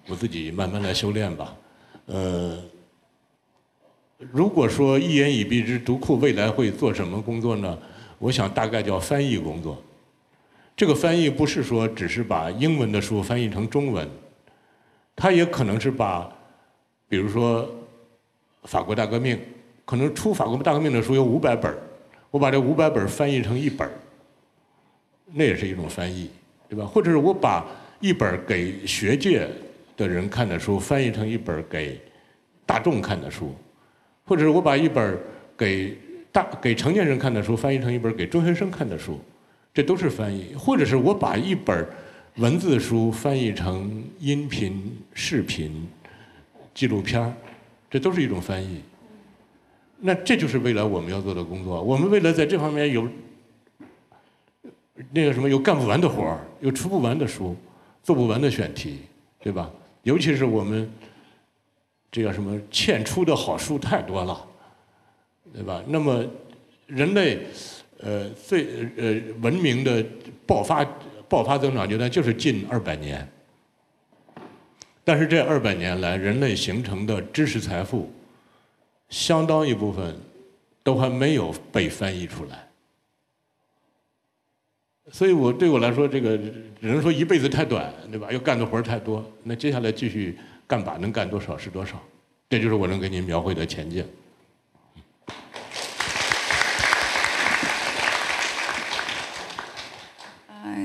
[0.08, 1.56] 我自己慢慢来修炼吧，
[2.06, 2.58] 呃。
[4.32, 7.76] 如果说一言以蔽之，读库未来会做什么工作呢？
[8.20, 9.82] 我想大概叫翻译工作。
[10.76, 14.08] 这个翻译不是说只是把英文的书翻译成中文，
[15.16, 16.32] 它也可能是把，
[17.10, 17.68] 比如说
[18.66, 19.40] 法国大革命，
[19.86, 21.76] 可能出法国大革命的书有五百本
[22.32, 23.88] 我把这五百本翻译成一本
[25.34, 26.30] 那也是一种翻译，
[26.68, 26.86] 对吧？
[26.86, 27.66] 或者是我把
[28.00, 29.48] 一本给学界
[29.96, 32.02] 的人看的书翻译成一本给
[32.66, 33.54] 大众看的书。
[34.24, 35.20] 或者是我把一本
[35.58, 35.98] 给
[36.32, 39.20] 大给成年人看的书翻译成一本给中学生看的书，
[39.74, 41.86] 这都是翻译；或者是我把一本
[42.38, 45.86] 文字书翻译成音频、视频、
[46.74, 47.36] 纪录片
[47.90, 48.82] 这都是一种翻译。
[50.02, 51.82] 那这就是未来我们要做的工作。
[51.82, 53.08] 我们未来在这方面有
[55.12, 57.56] 那个什么有干不完的活儿，有出不完的书，
[58.04, 59.00] 做不完的选题，
[59.40, 59.72] 对吧？
[60.04, 60.92] 尤其是我们。
[62.14, 62.60] 这叫什么？
[62.70, 64.46] 欠出的好书太多了，
[65.54, 65.82] 对吧？
[65.88, 66.22] 那么，
[66.86, 67.40] 人类，
[68.00, 68.68] 呃，最
[68.98, 70.06] 呃文明的
[70.46, 70.86] 爆发
[71.30, 73.26] 爆发增长阶段就是近二百年。
[75.06, 78.12] 但是这二百年来，人类形成的知识财富，
[79.12, 80.18] 相当一部分
[80.82, 82.68] 都还没有被翻译出来。
[85.12, 88.32] 所以我对我来说，这个只能说一辈子太短，对吧？
[88.32, 89.24] 又干的活儿太多。
[89.44, 90.40] 那接下来继续。
[90.68, 92.02] 干吧能干多少是多少，
[92.50, 94.06] 这就是我能给您描绘的前景。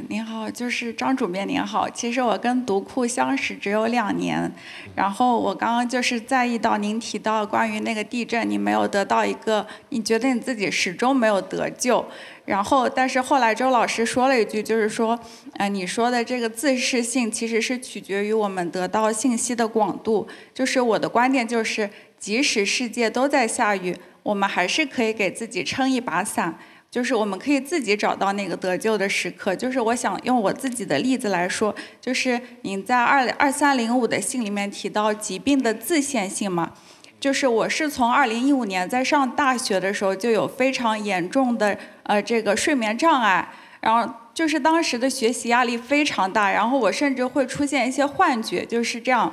[0.09, 1.89] 您好，就是张主编您好。
[1.89, 4.53] 其实我跟读库相识只有两年，
[4.95, 12.05] 然后我刚刚就是在意到您提到关于那个地震，你没有得到一个，你觉得你自己始终没有得救。
[12.45, 15.19] 然后，但是后来周老师说了一句，就是说，
[15.55, 20.29] 呃，你说的这个自适性其实是取决于我们得到信息的广度。
[20.55, 26.57] 就是我的观点就是，即使世界都在下雨，我们还是可以给自己撑一把伞，
[26.97, 29.55] 就是我们可以自己找到那个得救的时刻。
[29.55, 36.73] 就是我想用我自己的例子来说，就是您在二二三零五的信里面提到疾病的自限性嘛。
[37.21, 43.47] 就是我是从二零一五年在上大学的时候就有非常严重的呃这个睡眠障碍，
[43.83, 49.31] 然后就是当时的学习压力非常大，然后我甚至会出现一些幻觉，就是这样，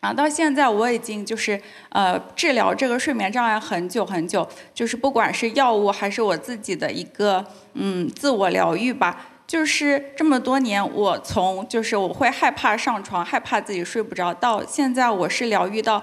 [0.00, 1.60] 啊到现在我已经就是
[1.90, 7.44] 呃治疗这个睡眠障碍很久很久，就是不管是药物还是我自己的一个
[7.74, 16.02] 嗯自我疗愈吧，就是这么多年我从就是我会害怕上床，害怕自己睡不着，到现在我是疗愈到。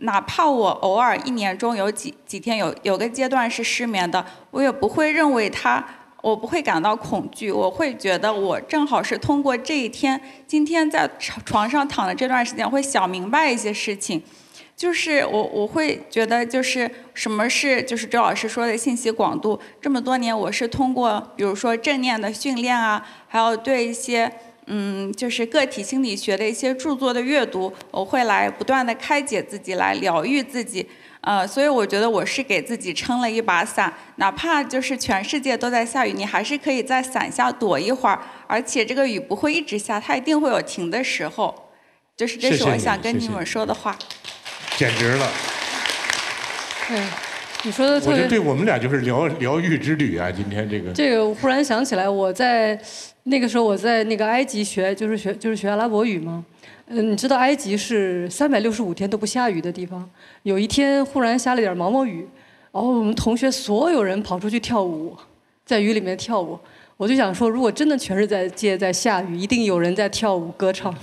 [0.00, 5.82] 哪怕我偶尔一年中有几几天有有个阶段是失眠的，我也不会认为它，
[6.26, 11.08] 我不会感到恐惧，我会觉得我正好是通过这一天，今天在
[11.44, 14.20] 床上躺的这段时间会想明白一些事情，
[14.74, 24.32] 就是我我会觉得就是什么是就是周老师说的信息广度，这么多年我是通过比如说正念的训练啊，还有对一些。
[24.68, 30.84] 嗯，就是个体心理学的一些著作的阅读，我会来不断的开解自己，来疗愈自己。
[31.26, 38.16] 呃，所以我觉得我是给自己撑了一把伞，哪怕就是全世界都在下雨，你还是可以在伞下躲一会儿，
[38.46, 41.52] 而且这个雨不会一直下，它一定会有停的时候。
[42.16, 43.98] 就是这是我想跟你们说的话。
[44.76, 45.28] 简直了。
[46.86, 47.02] 对，
[47.64, 48.14] 你说的特别。
[48.14, 50.92] 我觉得对我们俩就是疗疗愈之旅啊，今天这个。
[50.92, 52.78] 这个我忽然想起来，我在。
[53.28, 56.44] 那个时候我在那个埃及学，就是学就是学阿拉伯语嘛。
[56.88, 60.08] 嗯，你知道埃及是三百六十五天都不下雨的地方。
[60.44, 62.28] 有一天忽然下了点毛毛雨，
[62.70, 65.16] 然后我们同学所有人跑出去跳舞，
[65.64, 66.56] 在雨里面跳舞。
[66.96, 70.94] 我就想说，如果真的全世界在下雨，一定有人在跳舞歌唱。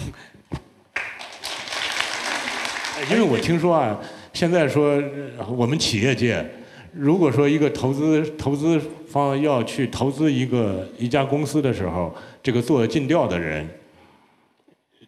[3.12, 4.00] 因为我听说啊，
[4.32, 5.04] 现在说
[5.50, 6.50] 我们企业界。
[6.94, 8.80] 如果说一个投资投资
[9.10, 13.68] 方要去投资一个一家公司的时候，这个做尽调的人，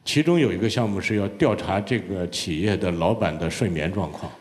[0.05, 4.31] 其中有一个项目是要调查这个企业的老板的睡眠状况。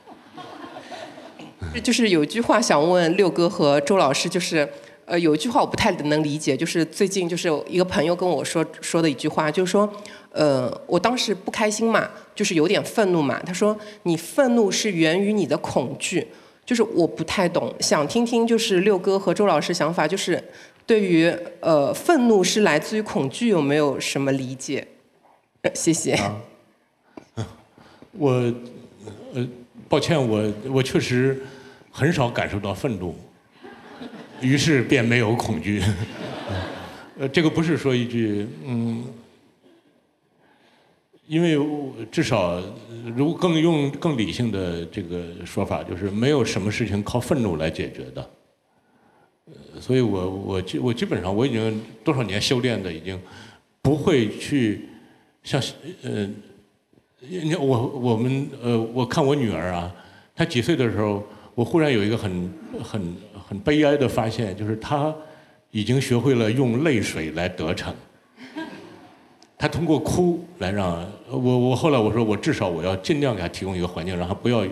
[1.82, 4.68] 就是有一句话想问六哥和周老师，就是
[5.06, 9.90] 呃有一句话我不太能理解，就是最近就是一个朋友跟我说说的一句话，就是说
[10.30, 16.28] 呃我当时不开心嘛，就是有点愤怒嘛，他说你愤怒是源于你的恐惧。
[16.66, 20.42] 就是我不太懂，想听听就是六哥和周老师想法，就是
[20.86, 21.30] 对于
[21.60, 24.86] 呃愤怒是来自于恐惧有没有什么理解？
[25.64, 26.18] 呃 谢谢。
[28.12, 28.30] 我
[29.34, 29.48] 呃，
[29.88, 31.42] 抱歉，我我确实
[31.90, 33.14] 很少感受到愤怒，
[34.40, 35.82] 于是便没有恐惧。
[37.18, 39.04] 呃，这个不是说一句嗯，
[41.26, 41.58] 因为
[42.12, 42.62] 至少
[43.16, 48.30] 如果更用更理性的这个说法，就是没有什么事情靠愤怒来解决的。
[49.80, 53.20] 所以我我基我基本上我已经多少年修炼的，已经
[53.82, 54.88] 不会去
[55.44, 55.62] 像
[56.02, 56.28] 呃。
[57.26, 59.90] 你我我们呃，我看我女儿啊，
[60.36, 62.52] 她几岁的时候，我忽然有一个很
[62.82, 63.16] 很
[63.48, 65.10] 很悲哀的发现，就是她
[65.70, 67.94] 已经学会了用泪水来得逞。
[69.56, 74.66] 她通过哭来让我我后来我说我至少我要尽量给她提供一个环境，让她不要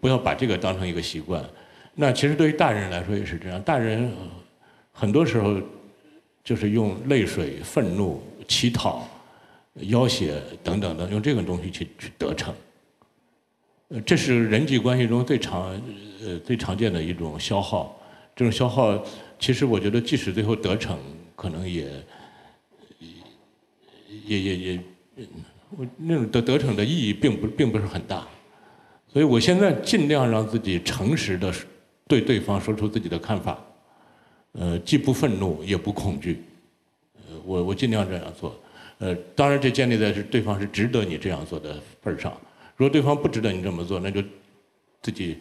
[0.00, 1.44] 不要把这个当成一个习惯。
[1.94, 4.10] 那其实对于大人来说也是这样，大人
[4.92, 5.60] 很多时候
[6.42, 9.06] 就是用泪水、愤怒、乞讨。
[9.74, 12.54] 要挟等等的，用这个东西去去得逞。
[13.88, 15.70] 呃，这是人际关系中最常
[16.22, 17.96] 呃最常见的一种消耗。
[18.36, 19.04] 这种消耗，
[19.38, 20.98] 其实我觉得即使最后得逞，
[21.34, 21.90] 可能也
[24.24, 24.80] 也也也，
[25.76, 28.26] 我那种得得逞的意义并不并不是很大。
[29.12, 31.52] 所以我现在尽量让自己诚实的
[32.06, 33.58] 对对方说出自己的看法，
[34.52, 36.42] 呃，既不愤怒也不恐惧，
[37.16, 38.58] 呃，我我尽量这样做。
[39.00, 42.30] 呃，当然，这建立在是对方是值得你这样做的份儿上。
[42.76, 44.22] 如果对方不值得你这么做，那就
[45.00, 45.38] 自己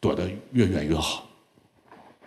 [0.00, 1.28] 躲得越远越好。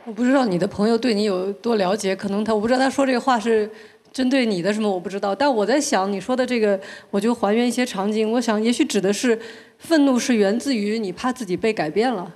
[0.05, 3.67] 我不知道你的朋友对你有多了解，可能他我不知道他说这个话是
[4.13, 5.33] 针对你的什么，我不知道。
[5.33, 6.79] 但我在想你说的这个，
[7.09, 8.31] 我就还原一些场景。
[8.31, 9.39] 我想也许指的是
[9.79, 12.31] 愤怒是源自于你怕自己被改变了，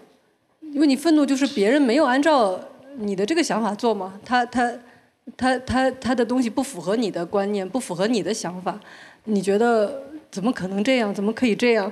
[0.73, 2.59] 因为你愤怒就是别人没有按照
[2.97, 4.73] 你的这个想法做嘛，他他。
[5.37, 8.79] 他他他的东西不符合你的观念，不符合你的想法，
[9.25, 11.13] 你觉得怎么可能这样？
[11.13, 11.91] 怎么可以这样？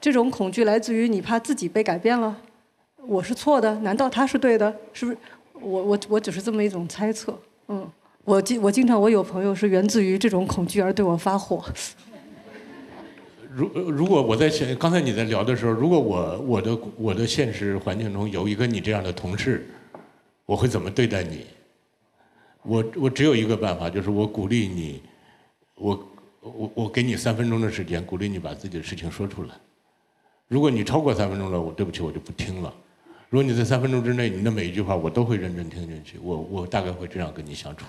[0.00, 2.36] 这种恐惧来自于你怕自己被改变了，
[3.06, 4.74] 我是错的，难道他是对的？
[4.92, 5.18] 是不是？
[5.60, 7.38] 我我我只是这么一种猜测。
[7.68, 7.88] 嗯，
[8.24, 11.64] 我经我经常我有朋友是源自于这种恐惧而对我发火。
[13.50, 19.66] 如如果我在现刚才你在聊的时候，如果我我的我的现实环境中有一个你这样的同事，
[20.44, 21.46] 我会怎么对待你？
[22.66, 25.00] 我我只有一个办法，就是我鼓励你，
[25.76, 26.08] 我
[26.40, 29.50] 我我给你三分钟的时间，鼓励你把自己的事情说出来。
[30.48, 32.74] 如果你超过三分钟了，我对不起，我就不听了。
[33.28, 37.84] 如果你在三分钟之内，你的每一句话我都会认真听进去，我我大概会这样跟你相处。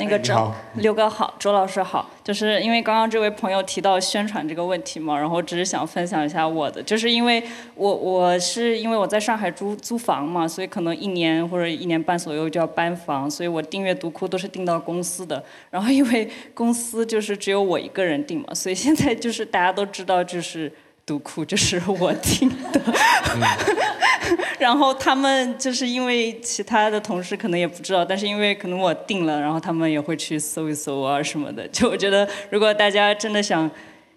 [0.00, 7.42] 那个周哎你好刘哥好，周老师好，就是因为刚刚这位朋友提到宣传这个问题嘛，然后只是想分享一下我的，就是因为
[7.74, 20.72] 我我是因为我在上海租租房嘛，所以可能一年或者一年半左右就要搬房，所以我订阅读库都是订到公司的，然后因为公司就是只有我一个人订嘛，所以现在就是大家都知道就是。
[21.10, 22.80] 读库就是我订的，
[24.60, 31.66] 然后他们就是因为其他的同事可能也不知道，但是因为可能我订了，然后他们也会去搜一搜啊什么的。
[31.66, 33.68] 就我觉得，如果大家真的想，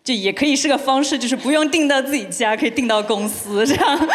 [0.03, 3.99] 就也可以是个方式，就是不用订到自己家，可以订到公司这样。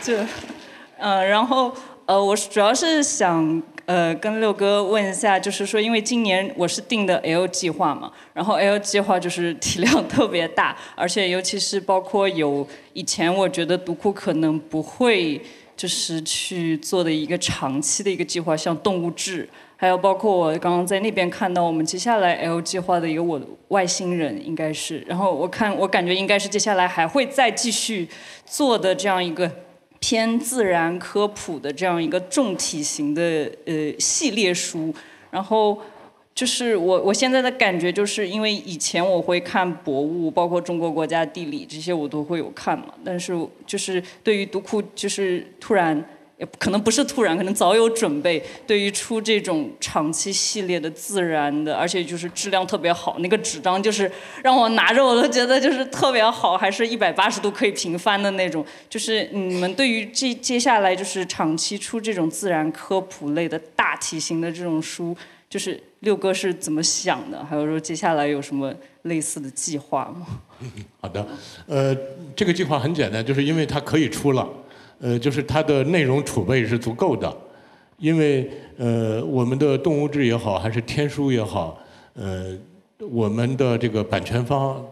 [0.00, 0.14] 就，
[0.98, 1.74] 呃，然后
[2.06, 15.40] 呃，我主要是想呃跟六哥问一下，就是说，因为今年我是定的 L 计划嘛，然后 L 计划就是体量特别大，而且尤其是包括有以前我觉得读库可能不会
[15.76, 19.48] 就是去做的一个长期的一个计划，像动物志。
[19.76, 23.38] 还有包括我刚刚在那边看到我们接下来 L 计划的一个我
[23.68, 28.08] 外星人应该是，然后我看我感觉应该是接下来还会再继续
[28.46, 29.50] 做的这样一个
[30.06, 34.94] 偏自然科普的这样一个重体型的呃系列书，
[35.30, 35.80] 然后
[36.34, 43.32] 就是我我现在的感觉就是因为以前我会看博物，包括中国国家地理这些我都会有看嘛，但是
[43.66, 46.04] 就是对于读库就是突然。
[46.36, 48.42] 也可能不是突然，可能早有准备。
[48.66, 54.10] 对于出这种长期系列的自然的，而且就是质量特别好，那个纸张就是
[54.42, 58.66] 让我拿着我都觉得就是特别好，还是一百八十度可以平翻的那种。
[58.88, 65.16] 就是你们对于这接下来就是长期出这种自然科普类的大体型的这种书，
[65.48, 67.44] 就是六哥是怎么想的？
[67.44, 70.26] 还有说接下来有什么类似的计划吗？
[71.00, 71.26] 好的，
[71.66, 71.96] 呃，
[72.34, 74.48] 这个计划很简单，就是因为它可以出了，
[75.00, 77.36] 呃，就是它的内容储备是足够的，
[77.98, 81.78] 因为呃，我们的动物志也好，还是天书也好，
[82.14, 82.56] 呃，
[82.98, 84.84] 我们的这个版权方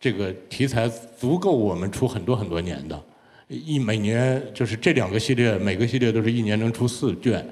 [0.00, 3.00] 这个题材足够我们出很多很多年的，
[3.48, 7.44] 一每年就是这两个系列，每个系列都是一年能出四卷。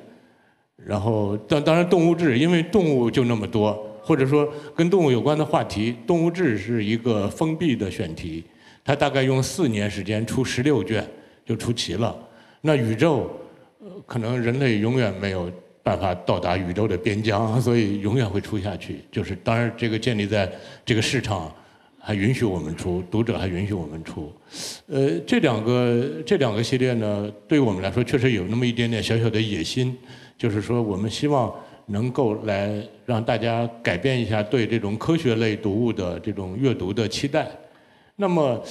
[0.77, 3.73] 然后当当然动物志，因为动物就那么多，
[4.03, 8.45] 或者说跟动物有关的话题，动物志是一个封闭的选题，
[8.85, 11.05] 它大概用四年时间出十六卷
[11.47, 12.15] 就出齐了。
[12.61, 13.31] 那宇宙，
[14.05, 15.51] 可能人类永远没有
[15.83, 19.01] 办法到达宇宙的边疆， 所以永远会出下去。
[19.13, 20.51] 就是当然这个建立在
[20.85, 21.55] 这个市场
[21.99, 24.33] 还允许我们出，读者还允许我们出。
[24.89, 29.97] 呃，这两个这两个系列呢，对我们来说确实有那么一点点小小的野心，
[30.37, 31.55] 就是说我们希望
[31.87, 37.49] 能够来让大家改变一下对这种科学类读物的这种阅读的期待。
[38.17, 38.63] 那么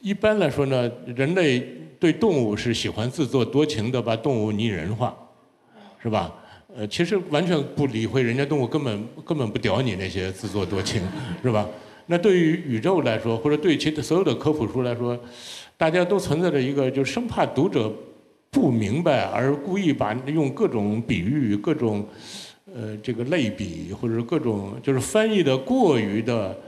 [0.00, 1.60] 一般来说呢，人类
[2.00, 5.14] 对动物是喜欢自作多情的把动物拟人化，
[6.02, 6.32] 是吧？
[6.74, 11.02] 呃，其实完全不理会人家动物根本根本不屌你那些自作多情，
[11.42, 11.68] 是吧？
[12.06, 15.18] 那对于宇宙来说，或者对其他所有的科普书来说，
[15.76, 17.92] 大家都存在着一个，就生怕读者
[18.50, 22.06] 不明白，而故意把用各种比喻、各种
[22.74, 26.58] 呃这个类比，或者各种就是翻译的过于的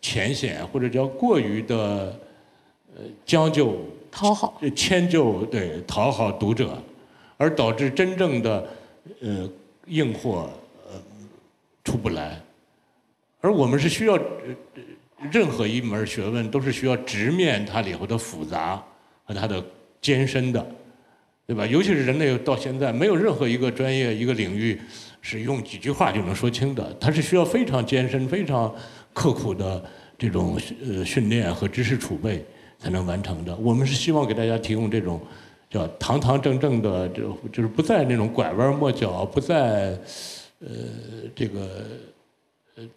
[0.00, 2.18] 浅显，或者叫过于的
[2.96, 3.78] 呃将就、
[4.10, 6.76] 讨好、迁就，对讨好读者，
[7.36, 8.68] 而导致真正的
[9.20, 9.48] 呃
[9.86, 10.50] 硬货
[10.86, 11.00] 呃
[11.84, 12.40] 出不来。
[13.40, 14.22] 而我们是需要，呃
[15.30, 18.82] 任何一门学问都是需要直面它里头的复杂
[19.24, 19.62] 和它的
[20.00, 20.66] 艰深的，
[21.46, 21.66] 对吧？
[21.66, 24.80] 尤其是人类到现在，没有任何一个专业一个领域
[25.20, 28.74] 是用几句话就能说清的，它是需要非常艰深、非常
[29.12, 29.84] 刻苦的
[30.18, 32.44] 这种呃训练和知识储备
[32.78, 33.54] 才能完成的。
[33.56, 35.20] 我们是希望给大家提供这种
[35.68, 39.98] 叫堂堂正正的，就就是不在那种拐弯抹角，不在
[40.60, 40.68] 呃
[41.34, 41.68] 这个。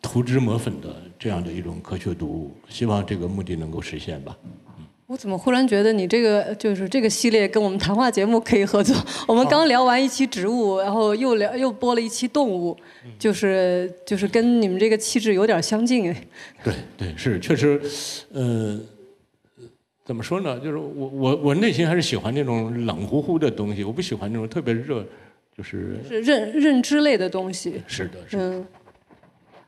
[0.01, 4.37] 涂脂抹粉的这样的一种科学读物，希望这个目的能够实现吧。
[5.13, 8.95] 我怎么忽然觉得你这个就是这个系列跟我们谈话节目可以合作？
[9.27, 12.75] 我们刚聊完一期植物，然后又聊又播了一期动物，
[13.19, 16.23] 就是就是跟你们这个气质有点相近哎。
[16.63, 17.79] 对对是确实，
[18.33, 18.79] 呃，
[20.03, 20.59] 怎么说呢？
[20.59, 25.05] 就是我我我内心还是喜欢那种冷乎乎的东西，我不喜欢那种特别热，
[25.55, 27.79] 就是是认认知类的东西。
[27.85, 28.43] 是的，是的。
[28.49, 28.65] 嗯。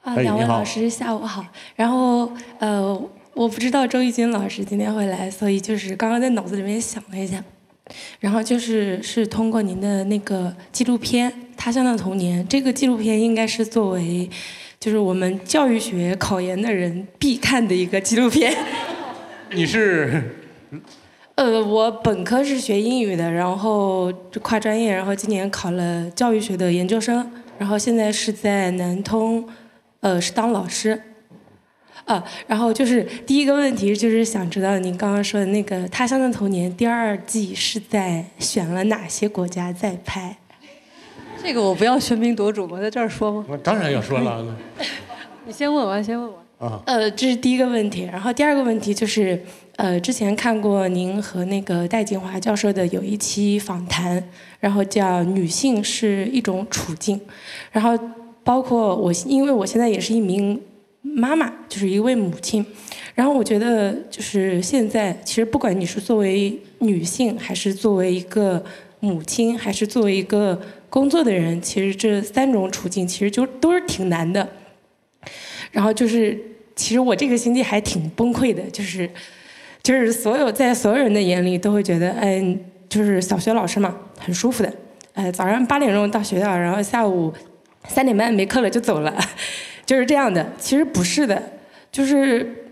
[0.02, 1.46] 啊，两位老师下午好。
[1.76, 7.44] 然后呃，我不知道周轶君老师今天会来，所以就是刚刚在脑子里面想了一下，
[8.22, 14.30] 然后就是是通过您的那个纪录片《他乡的童年》，这个纪录片应该是作为
[14.80, 18.56] 就是我们教育学考研的人必看的一个纪录片。
[19.52, 20.24] 你是
[21.36, 24.10] 呃，我本科是学英语的，然后
[24.42, 29.46] 跨专业，然后今年考了教育学的研究生，然后现在是在南通，
[30.00, 31.02] 呃，是当老师。
[32.06, 40.38] 啊，然后就是第一个问题就是想知道您刚刚说的那个《他乡的童年》第二季是在选了哪些国家在拍？
[41.44, 42.80] 这个我不要喧宾夺主吗？
[42.80, 43.46] 在这儿说吗？
[43.50, 44.46] 我当然要说了。
[45.46, 46.40] 你先问完，先问完。
[46.58, 49.40] 啊，呃，这是第一个问题，然后第二个问题就是，
[49.76, 54.24] 呃，之前看过您和那个戴锦华教授的有一期访谈，
[54.60, 57.20] 然后叫“女性是一种处境”，
[57.74, 58.00] 然后
[58.44, 60.60] 包括我，因为我现在也是一名
[61.14, 62.66] 妈妈，就是一位母亲，
[63.14, 68.64] 然后我觉得就是现在，其实不管你是作为女性，还是作为一个
[69.00, 70.60] 母亲，还是作为一个
[70.90, 74.48] 工作的人，其实这三种处境其实就都是挺难的。
[75.72, 76.38] 然后就是，
[76.76, 79.10] 其实我这个星期还挺崩溃的，就是，
[79.84, 82.44] 就是所有在所有人的眼里都会觉得，哎，
[82.90, 84.74] 就是小学老师嘛，很舒服的，
[85.14, 87.34] 哎，早上八点钟到学校，然后下午
[87.88, 89.16] 三点半没课了就走了，
[89.86, 90.46] 就是这样的。
[90.58, 91.42] 其实不是的，
[91.92, 92.72] 就是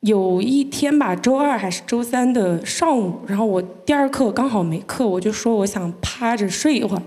[0.00, 7.02] 有一天吧，周二还是周三的上午，然后我第二课刚好没课，我就说我想趴着睡一会儿，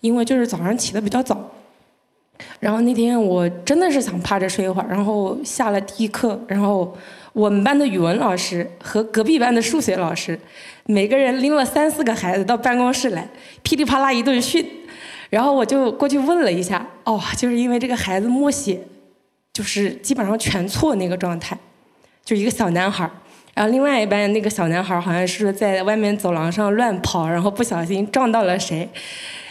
[0.00, 1.50] 因为就是早上起得比较早。
[2.58, 6.96] 然后那天我真的是想趴着睡一会儿，然后下了第一课，然后
[7.32, 10.38] 我们班的语文老师和隔壁班的数学老师，
[10.86, 13.28] 每个人拎了三四个孩子到办公室来，
[13.62, 14.66] 噼里啪啦一顿训，
[15.30, 18.80] 然后我就过去问了一下，哦，就是因为这个孩子默写，
[19.52, 21.56] 就是基本上全错那个状态，
[22.24, 23.10] 就一个小男孩儿。
[23.54, 28.88] 然后另外一班那个小男孩儿好像是在外面走廊上乱跑，然后不小心撞到了谁，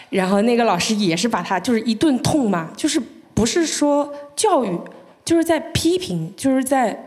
[0.09, 2.99] 然后那个老师也是把他就是一顿痛骂，就是
[3.33, 4.77] 不是说教育，
[5.23, 6.97] 就是在批评，就是在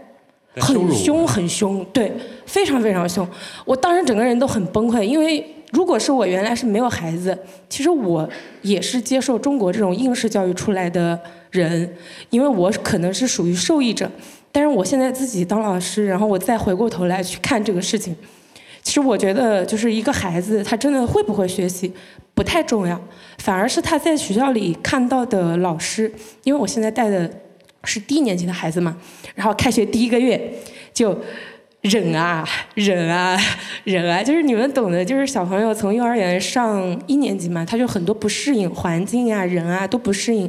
[0.57, 2.13] 很凶很凶，对，
[2.47, 3.27] 非常非常凶。
[3.65, 7.37] 我当时整个人都很崩溃，因为如果是我原来是没有孩子，
[7.67, 8.29] 其实我
[8.61, 11.19] 也是接受中国这种应试教育出来的
[11.51, 11.97] 人，
[12.29, 14.09] 因为我可能是属于受益者。
[14.53, 18.15] 但是我现在自己当老师，然后我再回过头来去看这个事情，
[18.83, 21.91] 其实我觉得就是一个孩子他真的会不会学习
[22.35, 23.01] 不太重要，
[23.39, 26.13] 反而是他在学校里看到的老师，
[26.45, 27.31] 因为我现在带的
[27.85, 28.95] 是低年级的孩子嘛，
[29.35, 30.53] 然后开学第一个月
[30.93, 31.19] 就。
[31.83, 33.37] 忍啊，忍啊，
[33.83, 40.49] 忍啊，就是你们懂的，就是小朋友从幼儿园上一年级嘛，他就很多不适应环境啊，人啊都不适应，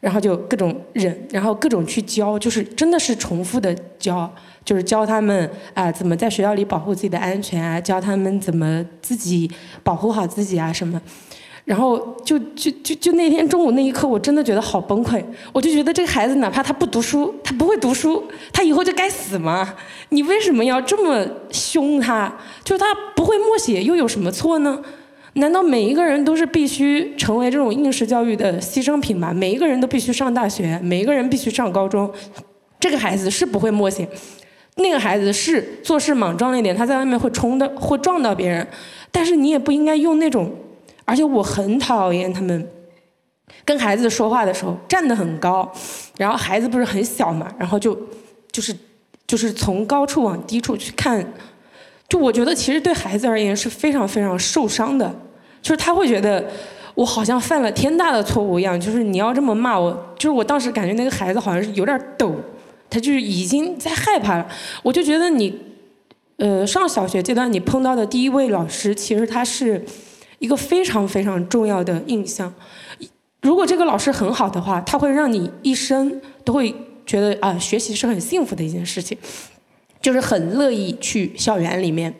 [0.00, 4.28] 然后就各种忍，然后各种去教，就是真的是重复的教，
[4.64, 9.48] 就是教他们啊怎么在学校里保护自己的安全啊，教他们怎么自己
[9.84, 11.00] 保护好自己啊什么。
[11.64, 15.24] 然后就就就就那天中午那一刻，我真的觉得好崩溃。
[15.50, 18.22] 我就觉得这个孩子，哪怕他不读书，他不会读书，
[18.52, 19.74] 他以后就该死吗？
[20.10, 22.30] 你为什么要这么凶他？
[22.62, 22.86] 就是他
[23.16, 24.78] 不会默写，又有什么错呢？
[25.36, 29.32] 难道每一个人都是必须成为这种应试教育的牺牲品吗？
[29.32, 32.12] 每一个人都必须上大学，每一个人必须上高中。
[32.78, 34.06] 这个孩子是不会默写，
[34.76, 38.66] 那个孩子是做事莽撞一点，他在外面会冲的，会撞到别人。
[39.10, 40.52] 但是你也不应该用那种。
[41.04, 42.66] 而且我很讨厌他们
[43.64, 45.70] 跟孩子说话的时候站得很高，
[46.16, 47.96] 然后孩子不是很小嘛，然后就
[48.50, 48.74] 就是
[49.26, 51.24] 就是从高处往低处去看，
[52.08, 55.14] 就我觉得其实对孩子而言是非常非常受伤的，
[55.60, 56.44] 就是他会觉得
[56.94, 62.34] 我好像犯了天大的错误一样，就是你要这么骂我，就是我当时感觉那个孩子好像是有点抖，
[62.88, 64.46] 他就是已经在害怕了，
[64.82, 65.54] 我就觉得你
[66.38, 69.84] 呃上小学阶段你碰到的第一位老师，其实他是。
[70.44, 72.52] 一个非常非常重要的印象，
[73.40, 76.74] 如果这个老师很好的话，他会让你一生都会
[77.06, 79.16] 觉得啊，学习是很幸福的一件事情，
[80.02, 82.14] 就是很乐意去校园里面。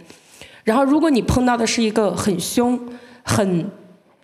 [0.63, 2.81] 然后，如果你碰到的是一个很凶、
[3.23, 3.71] 很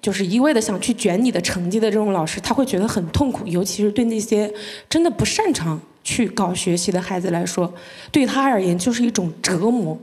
[0.01, 4.51] 就是一味的想去卷你的成绩的这种老师，他会觉得很痛苦，尤其是对那些
[4.89, 7.71] 真的不擅长去搞学习的孩子来说，
[8.11, 9.99] 对他而言就是一种折磨。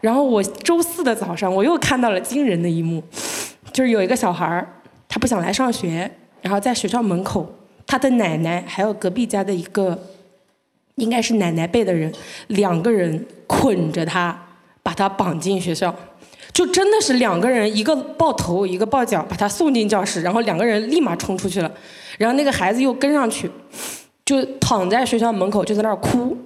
[0.00, 3.02] 然后我周四的早上，我又看到了惊人的一幕，
[3.72, 4.66] 就是有一个小孩儿，
[5.08, 6.10] 他不想来上学，
[6.42, 7.48] 然后在学校门口，
[7.86, 9.98] 他的奶奶还有隔壁家的一个，
[10.96, 12.12] 应该是奶奶辈的人，
[12.48, 14.46] 两个人捆着他，
[14.82, 15.94] 把他绑进学校，
[16.52, 21.70] 就真的是两个人，一个抱头，一个抱脚，把他送进教室，然后两个人立马冲出去了，
[22.18, 23.50] 然后那个孩子又跟上去，
[24.24, 26.36] 就躺在学校门口，就在那儿哭。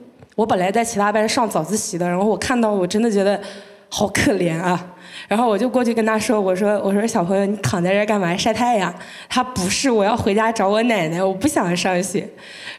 [0.43, 3.41] 我本来在其他班上早自习的，然后我看到我真的觉得
[3.89, 4.93] 好可怜啊，
[5.29, 8.37] 然后我就过去跟他说：“我说我说小朋友，你躺在这儿干嘛？
[8.37, 8.93] 晒太阳？”
[9.31, 12.29] 他不是，我要回家找我奶奶，我不想上学。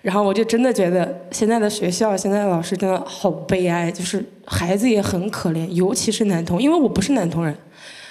[0.01, 7.57] 然后我就真的觉得现在的学校，现在的老师真的好悲哀，就是孩子也很可怜，尤其是男童，因为我不是男童人，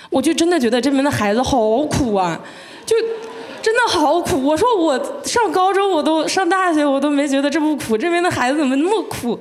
[0.09, 2.41] 我就真的觉得这边的孩子好苦啊，
[2.87, 2.97] 就。
[3.63, 4.43] 真的好苦！
[4.43, 7.97] 我说我上高中，我都上大学，我都没觉得这么苦。
[7.97, 9.39] 这边的孩子怎么那么苦？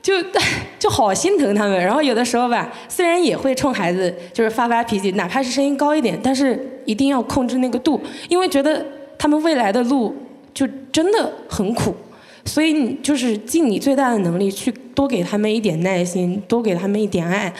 [0.00, 0.14] 就
[0.78, 1.78] 就好心疼他们。
[1.78, 8.86] 然后有的时候吧，虽然也会冲孩子就是发发脾气，哪怕是声音高一点，但是一定要控制那个度，因为觉得
[9.18, 10.14] 他们未来的路
[10.54, 11.94] 就真的很苦。
[12.44, 17.52] 所以你就是尽你最大的能力去多给他们一点耐心，多给他们一点爱，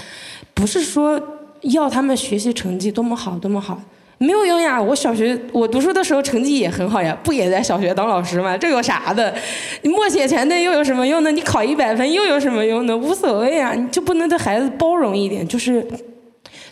[0.54, 1.20] 不是说
[1.62, 3.78] 要他们学习成绩多么好多么好。
[4.22, 4.80] 没有用呀！
[4.80, 8.54] 我小学我读书的时候成绩也很好呀，不也在小学当老师吗？
[8.54, 9.34] 这有啥的？
[9.80, 11.32] 你默写全对又有什么用呢？
[11.32, 12.94] 你考一百分又有什么用呢？
[12.94, 13.72] 无所谓啊！
[13.72, 15.82] 你就不能对孩子包容一点，就是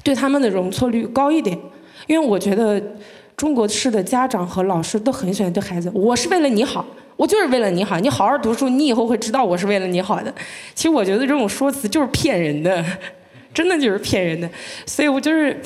[0.02, 1.58] 对他们的容错率高一点？
[2.06, 2.78] 因为我觉得
[3.34, 6.84] 中国式的家长和老师都很喜欢对孩子，我是为了你好，
[7.16, 10.30] 我就是为了你好，你好好读书，你以后会知道我是为了你好的。
[10.74, 12.84] 其实我觉得这种说辞就是骗人的，
[13.54, 14.46] 真的就是骗人的。
[14.84, 15.58] 所以我就是。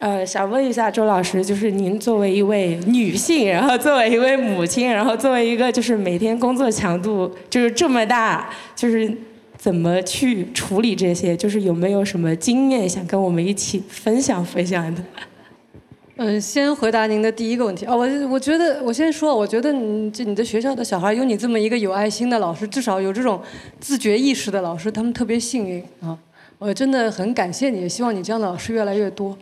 [0.00, 9.10] 呃，想问一下周老师，就是您作为一位女性，然后作为一位母亲，然后作为一个就是每天工作强度就是这么大，就是
[9.56, 11.36] 怎么去处理这些？
[11.36, 15.02] 就是有没有什么经验想跟我们一起分享分享的？
[16.16, 17.86] 嗯，先回答您的第一个问题。
[17.86, 23.40] 哦，我我觉得我先说，我觉得你这你的学校的小孩有你这么一个有爱心的老师，至少有这种
[23.80, 26.18] 自觉意识的老师，他们特别幸运啊！
[26.58, 29.36] 我真的很感谢你，也希望你这样的老师越来越多。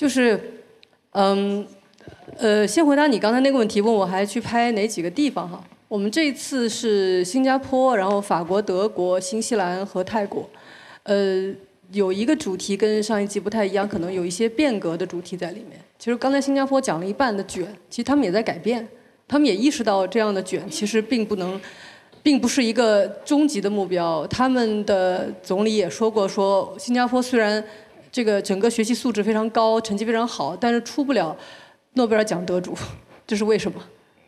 [0.00, 0.40] 就是，
[1.12, 1.62] 嗯，
[2.38, 5.62] 呃，先回答你刚才那个问题，问我还去拍哪几个地方哈？
[5.88, 10.48] 我们这次是新加坡，然后法国、德国、新西兰和泰国，
[11.02, 11.52] 呃，
[11.92, 15.78] 有一个主题跟上一季不太一样，可能有一些变革的主题在里面。
[15.98, 18.88] 其实刚才新加坡讲了一半的卷，其实他们也在改变，
[19.28, 21.60] 他们也意识到这样的卷其实并不能，
[22.22, 24.26] 并不是一个终极的目标。
[24.28, 27.62] 他们的总理也说过，说新加坡虽然。
[28.12, 31.36] 这个整个学习素质非常高，成绩非常好，但是出不了
[31.94, 32.74] 诺贝尔奖得主，
[33.26, 33.80] 这是为什么？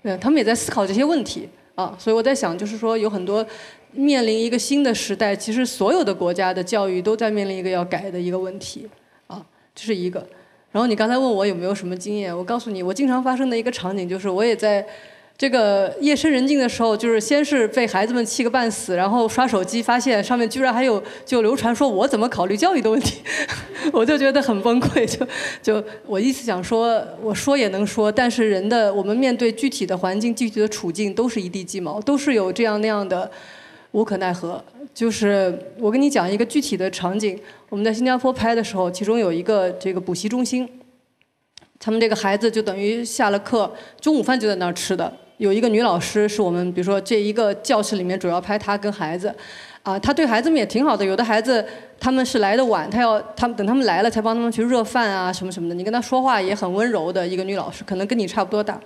[0.03, 3.45] 嗯，他们也在思考这些问题啊，所以我在想，就是说有很多
[3.93, 8.89] 面临一个新的时代，其实所有的国家的教育都在面临一个要改的一个问题
[9.27, 9.45] 啊，
[9.75, 10.27] 这是一个。
[10.71, 14.87] 然后你刚才问我有没有什么经验，我告诉你，我经常发生的一个场景就是我也在。
[15.43, 23.21] 这个夜深人静的时候，就是先是被孩子们气个半死，然后刷手机发现上面居然还有就流传说我怎么考虑教育的问题，
[23.93, 25.05] 我就觉得很崩溃。
[25.05, 25.27] 就
[25.61, 33.29] 就我意思想说，我说也能说，但是人的我们面对具体的环境、具体的处境，都是一地鸡毛，都是有这样那样的
[33.91, 34.65] 无可奈何。
[34.95, 37.37] 就是我跟你讲一个具体的场景，
[37.69, 40.69] 我们在新加坡拍的时候，其中有一个这个补习中心，
[41.81, 45.13] 他们这个孩子就等于下了课，中午饭就在那儿吃的。
[45.43, 49.35] 有一个女老师是我们，比如说这一个教室里面主要拍她跟孩子，
[49.83, 51.05] 啊，她对孩子们也挺好的。
[51.05, 51.67] 有的孩子
[51.99, 55.75] 他们是来的晚，她要他们等他们来了才帮他们去热饭啊什么什么的。
[55.75, 58.79] 你跟她说话也很温柔的一个女老师，可能跟你差不多大。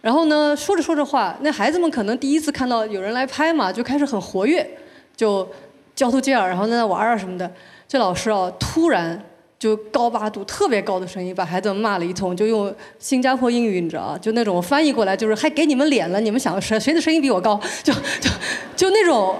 [0.00, 4.66] 然后呢，说着说着话，那孩子们可能第一次看到有人来拍嘛，就开始很活跃，
[5.14, 5.46] 就
[5.94, 7.52] 交头接耳，然后在那玩啊什么的。
[7.86, 9.22] 这老师啊，突然。
[9.58, 17.58] 就高八度特别高的声音把孩子们骂了一通，就用新加坡英语，你知道就那种翻译过来就是还给你们脸了，你们想谁谁的声音比我高？
[17.82, 18.30] 就就
[18.76, 19.34] 就那种，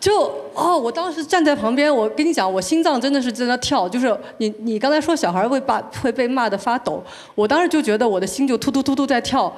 [0.00, 7.02] 就哦，我当时站在旁边，我跟你讲，我心脏真的是在那跳，就是你你刚才说小孩会把会被骂的发抖，
[7.36, 9.54] 我当时就觉得我的心就突突突突在跳，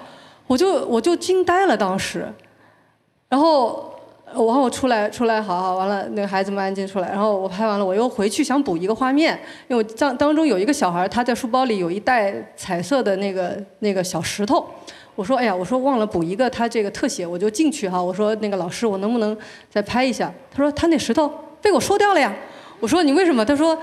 [0.47, 2.31] 我就我就惊呆了当时，
[3.31, 3.93] 然后。
[4.45, 7.09] 然后我出来，出来，好好，完了，那个孩子们安静出来。
[7.09, 9.39] 然后我拍完了，我又回去想补一个画面，
[9.69, 14.67] 因为我当当中有一个小孩，他在书包里有一袋彩色的那个那个小石头。
[15.15, 18.03] 我说，哎呀，我说忘了补一个他这个特写，我就进去哈。
[18.03, 19.37] 我说那个老师，我能不能
[19.71, 20.31] 再拍一下？
[20.55, 21.27] 他说他那石头
[21.63, 22.35] 被我说掉了呀。
[22.81, 23.43] 我说你为什么？
[23.43, 23.79] 他说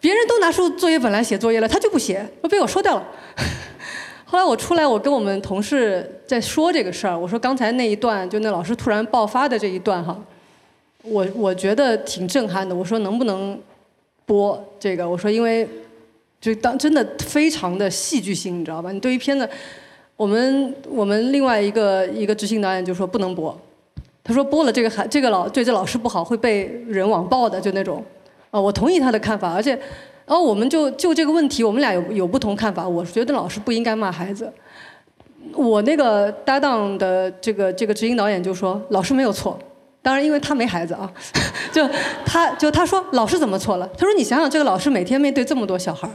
[0.00, 3.06] 别人都拿出作业本来写作业了，他就不写，说被我说掉了。
[4.30, 7.18] 后来我出来，我跟我们同事在说这个事儿。
[7.18, 10.16] 我说刚才那一段，就那老师突然爆发的这一段哈，
[11.02, 12.72] 我我觉得挺震撼的。
[12.72, 13.60] 我说能不能
[14.24, 15.08] 播这个？
[15.08, 15.68] 我说因为
[16.40, 18.92] 就当真的非常的戏剧性，你知道吧？
[18.92, 19.50] 你对于片子，
[20.14, 23.60] 我们我们另外一个一个执行导演就说不能播。
[24.22, 28.04] 他说播了这个还这个老对这老师不好，会被人网暴的，就那种。
[28.52, 29.76] 啊，我同意他的看法，而且。
[30.30, 32.86] 然后我们就就这个问题，我们俩有有不同看法。
[32.86, 34.48] 我觉得老师不应该骂孩子。
[35.54, 39.58] 我那个搭档的这个这个执行导演就说老师没有错，
[40.00, 41.10] 当然因为他没孩子啊，
[41.72, 41.84] 就
[42.24, 43.90] 他就他说老师怎么错了？
[43.98, 46.08] 他说你想想这个老师每天面对这么多小孩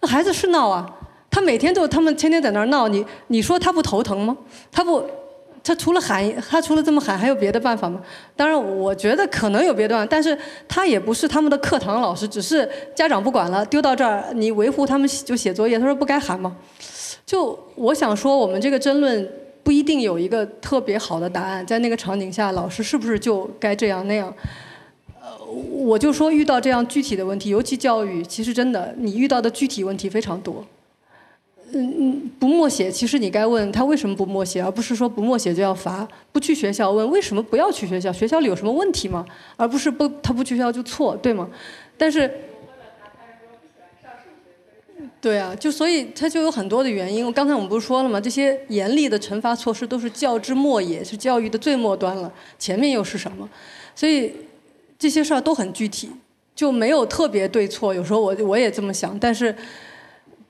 [0.00, 0.84] 那孩子是闹啊，
[1.30, 4.36] 他每天都他们天天在那儿闹，你你说他不头疼吗？
[4.72, 5.04] 他不。
[5.64, 8.00] 他除了喊，他除了这么喊，还有别的办法吗？
[8.34, 10.36] 当然，我觉得可能有别的办法，但是
[10.66, 15.78] 他也不是他们的课堂老师，只是家长不管了，丢到这儿，你维护他们就写作业。
[15.78, 16.56] 他说不该喊吗？
[17.24, 19.30] 就我想说，我们这个争论
[19.62, 24.34] 不一定有一个特别好的答案，在那个场景下，老师是不是就该这样那样？
[25.20, 30.64] 呃，我就说遇到这样具体的问题，尤其教育，其实真的你遇到的具体问题非常多。
[31.74, 36.06] 嗯嗯，不默写，其实你该问他为什么不默写，而不是说不默写就要罚。
[36.30, 39.24] 不去学校问为什么不要去学校，学校里有什么问题吗？
[39.56, 41.48] 而不是不他不去学校就错，对吗？
[41.96, 42.30] 但是，
[45.20, 47.32] 对啊，就所以他就有很多的原因。
[47.32, 48.20] 刚才我们不是说了吗？
[48.20, 52.30] 这些严厉的惩罚措施都是教之末也，是教育的最末端了。
[52.58, 53.48] 前面又是什么？
[53.94, 54.32] 所以
[54.98, 56.10] 这些事儿都很具体，
[56.54, 57.94] 就没有特别对错。
[57.94, 59.54] 有时候我我也这么想，但是。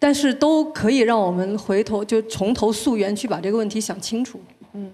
[0.03, 4.43] 但是都可以让我们回头就从头溯源去把这个问题想清楚。
[4.73, 4.91] 嗯，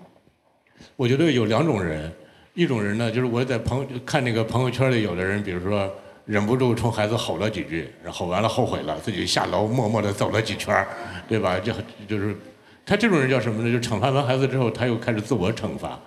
[0.97, 2.13] 我觉得有两种人，
[2.53, 5.91] 一种人呢，就是我在朋友看那个朋友圈里有的人，比如说
[6.27, 10.87] 忍不住冲孩子吼了几句，吼完了后悔了，自己下楼默默地走了几圈
[11.27, 11.59] 对吧？
[11.65, 11.73] 就
[12.07, 12.37] 就是
[12.85, 13.73] 他这种人叫什么呢？
[13.73, 15.99] 就惩罚完孩子之后，他又开始自我惩罚，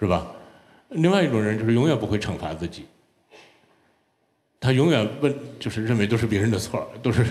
[0.00, 0.26] 是吧？
[0.88, 2.86] 另外一种人就是永远不会惩罚自己，
[4.58, 7.22] 他永远问就是认为都是别人的错，都是。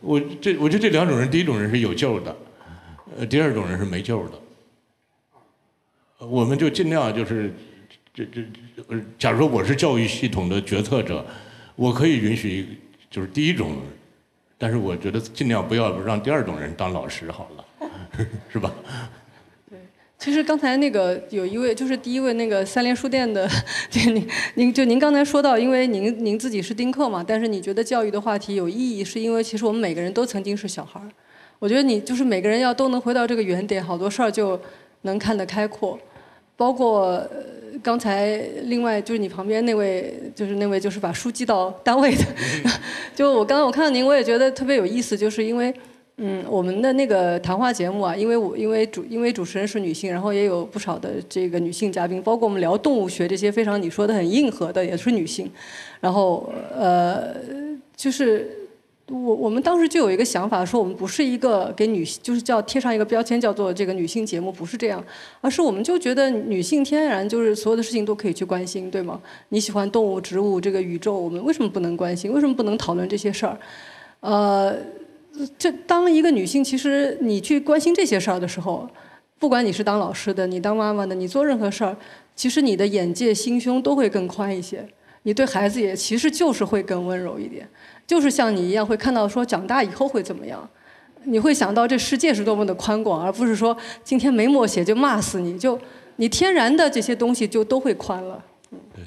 [0.00, 2.36] 我这我觉得这两种人，第一种人是有救的，
[3.18, 4.38] 呃，第二种人是没救的。
[6.26, 7.52] 我们就尽量就是，
[8.14, 8.42] 这这
[8.88, 11.24] 呃，假如说我是教育系统的决策者，
[11.76, 12.78] 我可以允许
[13.10, 13.76] 就是第一种，
[14.56, 17.88] 但是我觉得尽量不要让第二种人当老师好了，
[18.50, 18.72] 是吧？
[20.18, 23.48] 其实刚才那个有一位就是第一位那个三联书店的，
[23.94, 31.08] 您您就您刚才说到，因为您您自己是丁克嘛，但是你觉得教育的话题有意义，是因为其实我们每个人都曾经是小孩儿。
[31.60, 34.60] 我觉得你就是每个人要都能回到这个原点，好多事儿就
[35.02, 35.96] 能看得开阔。
[36.56, 37.24] 包括
[37.80, 42.24] 刚才另外就是你旁边那位，就是那位就是把书寄到单位的，
[43.14, 45.72] 就我刚刚我看到您，我也觉得特别有意思，就是因为。
[46.20, 55.48] 嗯，我们的那个谈话节目啊，因为我因为主因为主持人是女性，然后也有不少的这个女性嘉宾，包括我们聊动物学这些非常你说的很硬核的也是女性，
[56.00, 57.32] 然后呃，
[57.94, 58.50] 就是
[59.06, 65.00] 我我们当时就有一个想法，说我们不是一个给女性就是叫贴上一个标签叫做这个女性节目，不是这样，
[65.40, 69.20] 而是我们就觉得女性天然就是所有的事情都可以去关心，对吗？
[69.50, 72.32] 你喜欢动物、植物这个宇宙，我们为什么不能关心？
[72.32, 73.56] 为什么不能讨论这些事儿？
[74.18, 74.74] 呃。
[75.58, 78.88] 这当一个女性，其实你去关心这些事儿的时候，
[79.38, 81.96] 不管你是当老师的，你当妈妈的，你做任何事儿，
[82.34, 84.86] 其实你的眼界、心胸都会更宽一些。
[85.22, 87.68] 你对孩子也其实就是会更温柔一点，
[88.06, 90.68] 就是像你一样会看到说长大以后会怎么样，
[91.24, 95.78] 你会想到这世界是多么的宽广，而不是说今天没默写就骂死你，就
[96.16, 98.42] 你天然的这些东西就都会宽了。
[98.94, 99.04] 对，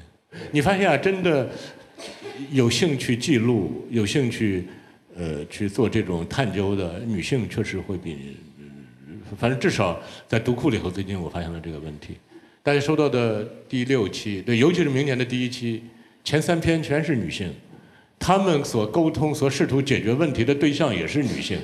[0.52, 1.48] 你发现啊，真的
[2.50, 4.68] 有兴趣记录，有兴趣。
[5.14, 8.36] 呃，去做这种探究的女性确实会比，
[9.38, 12.16] 反正至少在读库里头，最近我发现了这个问题。
[12.62, 15.82] 大家收到的第六期，对，尤其是明年的第一期，
[16.24, 17.52] 前三篇全是女性，
[18.18, 21.58] 她们所沟通、所试图解决问题的对象也是女性。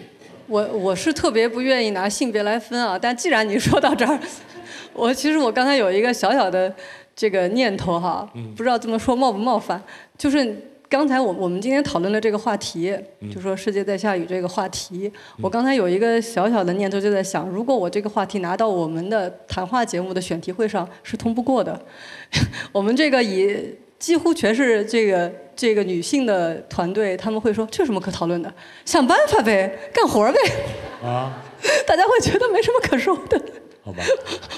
[0.47, 4.21] 我我是特别不愿意拿性别来分啊，但既然你说到这儿，
[4.93, 6.75] 我其实我刚才有一个小小的
[7.17, 9.83] 这个念头哈，不知道这么说冒不冒犯，
[10.19, 10.55] 就是。
[10.89, 12.97] 刚才我我们今天讨论的这个话题，
[13.33, 15.13] 就说世界在下雨这个话题，
[15.43, 21.79] 我刚才有一个小小的念头，就在想，如果我这个话题拿到我们的谈话节目的选题会上，是通不过的。
[22.73, 28.51] 我们这个以几乎全是这个这个女性的团队，他们会说这有什么可讨论的？
[28.87, 30.39] 想办法呗，干活呗。
[31.03, 31.43] 啊，
[31.87, 33.39] 大家会觉得没什么可说的。
[33.85, 34.03] 好吧，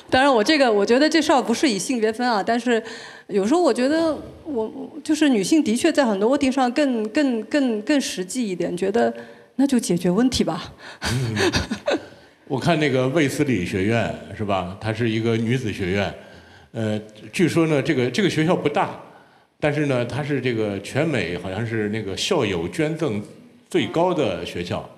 [0.08, 2.82] 当然我这个我觉得这事儿不是以性别分啊，但是
[3.30, 9.12] 有时候我觉得我就是女性的确在很多问题上更更更更实际一点，觉得
[9.56, 10.72] 那就解决问题吧。
[12.48, 14.76] 我看那个卫斯理学院是吧？
[14.80, 16.12] 它是一个女子学院，
[16.72, 17.00] 呃，
[17.32, 18.90] 据说呢这个这个学校不大，
[19.60, 23.22] 但是呢它是这个全美好像是那个校友捐赠
[23.68, 24.88] 最高的学校，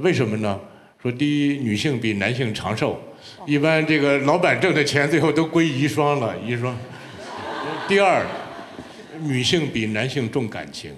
[0.00, 0.58] 为什么呢？
[1.02, 2.98] 说第一，女性比男性长寿，
[3.44, 6.72] 一般这个老板挣的钱最后都归遗孀了，遗孀。
[7.92, 8.24] 第二，
[9.20, 10.94] 女性比男性重感情，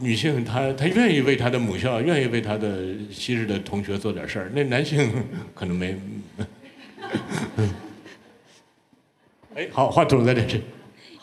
[0.00, 5.12] 女性她她愿意为她的母校，愿意为她的昔日的同学做点事儿，那男性
[5.54, 5.96] 可能没。
[9.54, 10.60] 哎，好，话筒在这儿。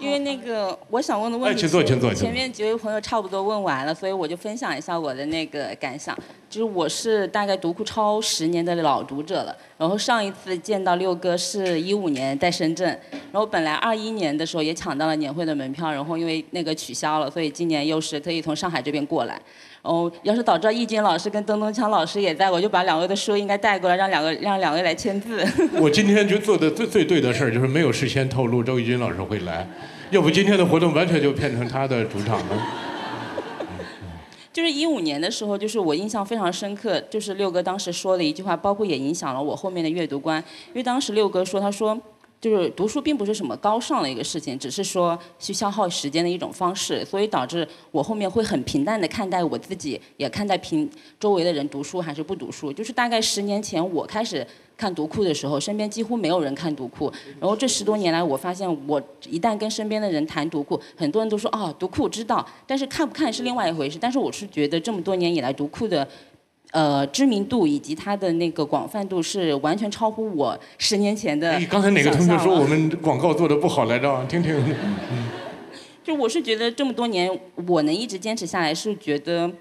[0.02, 1.68] 因为那个我想问的问题，
[2.16, 6.18] 前面几位朋友差不多问完了，所以我就分享一下我的那个感想。
[6.50, 12.88] 就是我是大概读库超十年的老读者了，然后上一次见到六哥是一五年在深圳，
[13.32, 19.40] 然后本来二一年的时候也抢到了年会的门票，然后因为那个取消了，所以今年又是特意从上海这边过来。
[19.82, 25.44] 哦，要是早知道易军老师跟邓东强老师也在，我就把两位的书应该带过来，让两个让两位来签字。
[25.82, 29.68] 我今天就做的最最对的事儿，就是没有事先透露周轶君老师会来，
[30.12, 32.68] 要不今天的活动完全就变成他的主场了。
[34.54, 42.00] 就是一五年的时候，就是我印象非常深刻，就是六哥当时说的一句话，包括也影响了我后面的阅读观，因为当时六哥说，他说。
[42.42, 50.90] 就是读书并不是什么高尚的一个事情，只是说去消耗时间的一种方式，所以导致我后面会很平淡的看待我自己，也看待平
[51.20, 52.74] 周围的人读书还是不读书。
[52.74, 54.46] 就是大概十年前我开始
[54.76, 59.00] 看读库的时候，身边几乎没有人看读库，然后这十多年来，我发现我
[59.30, 64.00] 一旦跟身边的人谈读库，很多人都说哦，读库知道，但是看不看是另外一回事。
[64.02, 66.08] 但是我是觉得这么多年以来读库的。
[66.72, 71.60] 呃，知名度以及它的那个广泛度是完全超乎我十年前的。
[71.60, 74.26] 你刚才哪个同学说我们广告做的不好来着？
[74.28, 74.56] 听听。
[76.04, 77.30] 就我是觉得这么多年
[77.68, 79.52] 我能一直坚持下来，是觉得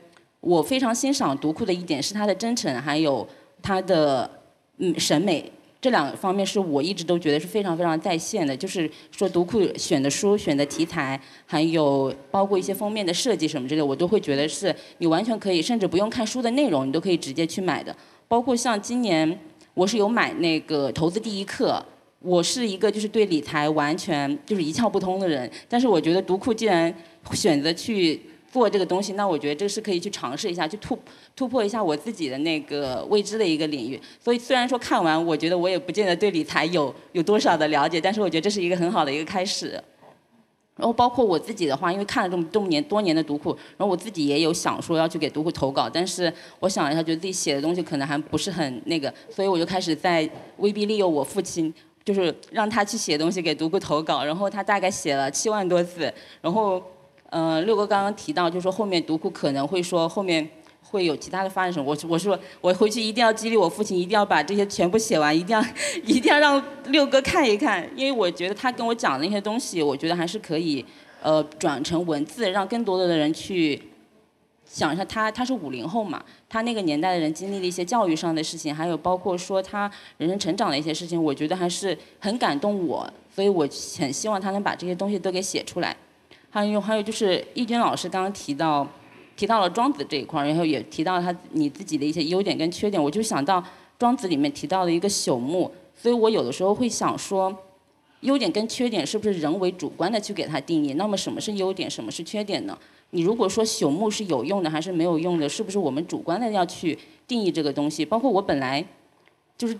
[0.41, 3.27] 我非常欣赏读库的一点是它的真诚，还有
[3.61, 4.31] 它的
[4.79, 5.53] 嗯审美。
[5.81, 17.97] 这两方面是我一直都觉得是非常非常在线的，就是说读库选的书、选的题材，还有包括一些封面的设计什么之类，我都会觉得是你完全可以，甚至不用看书的内容，你都可以直接去买的。
[18.29, 19.39] 包括像今年
[19.73, 21.83] 我是有买那个《投资第一课》，
[22.21, 26.95] 我是一个就是对理财完全就是一窍不通的人，但是我觉得读库既然
[27.33, 28.21] 选择去。
[28.51, 30.99] 做这个东西，那我觉得这是可以去尝试一下，去突
[31.37, 34.01] 突破一下我自己的那个未知的一个领域。
[34.19, 39.83] 所以虽然说看完，我觉得我也不见得对理财有有多少的了解，但是我觉得这是一个很好的一个开始。
[40.77, 51.73] 然后包括我自己的话，因为看了这么这么年多年的读库，然后我自己也有想说要去给读库投稿，但是我想了一下，觉得自己写的东西可能还不是很那个，所以我就开始在威逼利诱我父亲。
[52.03, 56.83] 就是让他去写东西给读库投稿，然后他大概写了七万多字，然后，
[57.31, 60.47] 呃，六哥刚刚提到，就是说后面读库可能会说后面
[60.83, 65.65] 会有其他的发展什么，我我说我回去一定要激励我父亲，一定要把这些全部写完，一定要
[66.05, 70.85] 一定要让六哥看一看，因为我觉得他跟我讲的那些东西，我觉得还是可以，
[71.23, 73.81] 呃，转成文字，让更多的人去。
[74.73, 85.97] 想一下，他他是五零后嘛，他那个年代的人经历了一些教育上的事情，还有包括说他人生成长的一些事情，我觉得还是很感动我，所以我很希望他能把这些东西都给写出来。
[86.51, 88.87] 还有还有就是易军老师刚刚提到
[89.37, 93.63] 提到了庄子这一块，然后也提到他你自己的一些优点跟缺点，我就想到
[93.99, 97.57] 庄子里面提到的一个朽木，所以我有的时候会想说，
[98.21, 100.95] 优点跟缺点是不是人为主观的去给它定义？
[100.95, 102.77] 那么什么是优点，什么是缺点呢？
[103.13, 108.05] 你如果说朽木是有用的还是没有用的，是不是我们主观的要去定义这个东西？
[108.05, 108.85] 包括我本来
[109.57, 109.79] 就是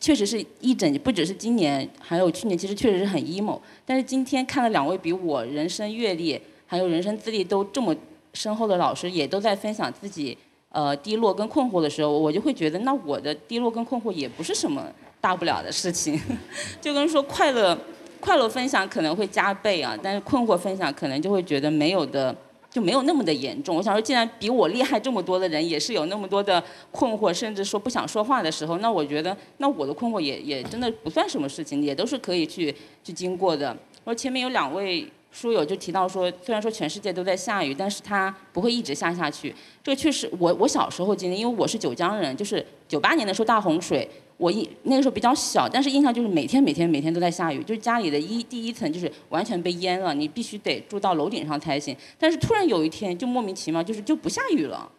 [0.00, 3.60] 确实是一整，不只是今年，还有去年，其实确实是很 emo。
[3.84, 7.94] 但是今天看了两位比我人生阅历还有人生资历都这么
[8.34, 10.36] 深厚的老师，也都在分享自己
[10.70, 14.84] 呃低落跟困惑的时候，我就会觉得，那我的低落跟困惑也不是什么
[15.20, 16.20] 大不了的事情，
[16.80, 17.76] 就跟说快乐
[18.20, 22.36] 快乐分享可能会加倍啊，但是困惑分享可能就会觉得没有的。
[22.76, 23.74] 就没有那么的严重。
[23.74, 33.74] 我想说，既然比我厉害这么多的人，也是有那么多的困惑，甚至说不想说话的时候，那我觉得，那我的困惑也也真的不算什么事情，也都是可以去去经过的。
[34.04, 39.54] 我前面有两位书友就提到说，虽然说全世界都在下雨，但是它不会一直下下去。
[39.82, 44.06] 这个确实，我我小时候经历，因为我是九江人，就是九八年的时候大洪水。
[44.38, 51.96] 我一那个时候比较小，但是印象就是每天每天每天都在下雨，就是家里的一第一层就是完全被淹了，你必须得住到楼顶上才行。
[52.18, 54.90] 但是突然有一天就莫名其妙就是就不下雨了，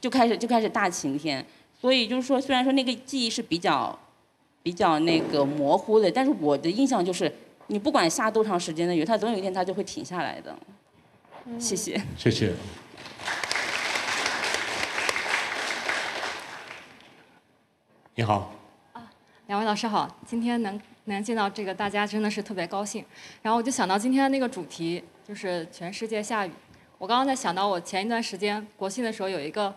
[0.00, 1.44] 就开始就开始大晴天。
[1.80, 3.96] 所以就是说，虽然说那个记忆是比较
[4.62, 7.32] 比较那个模糊的，但是我的印象就是
[7.68, 10.56] 你不管下多长时间的雨，它总有一天它就会停下来的。
[11.58, 12.00] 谢谢。
[12.16, 12.52] 谢谢。
[18.16, 18.57] 你好。
[19.48, 23.02] 两位老师好，今天能能见到这个大家真的是特别高兴。
[23.40, 26.50] 然后我就想到今天的那个主题就是全世界下雨。
[26.98, 29.74] 我刚刚在想到我前一段时间国庆的时候有一个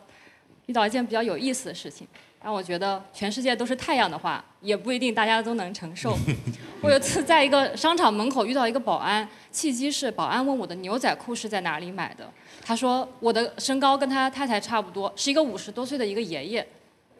[0.65, 2.05] 遇到一件比较有意思的事情，
[2.43, 6.17] 让我觉得全世界都是太阳的话，也不一定大家都能承受。
[6.83, 12.29] 我有次在一个商场门口遇到一个保安，契机是保安问我的牛仔裤是在哪里买的，
[12.61, 16.67] 他说我的身高跟他太太差不多，是一个五十多岁的一个爷爷，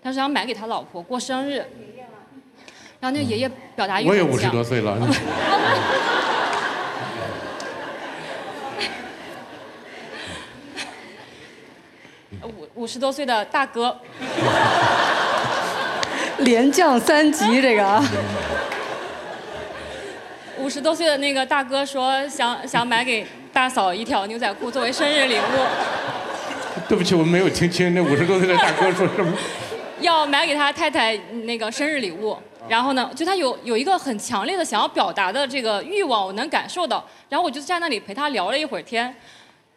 [0.04, 1.66] 他想买给他老婆过生日。
[3.02, 4.96] 然后那个爷爷表达欲我也五十多岁了。
[12.44, 14.00] 五五十多岁的大哥，
[16.40, 18.04] 连降三级这个。
[20.60, 25.42] 五十多岁的那个大哥说想想买给大嫂一条牛仔裤作为生日礼物。
[26.88, 29.36] 对不起，我没有听清那五十多岁的大哥说什么。
[30.02, 32.38] 要买给他太太那个生日礼物。
[32.72, 37.06] 然后呢，就他有有一个很强烈的想要表达的这个欲望，我能感受到。
[37.28, 39.14] 然后我就在那里陪他聊了一会儿天，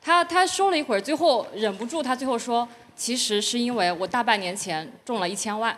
[0.00, 5.76] 他他说了一会儿，最后忍不住，他最后说，其实是因为我大半年前中了一千万。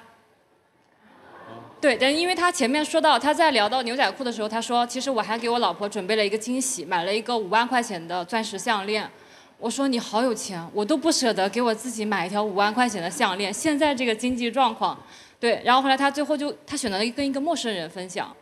[1.80, 9.10] 对，但因为他前面说到他在聊到牛仔裤的时候，他说，其实我还给我老婆准备了一个惊喜，买了一个五万块钱的钻石项链。
[9.59, 14.98] 我说你好有钱，我都不舍得给我自己买一条五万块钱的项链，现在这个经济状况。
[15.38, 18.34] 对，然后后来他最后就他选择了跟一个陌生人分享，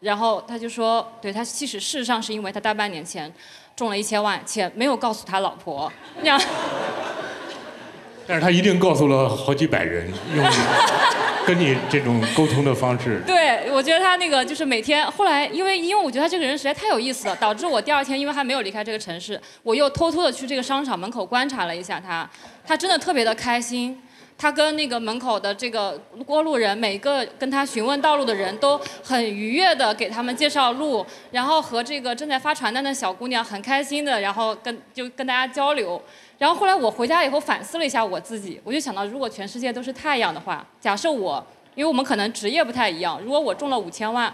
[0.00, 3.32] 然后他就说，对他其实事实上是因为他大半年前
[3.74, 6.40] 中了一千万，且没有告诉他老婆，那样。
[8.26, 10.06] 但是他一定告诉了好几百人，
[10.36, 10.44] 用
[11.46, 13.22] 跟你这种沟通的方式。
[13.26, 22.28] 对，我觉得他那个就是每天，后来因为因为我觉得他这个人实在太有意思了，导致我第二天因为还没有离开这个城市，我又偷偷的去这个商场门口观察了一下他，
[22.66, 23.98] 他真的特别的开心。
[24.38, 36.00] 他跟那个门口的这个过路人，每个跟他询问道路的人都很愉悦的给他们介绍路，然后和这个正在发传单的小姑娘很开心的，然后跟就跟大家交流。
[36.38, 41.44] 然后后来我回家以后反思了一下我自己，我就想到，如果全世界都是太阳的话，假设我，
[41.74, 44.32] 因为我们可能职业不太一样，如果我中了五千万，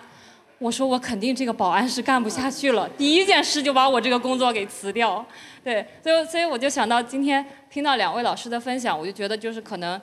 [0.65, 5.23] 我说我肯定这个保安是干不下去了，第一件事就把我这个工作给辞掉。
[5.63, 10.01] 对，所以所以我就想到今天听到两位老师的分享，我就觉得就是可能，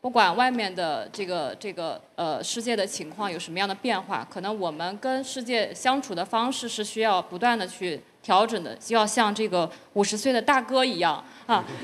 [0.00, 11.64] 不管外面的这个这个呃世界的情况有什么样的变化，可能我们跟世界相处的方式是需要不断的去调整的，就要像这个五十岁的大哥一样啊。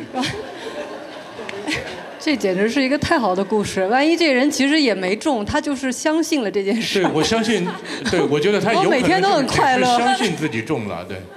[2.18, 3.86] 这简直是一个太好的故事。
[3.88, 7.02] 万一这人其实也没中，他就是相信了这件事。
[7.02, 7.66] 对，我相信，
[8.10, 11.18] 对我觉得他 有可我能每天都很快乐是相信自己中了，对。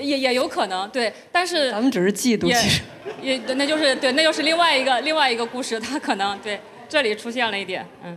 [0.00, 2.82] 也也有可能，对，但是咱们只是嫉妒，也其实
[3.20, 8.16] 也那就是对，那就是另外一个另外一个故事，他可能对这里出现了一点，嗯，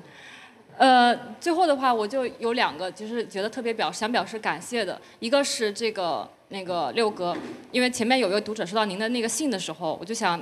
[0.77, 7.35] 呃，最后的话我就有两个，就是觉得特别表想表示感谢的，一个是这个那个六哥，
[7.72, 10.39] 因为前面有一位读者收到您的那个信的时候，我就想，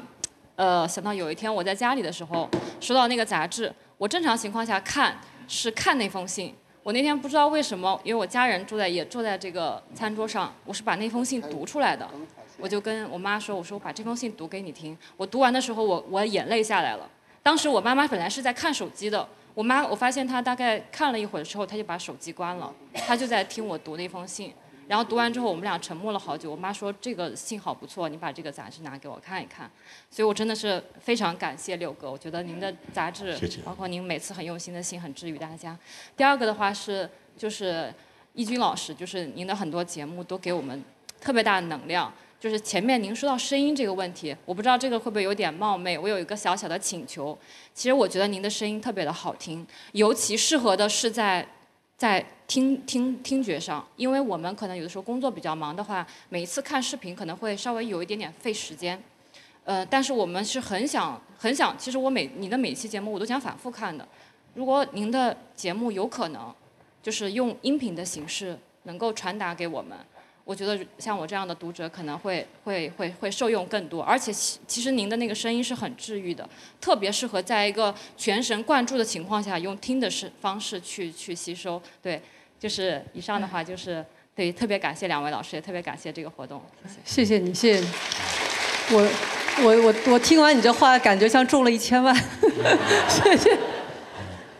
[0.59, 2.49] 呃，想到有一天我在家里的时候
[2.81, 5.17] 收到那个杂志，我正常情况下看
[5.47, 6.53] 是看那封信。
[6.83, 12.05] 我那天不知道为什么，因为我家人住在也坐在这个餐桌上，我是把那封信读出来的。
[12.57, 17.09] 我就跟我妈说：“我说我把这封信读给你听。”我读完的时候，我我眼泪下来了。
[17.41, 22.69] 当时我妈妈本来是在看手机的，我妈我发现她大概看了一会儿之后，她就把手机关了，
[23.07, 24.53] 她就在听我读那封信。
[24.89, 26.49] 然后读完之后，我们俩沉默了好久。
[26.49, 29.69] 我妈说：“这个信好不错，你把这个杂志拿给我看一看。”
[30.09, 32.09] 所以，我真的是非常感谢六哥。
[32.09, 35.77] 我觉得您的杂志，谢谢包括您每次很用心的信，很治愈大家。
[36.17, 37.07] 第二个的话是，
[37.37, 37.93] 就是
[38.33, 40.83] 易军老师，就是您的很多节目都给我们
[41.21, 42.11] 特别大的能量。
[42.39, 47.37] 就是前面您说到声音这个问题，我不知道这个会不会有点冒昧，我有一个小小的请求。
[47.75, 51.47] 其实我觉得您的声音特别的好听，尤其适合的是在
[51.99, 58.97] 在听听听觉上，因为我们可能有的时候工作比较忙的话，每一次看视频可能会稍微有一点点费时间。
[59.65, 64.07] 呃，但是我们是很想很想，其实我每你的每期节目我都想反复看的。
[64.53, 66.55] 如果您的节目有可能，
[67.03, 69.97] 就是用音频的形式能够传达给我们，
[70.49, 74.01] 我觉得像我这样的读者可能会会会会受用更多。
[74.01, 76.49] 而且其其实您的那个声音是很治愈的，
[76.81, 81.79] 特别适合在一个全神贯注的情况下用听的是方式去去吸收。
[82.01, 82.19] 对，
[82.59, 84.03] 就是以上的话就是
[84.33, 86.59] 对，特别感谢两位老师，也特别感谢这个活动，
[87.05, 87.23] 谢谢。
[87.23, 87.87] 谢谢你，谢谢你。
[88.91, 89.07] 我
[89.61, 92.15] 我我我听完你这话，感觉像中了一千万。
[93.07, 93.55] 谢谢。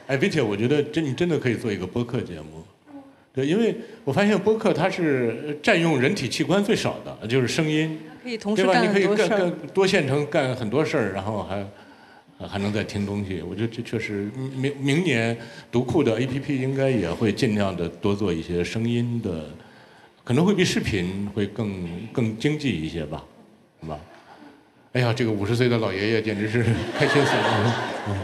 [0.06, 2.64] 哎，并且我觉得真你真的可以做一个播客节目，
[3.31, 8.81] 对，因为我发现播客它是占用人体器官最少的，就是声音，可以同时对吧？
[8.81, 11.65] 你可以干干多线程干很多事儿，然后还
[12.47, 13.41] 还能再听东西。
[13.41, 15.38] 我觉得这确实明明年
[15.72, 19.45] 读库的 APP 应该也会尽量的多做一些声音的，
[20.23, 23.23] 可能会比视频会更更经济一些吧，
[23.81, 23.99] 是吧？
[24.93, 26.64] 哎呀，这个五十岁的老爷爷简直是
[26.97, 27.76] 开心死了。
[28.07, 28.18] 嗯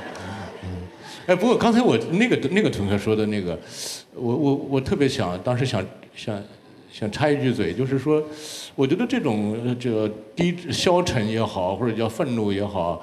[1.28, 3.60] 哎，不过刚才我那个那个同学说的那个，
[4.16, 5.86] 我我我特别想，当时想
[6.16, 6.42] 想
[6.92, 8.24] 想插一句嘴，就是说，
[8.74, 13.02] 我觉得这种呃这个低消沉也好，或者叫愤怒也好，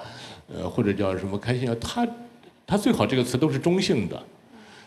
[0.52, 2.08] 呃，或者叫什么开心啊，它
[2.66, 4.20] 它最好这个词都是中性的，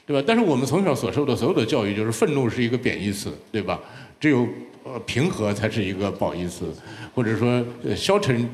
[0.08, 0.24] 对吧？
[0.26, 3.80] 但是我们从小所受的所有的教育，就是愤怒是一个贬义词，对吧？
[4.20, 4.48] 只有
[4.84, 6.66] 呃平和才是一个褒义词，
[7.14, 7.64] 或者说
[7.96, 8.50] 消沉、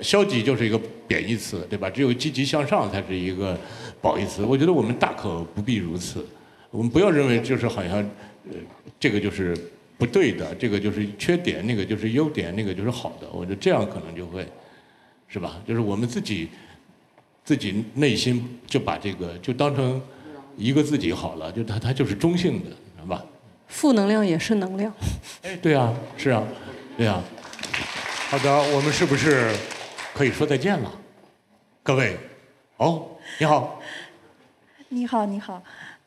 [0.00, 1.88] 消极就是一个贬义词，对吧？
[1.88, 3.56] 只有积极向上才是一个
[4.00, 4.42] 褒义词。
[4.42, 6.26] 我觉得我们大可不必如此，
[6.72, 7.98] 我们不要认为就是好像
[8.50, 8.56] 呃
[8.98, 9.56] 这个就是
[9.96, 13.28] 不对的，这个就是缺点，那个就是优点，那个就是好的。
[13.30, 14.44] 我觉得这样可能就会
[15.28, 15.62] 是吧？
[15.68, 16.48] 就是我们自己
[17.44, 20.00] 自己内心就把这个就当成
[20.56, 22.70] 一个自己好了，就它它就是中性的，
[23.00, 23.22] 是吧？
[23.68, 24.92] 负能量也是能量。
[25.42, 26.42] 哎，对啊，是啊，
[26.96, 27.22] 对啊。
[28.28, 29.54] 好的，我们是不是
[30.14, 30.90] 可以说再见了？
[31.82, 32.16] 各位，
[32.78, 33.08] 哦，
[33.38, 33.80] 你好，
[34.88, 35.62] 你好，你好，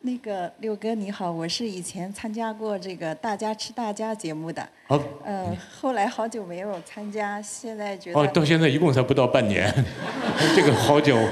[0.05, 9.67] 那个六哥你好，我是以前参加过这个《大家吃大家》节目的，好，嗯，后来好久没有参加，现在觉得哦，到现在一共才不到半年，
[10.55, 11.17] 这个好久。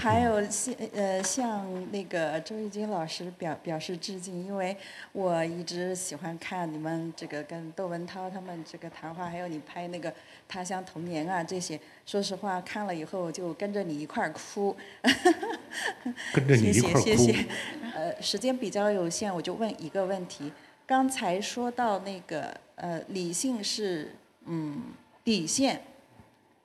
[0.00, 1.62] 还有向呃向
[1.92, 4.74] 那个周轶君老师表表示致敬，因为
[5.12, 10.10] 我一直喜欢看你们这个跟窦文涛他们这个谈话，还有你拍那个
[10.50, 14.76] 《他乡童年》啊这些，说实话看了以后就跟着你一块儿哭。
[16.34, 17.48] 跟着你一块儿哭谢谢谢谢。
[17.94, 20.52] 呃，时间比较有限，我就问一个问题。
[20.84, 24.12] 刚才说到那个呃，理性是
[24.46, 24.82] 嗯
[25.22, 25.80] 底线，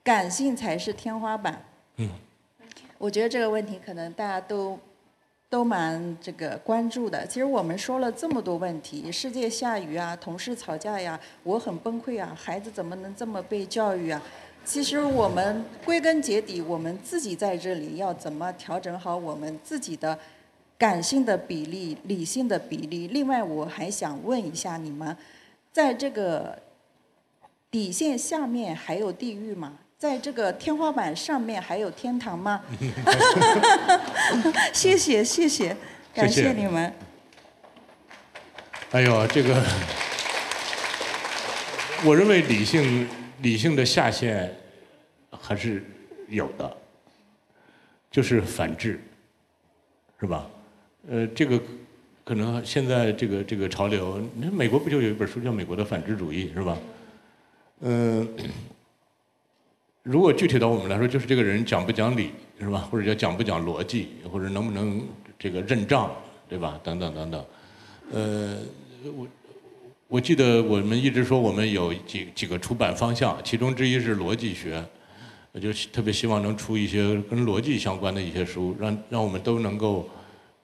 [0.04, 1.64] 感性才是天花板。
[1.98, 2.10] 嗯。
[2.98, 4.80] 我觉得这个问题可能大家都
[5.50, 7.26] 都蛮这个关注的。
[7.28, 14.22] 其实我们说了这么多问题，世界下雨啊，同事吵架呀，我很崩溃啊，孩子怎么能这么被教育啊？
[14.66, 20.18] 其实我们归根结底，我们自己在这里要怎么调整好我们自己的
[20.78, 23.08] 感性的比例、理性的比例。
[23.10, 25.16] 另外，我还想问一下你们，
[25.72, 26.58] 在这个
[27.70, 29.78] 底线下面还有地狱吗？
[30.06, 32.62] 在这个天花板上面还有天堂吗？
[34.72, 35.76] 谢谢谢谢，
[36.14, 36.94] 感谢你们。
[38.92, 39.60] 哎呦，这个，
[42.06, 43.10] 我认为理性
[43.42, 44.56] 理性的下限
[45.32, 45.84] 还是
[46.30, 46.78] 有的，
[48.12, 49.02] 就是反制，
[50.20, 50.48] 是吧？
[51.10, 51.60] 呃，这个
[52.24, 56.78] 可能现在这个这个潮流，你看美国不就有一本书叫《美国的反智主义》，是吧？
[57.82, 58.30] 嗯、
[60.06, 62.30] 如果具体到我们来说，就是这个人讲不讲理，
[62.60, 62.88] 是吧？
[62.92, 65.02] 或者叫讲不讲逻辑，或者能不能
[65.40, 66.12] 这个认账，
[66.48, 66.80] 对吧？
[66.84, 67.46] 等等等等。
[68.12, 68.56] 呃，
[69.04, 69.28] 我
[70.08, 74.80] 我记得我们一直说我们有几几个出版方向，其中之一是逻辑学，
[75.52, 80.08] 我就特别希望能出一些跟逻辑相关的一些书，让让我们都能够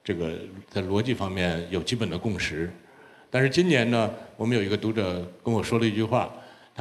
[0.03, 0.33] 这个
[0.69, 2.71] 在逻辑方面有基本的共识。
[3.31, 6.31] 但是今年呢，我们有一个读者跟我说了一句话，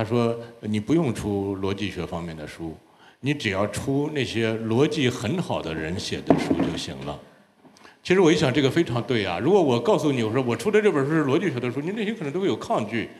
[0.01, 2.75] 他说：“你不用出逻辑学方面的书，
[3.21, 7.21] 你只要出那些逻辑很好的人写的书就行了。”
[8.03, 9.39] 其实我一想，这个非常对啊！
[9.39, 13.11] 如果我告诉你，我说我出的这本书是逻辑学的书，你内心可能都会有抗拒，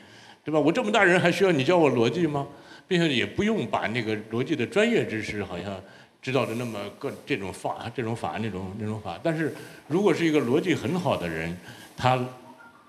[0.43, 0.59] 对吧？
[0.59, 2.47] 我这么大人还需要你教我逻辑吗？
[2.89, 5.79] 并且也不用把那个逻辑的专业知识好像
[6.23, 9.21] 知道的那么各这种法、这种法、那种那种法。
[9.23, 9.55] 但是
[9.87, 11.55] 如果是一个逻辑很好的人，
[11.95, 12.19] 他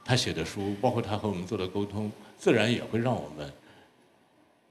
[0.06, 3.52] 他写的书，包括他和我们做的沟通，自然也会让我们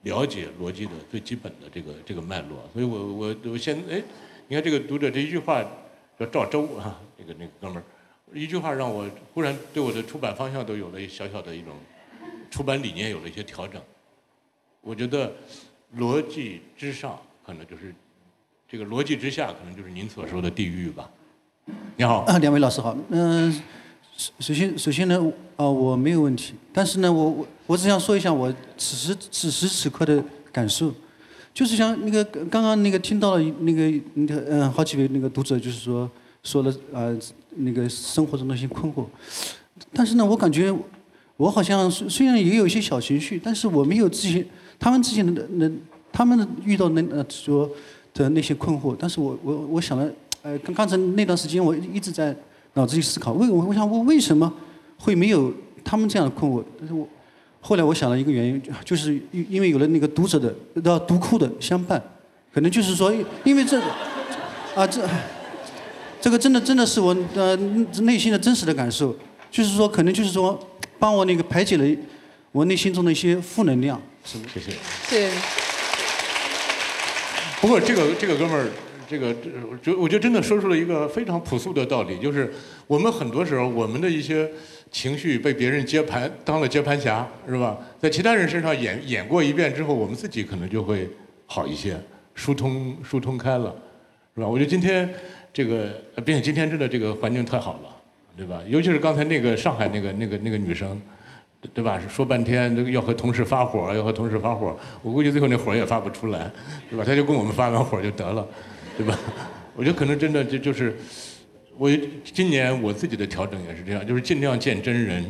[0.02, 2.58] 了解逻辑的最基本的这个这个脉络。
[2.72, 4.02] 所以我我我先哎，
[4.48, 5.62] 你看这个读者这一句话
[6.18, 7.84] 叫赵周啊，那个那个哥们儿，
[8.32, 11.74] 一句话让我忽然对我的出版方向都有了一小小的一种
[12.50, 13.80] 出版理念有了一些调整。
[14.80, 15.32] 我觉得
[15.96, 17.94] 逻辑之上，可能就是
[18.66, 21.10] 这个逻辑之下，可能就是您所说的地狱吧。
[21.96, 22.96] 你好，两位老师好。
[23.10, 23.62] 嗯、
[24.38, 25.18] 首先首先呢，
[25.56, 30.22] 啊、我没有问题，但是呢，我我我只想说一下我此时此时此刻的
[30.52, 30.92] 感受，
[31.54, 36.10] 就是像那个刚刚那个听到了那个那个嗯、好几位那个读者就是说
[36.42, 37.08] 说了啊、
[37.56, 39.06] 那个生活中的一些困惑，
[39.94, 40.70] 但是呢，我感觉
[41.38, 44.44] 我好像虽虽然也有一些小情绪，但是我没有之前
[44.78, 45.70] 他们之前的那
[46.12, 47.70] 他们遇到那呃说
[48.12, 52.36] 的那些困惑，但是我我我想了，呃，刚刚才那段时间我一直在
[52.74, 54.52] 脑子里思考，为我我想问为什么
[54.98, 55.52] 会没有
[55.84, 56.64] 他们这样的困惑？
[56.78, 57.08] 但是我
[57.60, 62.02] 后来我想了一个原因，就是因为有了那个读者的到读库的相伴，
[62.54, 63.12] 可能就是说，
[63.44, 63.80] 因为这
[64.74, 65.06] 啊这
[66.20, 67.56] 这个真的真的是我呃
[68.02, 69.14] 内心的真实的感受，
[69.50, 70.58] 就是说可能就是说
[70.98, 71.98] 帮我那个排解了
[72.52, 74.00] 我内心中的一些负能量。
[74.24, 74.72] 是的谢谢。
[75.08, 75.30] 对，
[77.60, 78.68] 不过这个这个哥们儿，
[79.10, 82.48] 这个这我觉我觉得真的说出了一个非常朴素的道理，就是
[82.86, 84.48] 我们很多时候我们的一些
[84.92, 87.76] 情绪被别人接盘当了接盘侠，是吧？
[87.98, 91.10] 在其他人身上演演过一遍之后，我们自己可能就会
[91.46, 91.98] 好一些，
[92.36, 93.74] 疏通疏通开了，
[94.36, 94.46] 是吧？
[94.46, 95.12] 我觉得今天
[95.52, 95.88] 这个，
[96.24, 97.90] 并且今天真的这个环境太好了，
[98.36, 98.60] 对吧？
[98.68, 101.00] 尤其是刚才那个上海那个那个那个女生。
[101.74, 102.00] 对吧？
[102.08, 106.50] 说半天要和同事发火，要和同事发火，我估计最后那火也发不出来，
[106.88, 107.04] 对吧？
[107.04, 108.48] 他就跟我们发完火就得了，
[109.00, 109.18] 对吧？
[109.74, 110.94] 我觉得可能真的就就是，
[111.78, 111.90] 我
[112.22, 115.24] 今年我自己的调整也是这样，就是尽量见真人，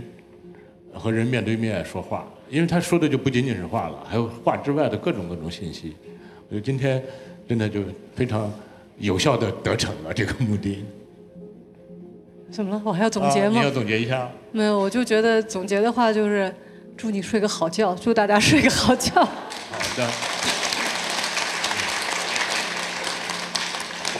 [0.92, 5.94] 和人面对面说话，因为他说的就不仅仅是话了，还有话之外的各种各种信息。
[6.48, 7.00] 我觉得今天
[7.48, 7.80] 真的就
[8.16, 8.52] 非常
[8.98, 10.84] 有效的得逞了这个目的。
[12.50, 12.82] 怎么了？
[12.84, 13.54] 我还要总结吗？
[13.54, 14.28] 啊你要总结一下。
[14.50, 16.52] 没有，我就觉得总结的话就是，
[16.96, 19.24] 祝你睡个好觉，祝大家睡个好觉。
[19.24, 20.10] 好的，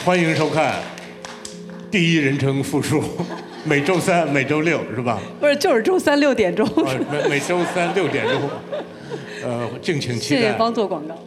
[0.03, 0.79] 欢迎收看
[1.91, 3.03] 第一人称复述，
[3.63, 5.21] 每周三、每周六是吧？
[5.39, 6.65] 不是，就是周三六点钟。
[6.83, 8.49] 啊，每每周三六点钟，
[9.43, 11.13] 呃，敬请期待谢谢帮做广告。《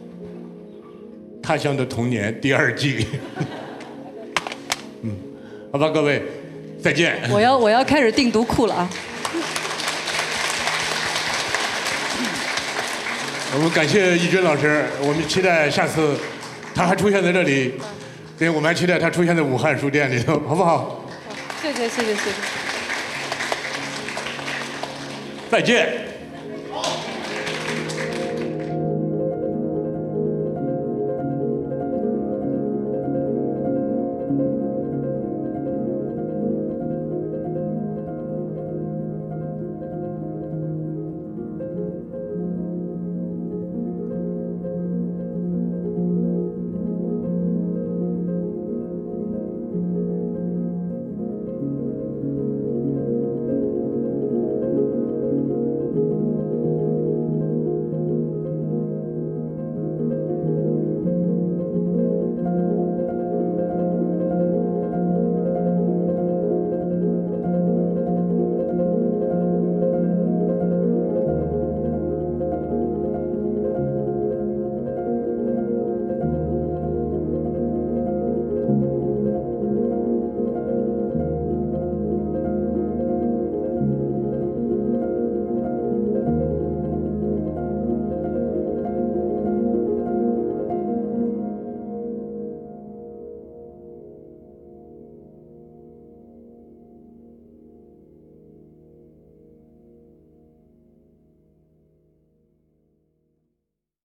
[1.41, 3.07] 他乡的童年》第二季。
[5.03, 5.15] 嗯，
[5.71, 6.21] 好吧，各位，
[6.83, 7.17] 再见。
[7.31, 8.89] 我要我要开始订读库了啊！
[13.53, 16.17] 我们感谢易军老师，我们期待下次
[16.73, 17.75] 他还出现在这里，
[18.37, 21.05] 对，我们还期待他出现在武汉书店里头，好不好？
[21.61, 22.31] 谢谢谢谢谢谢。
[25.49, 26.14] 再见。